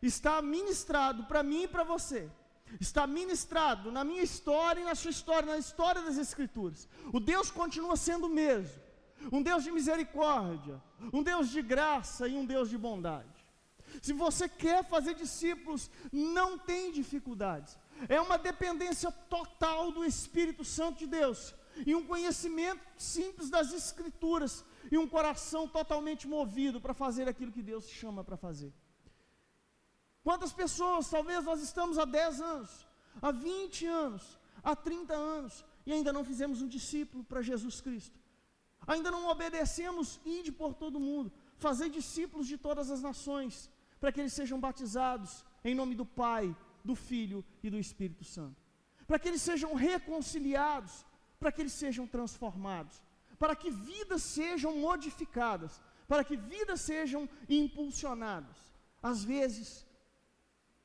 está 0.02 0.42
ministrado 0.42 1.24
para 1.24 1.42
mim 1.42 1.62
e 1.62 1.68
para 1.68 1.84
você. 1.84 2.30
Está 2.78 3.06
ministrado 3.06 3.90
na 3.90 4.04
minha 4.04 4.22
história 4.22 4.82
e 4.82 4.84
na 4.84 4.94
sua 4.94 5.10
história, 5.10 5.50
na 5.50 5.56
história 5.56 6.02
das 6.02 6.18
Escrituras. 6.18 6.86
O 7.14 7.18
Deus 7.18 7.50
continua 7.50 7.96
sendo 7.96 8.26
o 8.26 8.34
mesmo. 8.42 8.78
Um 9.32 9.42
Deus 9.42 9.64
de 9.64 9.72
misericórdia, 9.72 10.82
um 11.10 11.22
Deus 11.22 11.48
de 11.48 11.62
graça 11.62 12.28
e 12.28 12.34
um 12.36 12.44
Deus 12.44 12.68
de 12.68 12.76
bondade. 12.76 13.36
Se 14.02 14.12
você 14.12 14.46
quer 14.46 14.84
fazer 14.84 15.14
discípulos, 15.14 15.90
não 16.12 16.58
tem 16.58 16.92
dificuldades. 16.92 17.78
É 18.06 18.20
uma 18.20 18.36
dependência 18.36 19.10
total 19.10 19.90
do 19.90 20.04
Espírito 20.04 20.62
Santo 20.62 20.98
de 20.98 21.06
Deus 21.06 21.54
e 21.86 21.94
um 21.94 22.06
conhecimento 22.06 22.82
simples 22.98 23.48
das 23.48 23.72
Escrituras 23.72 24.62
e 24.90 24.98
um 24.98 25.08
coração 25.08 25.66
totalmente 25.68 26.26
movido 26.26 26.80
para 26.80 26.94
fazer 26.94 27.28
aquilo 27.28 27.52
que 27.52 27.62
Deus 27.62 27.88
chama 27.88 28.24
para 28.24 28.36
fazer. 28.36 28.72
Quantas 30.22 30.52
pessoas, 30.52 31.08
talvez 31.08 31.44
nós 31.44 31.62
estamos 31.62 31.98
há 31.98 32.04
10 32.04 32.40
anos, 32.40 32.86
há 33.22 33.30
20 33.30 33.86
anos, 33.86 34.38
há 34.62 34.74
30 34.74 35.14
anos, 35.14 35.64
e 35.86 35.92
ainda 35.92 36.12
não 36.12 36.24
fizemos 36.24 36.60
um 36.60 36.68
discípulo 36.68 37.22
para 37.22 37.42
Jesus 37.42 37.80
Cristo. 37.80 38.18
Ainda 38.86 39.10
não 39.10 39.28
obedecemos 39.28 40.20
ide 40.24 40.50
por 40.50 40.74
todo 40.74 41.00
mundo, 41.00 41.32
fazer 41.56 41.88
discípulos 41.90 42.46
de 42.46 42.58
todas 42.58 42.90
as 42.90 43.02
nações, 43.02 43.70
para 44.00 44.12
que 44.12 44.20
eles 44.20 44.32
sejam 44.32 44.58
batizados 44.60 45.44
em 45.64 45.74
nome 45.74 45.94
do 45.94 46.04
Pai, 46.04 46.54
do 46.84 46.94
Filho 46.94 47.44
e 47.62 47.70
do 47.70 47.78
Espírito 47.78 48.24
Santo. 48.24 48.60
Para 49.06 49.18
que 49.18 49.28
eles 49.28 49.42
sejam 49.42 49.74
reconciliados, 49.74 51.06
para 51.38 51.52
que 51.52 51.62
eles 51.62 51.72
sejam 51.72 52.06
transformados 52.06 53.05
para 53.38 53.54
que 53.54 53.70
vidas 53.70 54.22
sejam 54.22 54.76
modificadas, 54.76 55.80
para 56.08 56.24
que 56.24 56.36
vidas 56.36 56.80
sejam 56.80 57.28
impulsionadas. 57.48 58.56
Às 59.02 59.22
vezes, 59.22 59.86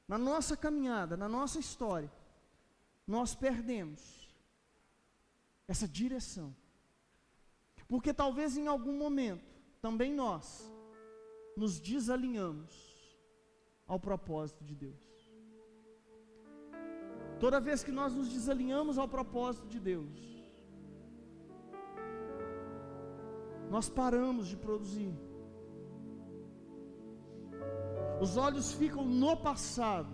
na 0.08 0.18
nossa 0.18 0.58
caminhada, 0.58 1.16
na 1.16 1.30
nossa 1.30 1.60
história, 1.60 2.12
nós 3.08 3.34
perdemos 3.34 4.30
essa 5.68 5.88
direção. 5.88 6.56
Porque 7.88 8.14
talvez 8.14 8.58
em 8.58 8.68
algum 8.68 8.97
momento, 8.97 9.49
também 9.82 10.14
nós, 10.14 10.70
nos 11.58 11.80
desalinhamos 11.80 12.91
ao 13.88 13.99
propósito 13.99 14.64
de 14.64 14.76
Deus. 14.76 15.12
Toda 17.39 17.60
vez 17.60 17.84
que 17.84 17.91
nós 17.91 18.14
nos 18.14 18.30
desalinhamos 18.30 18.97
ao 18.97 19.08
propósito 19.08 19.68
de 19.68 19.80
Deus, 19.80 20.30
nós 23.72 23.88
paramos 23.88 24.47
de 24.47 24.57
produzir. 24.57 25.13
Os 28.19 28.36
olhos 28.36 28.74
ficam 28.74 29.05
no 29.05 29.38
passado. 29.38 30.13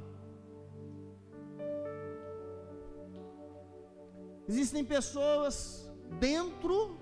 Existem 4.48 4.86
pessoas 4.86 5.92
dentro 6.20 7.00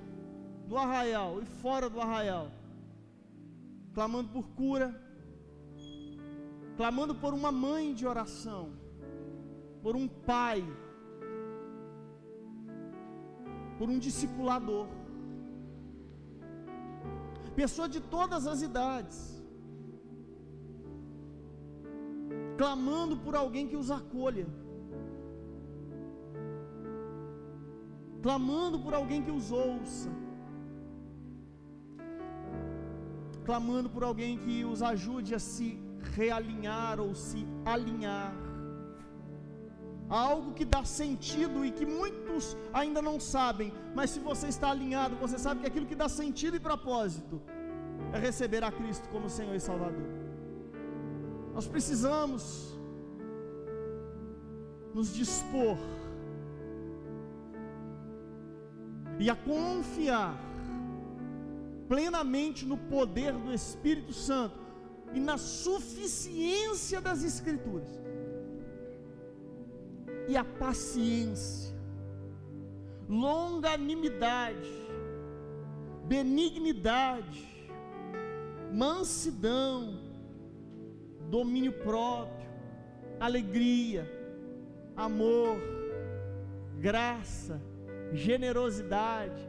do 0.65 0.77
arraial 0.77 1.41
e 1.41 1.45
fora 1.45 1.89
do 1.89 1.99
arraial, 1.99 2.49
clamando 3.93 4.29
por 4.29 4.47
cura, 4.51 4.89
clamando 6.77 7.13
por 7.13 7.33
uma 7.33 7.51
mãe 7.51 7.93
de 7.93 8.07
oração, 8.07 8.71
por 9.83 9.93
um 9.93 10.07
pai, 10.07 10.63
por 13.77 13.89
um 13.89 13.99
discipulador 13.99 14.87
pessoa 17.59 17.87
de 17.95 18.01
todas 18.15 18.43
as 18.51 18.61
idades, 18.67 19.19
clamando 22.59 23.15
por 23.25 23.35
alguém 23.41 23.65
que 23.71 23.77
os 23.81 23.89
acolha, 23.99 24.47
clamando 28.25 28.79
por 28.85 28.93
alguém 28.99 29.21
que 29.25 29.33
os 29.39 29.49
ouça, 29.51 30.11
clamando 33.47 33.89
por 33.95 34.03
alguém 34.09 34.33
que 34.43 34.57
os 34.73 34.81
ajude 34.93 35.33
a 35.39 35.41
se 35.51 35.69
realinhar 36.17 36.99
ou 37.05 37.11
se 37.27 37.41
alinhar 37.73 38.33
algo 40.09 40.53
que 40.53 40.65
dá 40.65 40.83
sentido 40.83 41.65
e 41.65 41.71
que 41.71 41.85
muitos 41.85 42.55
ainda 42.73 43.01
não 43.01 43.19
sabem, 43.19 43.73
mas 43.93 44.11
se 44.11 44.19
você 44.19 44.47
está 44.47 44.69
alinhado, 44.69 45.15
você 45.15 45.37
sabe 45.37 45.61
que 45.61 45.67
aquilo 45.67 45.85
que 45.85 45.95
dá 45.95 46.07
sentido 46.07 46.55
e 46.55 46.59
propósito 46.59 47.41
é 48.13 48.19
receber 48.19 48.63
a 48.63 48.71
Cristo 48.71 49.09
como 49.09 49.29
Senhor 49.29 49.55
e 49.55 49.59
Salvador. 49.59 50.07
Nós 51.53 51.67
precisamos 51.67 52.73
nos 54.93 55.13
dispor 55.13 55.77
e 59.19 59.29
a 59.29 59.35
confiar 59.35 60.37
plenamente 61.87 62.65
no 62.65 62.77
poder 62.77 63.33
do 63.33 63.53
Espírito 63.53 64.13
Santo 64.13 64.59
e 65.13 65.19
na 65.19 65.37
suficiência 65.37 66.99
das 66.99 67.23
Escrituras 67.23 68.04
e 70.27 70.35
a 70.35 70.43
paciência, 70.43 71.75
longanimidade, 73.07 74.85
benignidade, 76.05 77.45
mansidão, 78.71 79.99
domínio 81.29 81.73
próprio, 81.73 82.47
alegria, 83.19 84.09
amor, 84.95 85.57
graça, 86.79 87.61
generosidade, 88.13 89.47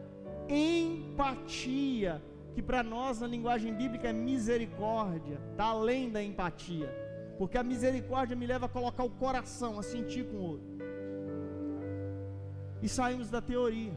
empatia, 0.48 2.22
que 2.54 2.62
para 2.62 2.82
nós 2.82 3.20
na 3.20 3.26
linguagem 3.26 3.74
bíblica 3.74 4.08
é 4.08 4.12
misericórdia, 4.12 5.38
está 5.50 5.66
além 5.66 6.10
da 6.10 6.22
empatia, 6.22 7.05
porque 7.38 7.58
a 7.58 7.62
misericórdia 7.62 8.36
me 8.36 8.46
leva 8.46 8.66
a 8.66 8.68
colocar 8.68 9.04
o 9.04 9.10
coração, 9.10 9.78
a 9.78 9.82
sentir 9.82 10.24
com 10.30 10.36
o 10.36 10.42
outro. 10.52 10.76
E 12.82 12.88
saímos 12.88 13.30
da 13.30 13.40
teoria. 13.40 13.96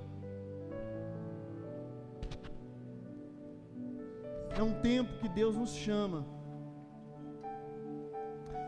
É 4.58 4.64
um 4.64 4.74
tempo 4.82 5.20
que 5.20 5.30
Deus 5.30 5.56
nos 5.56 5.74
chama. 5.74 6.26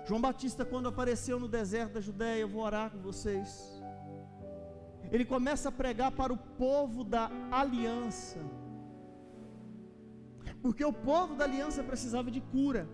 João 0.06 0.22
Batista, 0.22 0.64
quando 0.66 0.88
apareceu 0.90 1.40
no 1.40 1.48
deserto 1.48 1.94
da 1.94 2.02
Judéia, 2.02 2.42
eu 2.42 2.48
vou 2.48 2.64
orar 2.64 2.92
com 2.92 3.00
vocês. 3.00 3.82
Ele 5.12 5.26
começa 5.26 5.70
a 5.70 5.72
pregar 5.72 6.12
para 6.12 6.32
o 6.32 6.38
povo 6.38 7.04
da 7.04 7.30
aliança. 7.52 8.40
Porque 10.62 10.86
o 10.86 10.94
povo 10.94 11.36
da 11.36 11.44
aliança 11.44 11.84
precisava 11.84 12.32
de 12.32 12.40
cura. 12.40 12.88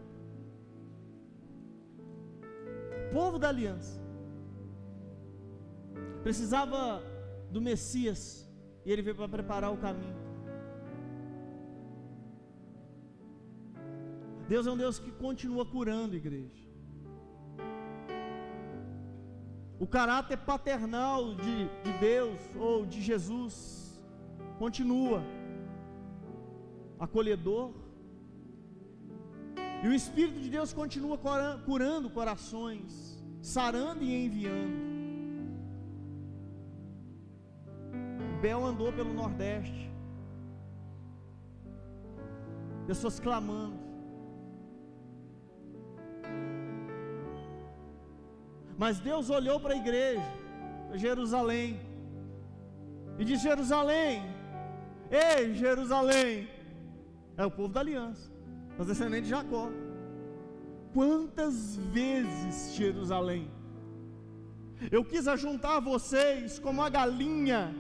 Povo 3.18 3.38
da 3.44 3.50
aliança 3.54 3.96
precisava 6.26 6.80
do 7.54 7.60
Messias. 7.68 8.22
E 8.86 8.92
ele 8.92 9.04
veio 9.06 9.18
para 9.20 9.36
preparar 9.36 9.70
o 9.74 9.80
caminho. 9.86 10.18
Deus 14.52 14.66
é 14.68 14.72
um 14.72 14.80
Deus 14.84 14.98
que 15.04 15.12
continua 15.26 15.66
curando, 15.76 16.20
igreja. 16.22 16.64
O 19.86 19.88
caráter 19.98 20.38
paternal 20.52 21.20
de, 21.44 21.56
de 21.86 21.94
Deus 22.00 22.40
ou 22.68 22.78
de 22.86 23.02
Jesus 23.10 23.56
continua 24.64 25.22
acolhedor. 27.08 27.68
E 29.84 29.88
o 29.88 29.94
Espírito 29.94 30.40
de 30.40 30.50
Deus 30.50 30.74
continua 30.74 31.18
curando 31.66 32.10
corações, 32.10 33.24
sarando 33.42 34.04
e 34.04 34.26
enviando. 34.26 34.88
Bel 38.42 38.64
andou 38.66 38.92
pelo 38.94 39.14
Nordeste, 39.14 39.92
pessoas 42.86 43.20
clamando. 43.20 43.78
Mas 48.78 49.00
Deus 49.00 49.30
olhou 49.32 49.60
para 49.60 49.74
a 49.74 49.78
igreja, 49.78 50.32
para 50.88 50.98
Jerusalém, 50.98 51.80
e 53.18 53.26
disse: 53.26 53.44
Jerusalém, 53.44 54.22
ei 55.10 55.56
Jerusalém, 55.56 56.48
é 57.36 57.46
o 57.46 57.50
povo 57.50 57.74
da 57.74 57.80
aliança, 57.80 58.32
os 58.78 58.88
descendentes 58.88 59.26
de 59.26 59.36
Jacó. 59.36 59.70
Quantas 60.94 61.76
vezes 61.92 62.74
Jerusalém? 62.76 63.52
Eu 64.92 65.04
quis 65.04 65.28
ajuntar 65.28 65.82
vocês 65.82 66.60
como 66.60 66.82
a 66.82 66.90
galinha. 66.90 67.74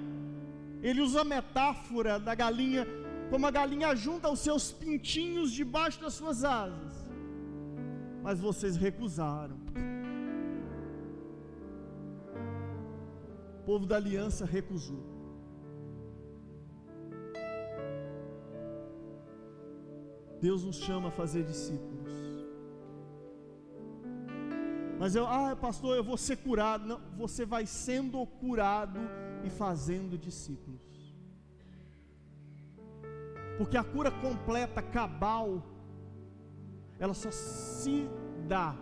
Ele 0.81 1.01
usa 1.01 1.21
a 1.21 1.23
metáfora 1.25 2.19
da 2.19 2.33
galinha, 2.35 2.87
como 3.29 3.45
a 3.45 3.51
galinha 3.51 3.95
junta 3.95 4.29
os 4.29 4.39
seus 4.39 4.71
pintinhos 4.71 5.51
debaixo 5.51 6.01
das 6.01 6.13
suas 6.13 6.43
asas. 6.43 6.93
Mas 8.23 8.39
vocês 8.39 8.75
recusaram. 8.75 9.57
povo 13.67 13.85
da 13.85 13.97
aliança 13.97 14.45
recusou. 14.45 15.16
Deus 20.41 20.63
nos 20.63 20.77
chama 20.77 21.09
a 21.09 21.11
fazer 21.11 21.43
discípulos. 21.43 22.11
Mas 24.99 25.15
eu, 25.15 25.27
ah, 25.27 25.55
pastor, 25.55 25.95
eu 25.95 26.03
vou 26.03 26.17
ser 26.17 26.37
curado. 26.37 26.87
Não, 26.87 26.99
você 27.15 27.45
vai 27.45 27.65
sendo 27.65 28.25
curado 28.25 28.99
e 29.43 29.49
fazendo 29.49 30.17
discípulos. 30.17 30.81
Porque 33.57 33.77
a 33.77 33.83
cura 33.83 34.11
completa, 34.11 34.81
cabal, 34.81 35.63
ela 36.99 37.13
só 37.13 37.31
se 37.31 38.07
dá 38.47 38.75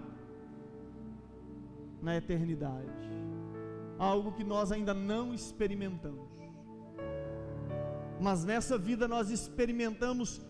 na 2.01 2.15
eternidade 2.15 3.05
algo 3.97 4.33
que 4.33 4.43
nós 4.43 4.71
ainda 4.71 4.93
não 4.93 5.33
experimentamos. 5.33 6.29
Mas 8.19 8.43
nessa 8.43 8.77
vida 8.77 9.07
nós 9.07 9.29
experimentamos 9.29 10.41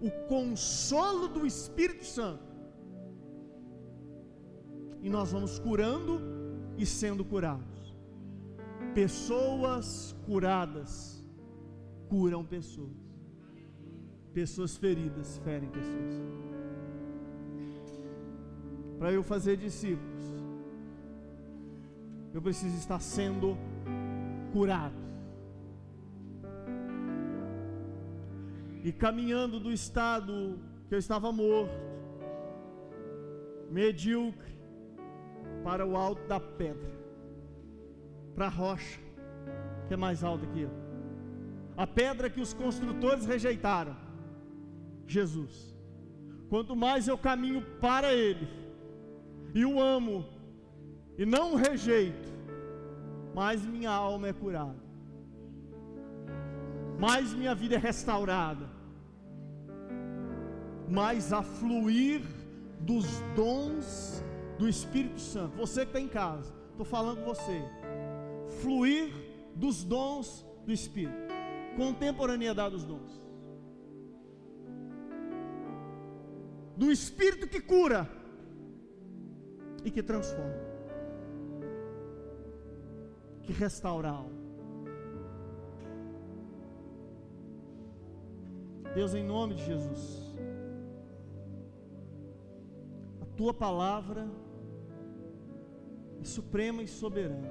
o 0.00 0.10
consolo 0.28 1.28
do 1.28 1.46
Espírito 1.46 2.04
Santo. 2.04 2.44
E 5.02 5.08
nós 5.08 5.32
vamos 5.32 5.58
curando 5.58 6.20
e 6.76 6.84
sendo 6.84 7.24
curados. 7.24 7.96
Pessoas 8.94 10.14
curadas 10.26 11.24
curam 12.08 12.44
pessoas. 12.44 13.06
Pessoas 14.32 14.76
feridas 14.76 15.38
ferem 15.38 15.68
pessoas. 15.70 16.14
Para 18.98 19.12
eu 19.12 19.22
fazer 19.22 19.56
discípulos, 19.56 20.24
eu 22.32 22.40
preciso 22.42 22.76
estar 22.76 23.00
sendo 23.00 23.56
curado. 24.52 25.05
E 28.86 28.92
caminhando 28.92 29.58
do 29.58 29.72
estado 29.72 30.60
que 30.88 30.94
eu 30.94 30.98
estava 31.00 31.32
morto, 31.32 31.74
medíocre, 33.68 34.54
para 35.64 35.84
o 35.84 35.96
alto 35.96 36.24
da 36.28 36.38
pedra, 36.38 36.92
para 38.32 38.46
a 38.46 38.48
rocha, 38.48 39.00
que 39.88 39.94
é 39.94 39.96
mais 39.96 40.22
alta 40.22 40.46
que 40.46 40.60
eu. 40.60 40.70
A 41.76 41.84
pedra 41.84 42.30
que 42.30 42.40
os 42.40 42.54
construtores 42.54 43.26
rejeitaram, 43.26 43.96
Jesus. 45.04 45.76
Quanto 46.48 46.76
mais 46.76 47.08
eu 47.08 47.18
caminho 47.18 47.62
para 47.80 48.14
Ele, 48.14 48.46
e 49.52 49.64
o 49.64 49.80
amo, 49.80 50.24
e 51.18 51.26
não 51.26 51.56
rejeito, 51.56 52.28
mais 53.34 53.66
minha 53.66 53.90
alma 53.90 54.28
é 54.28 54.32
curada, 54.32 54.80
mais 57.00 57.34
minha 57.34 57.52
vida 57.52 57.74
é 57.74 57.78
restaurada, 57.78 58.75
mais 60.88 61.32
a 61.32 61.42
fluir 61.42 62.22
dos 62.80 63.06
dons 63.34 64.22
do 64.58 64.68
Espírito 64.68 65.20
Santo. 65.20 65.56
Você 65.56 65.80
que 65.80 65.90
está 65.90 66.00
em 66.00 66.08
casa, 66.08 66.52
estou 66.70 66.84
falando 66.84 67.18
com 67.18 67.34
você. 67.34 67.62
Fluir 68.60 69.12
dos 69.54 69.84
dons 69.84 70.46
do 70.64 70.72
Espírito, 70.72 71.16
contemporaneidade 71.76 72.74
dos 72.74 72.84
dons. 72.84 73.26
Do 76.76 76.90
Espírito 76.92 77.48
que 77.48 77.60
cura 77.60 78.08
e 79.84 79.90
que 79.90 80.02
transforma 80.02 80.66
que 83.46 83.52
restaura 83.52 84.08
a 84.08 84.12
alma. 84.12 84.46
Deus, 88.92 89.14
em 89.14 89.24
nome 89.24 89.54
de 89.54 89.64
Jesus, 89.64 90.25
tua 93.36 93.52
palavra 93.52 94.28
é 96.20 96.24
suprema 96.24 96.82
e 96.82 96.88
soberana. 96.88 97.48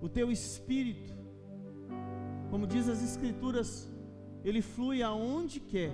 O 0.00 0.08
teu 0.08 0.30
espírito, 0.30 1.14
como 2.50 2.66
diz 2.66 2.88
as 2.88 3.02
Escrituras, 3.02 3.90
ele 4.44 4.62
flui 4.62 5.02
aonde 5.02 5.58
quer. 5.58 5.92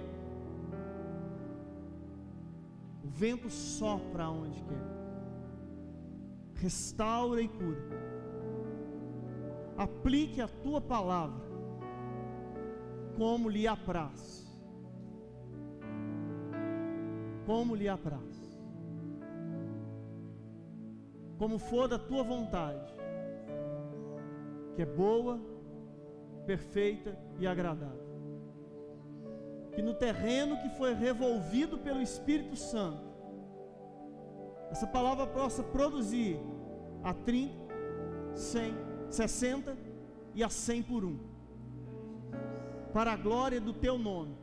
O 3.05 3.09
vento 3.09 3.49
sopra 3.49 4.25
aonde 4.25 4.61
quer 4.63 5.03
restaura 6.63 7.43
e 7.43 7.49
cura. 7.49 7.83
Aplique 9.77 10.41
a 10.41 10.47
tua 10.47 10.81
palavra 10.81 11.43
como 13.17 13.49
lhe 13.49 13.67
apraz. 13.67 14.52
Como 17.53 17.75
lhe 17.75 17.87
apraz. 17.87 18.59
Como 21.37 21.59
for 21.59 21.87
da 21.87 21.99
tua 21.99 22.23
vontade, 22.23 22.91
que 24.75 24.81
é 24.81 24.87
boa, 24.87 25.39
perfeita 26.47 27.15
e 27.39 27.47
agradável. 27.47 28.07
Que 29.75 29.83
no 29.83 29.93
terreno 29.93 30.57
que 30.63 30.71
foi 30.79 30.95
revolvido 30.95 31.77
pelo 31.77 32.01
Espírito 32.01 32.57
Santo, 32.57 33.05
essa 34.71 34.87
palavra 34.87 35.27
possa 35.27 35.63
produzir 35.63 36.41
a 37.05 37.13
30, 37.13 37.55
100, 38.35 38.75
60 39.11 39.77
e 40.35 40.43
a 40.43 40.49
100 40.49 40.83
por 40.85 41.05
um, 41.05 41.19
para 42.95 43.13
a 43.13 43.17
glória 43.17 43.61
do 43.61 43.75
teu 43.75 43.99
nome, 43.99 44.39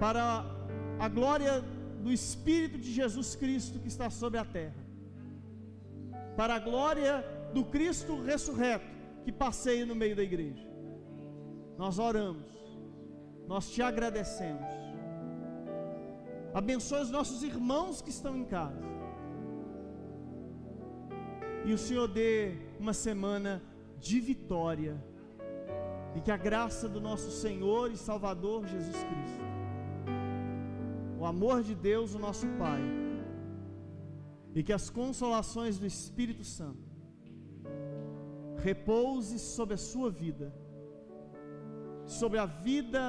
para 0.00 0.56
a 0.98 1.08
glória 1.08 1.64
do 2.02 2.12
Espírito 2.12 2.78
de 2.78 2.92
Jesus 2.92 3.34
Cristo 3.36 3.78
que 3.78 3.88
está 3.88 4.10
sobre 4.10 4.38
a 4.38 4.44
terra, 4.44 4.82
para 6.36 6.54
a 6.54 6.58
glória 6.58 7.24
do 7.52 7.64
Cristo 7.64 8.22
ressurreto 8.22 8.86
que 9.24 9.32
passeia 9.32 9.84
no 9.84 9.94
meio 9.94 10.16
da 10.16 10.22
igreja. 10.22 10.66
Nós 11.76 11.98
oramos, 11.98 12.50
nós 13.46 13.70
te 13.70 13.82
agradecemos. 13.82 14.66
Abençoe 16.54 17.02
os 17.02 17.10
nossos 17.10 17.42
irmãos 17.42 18.00
que 18.02 18.10
estão 18.10 18.36
em 18.36 18.44
casa. 18.44 18.82
E 21.64 21.72
o 21.72 21.78
Senhor 21.78 22.08
dê 22.08 22.54
uma 22.80 22.94
semana 22.94 23.62
de 24.00 24.18
vitória. 24.20 24.96
E 26.16 26.20
que 26.20 26.30
a 26.30 26.36
graça 26.36 26.88
do 26.88 27.00
nosso 27.00 27.30
Senhor 27.30 27.90
e 27.92 27.96
Salvador 27.96 28.66
Jesus 28.66 28.96
Cristo, 28.96 29.44
amor 31.28 31.62
de 31.62 31.74
Deus, 31.74 32.14
o 32.14 32.18
nosso 32.18 32.46
Pai, 32.62 32.82
e 34.54 34.62
que 34.62 34.72
as 34.72 34.88
consolações 34.90 35.78
do 35.78 35.86
Espírito 35.86 36.44
Santo 36.44 36.88
repouse 38.56 39.38
sobre 39.38 39.74
a 39.74 39.78
sua 39.90 40.10
vida, 40.10 40.52
sobre 42.06 42.38
a 42.38 42.46
vida 42.46 43.02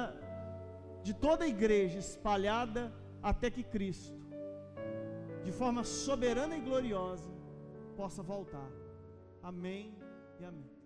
de 1.02 1.14
toda 1.14 1.44
a 1.44 1.48
igreja 1.48 1.98
espalhada 1.98 2.92
até 3.22 3.50
que 3.50 3.62
Cristo, 3.62 4.18
de 5.44 5.52
forma 5.52 5.82
soberana 5.84 6.56
e 6.56 6.60
gloriosa, 6.60 7.30
possa 7.96 8.22
voltar. 8.22 8.70
Amém 9.42 9.94
e 10.38 10.44
amém. 10.44 10.79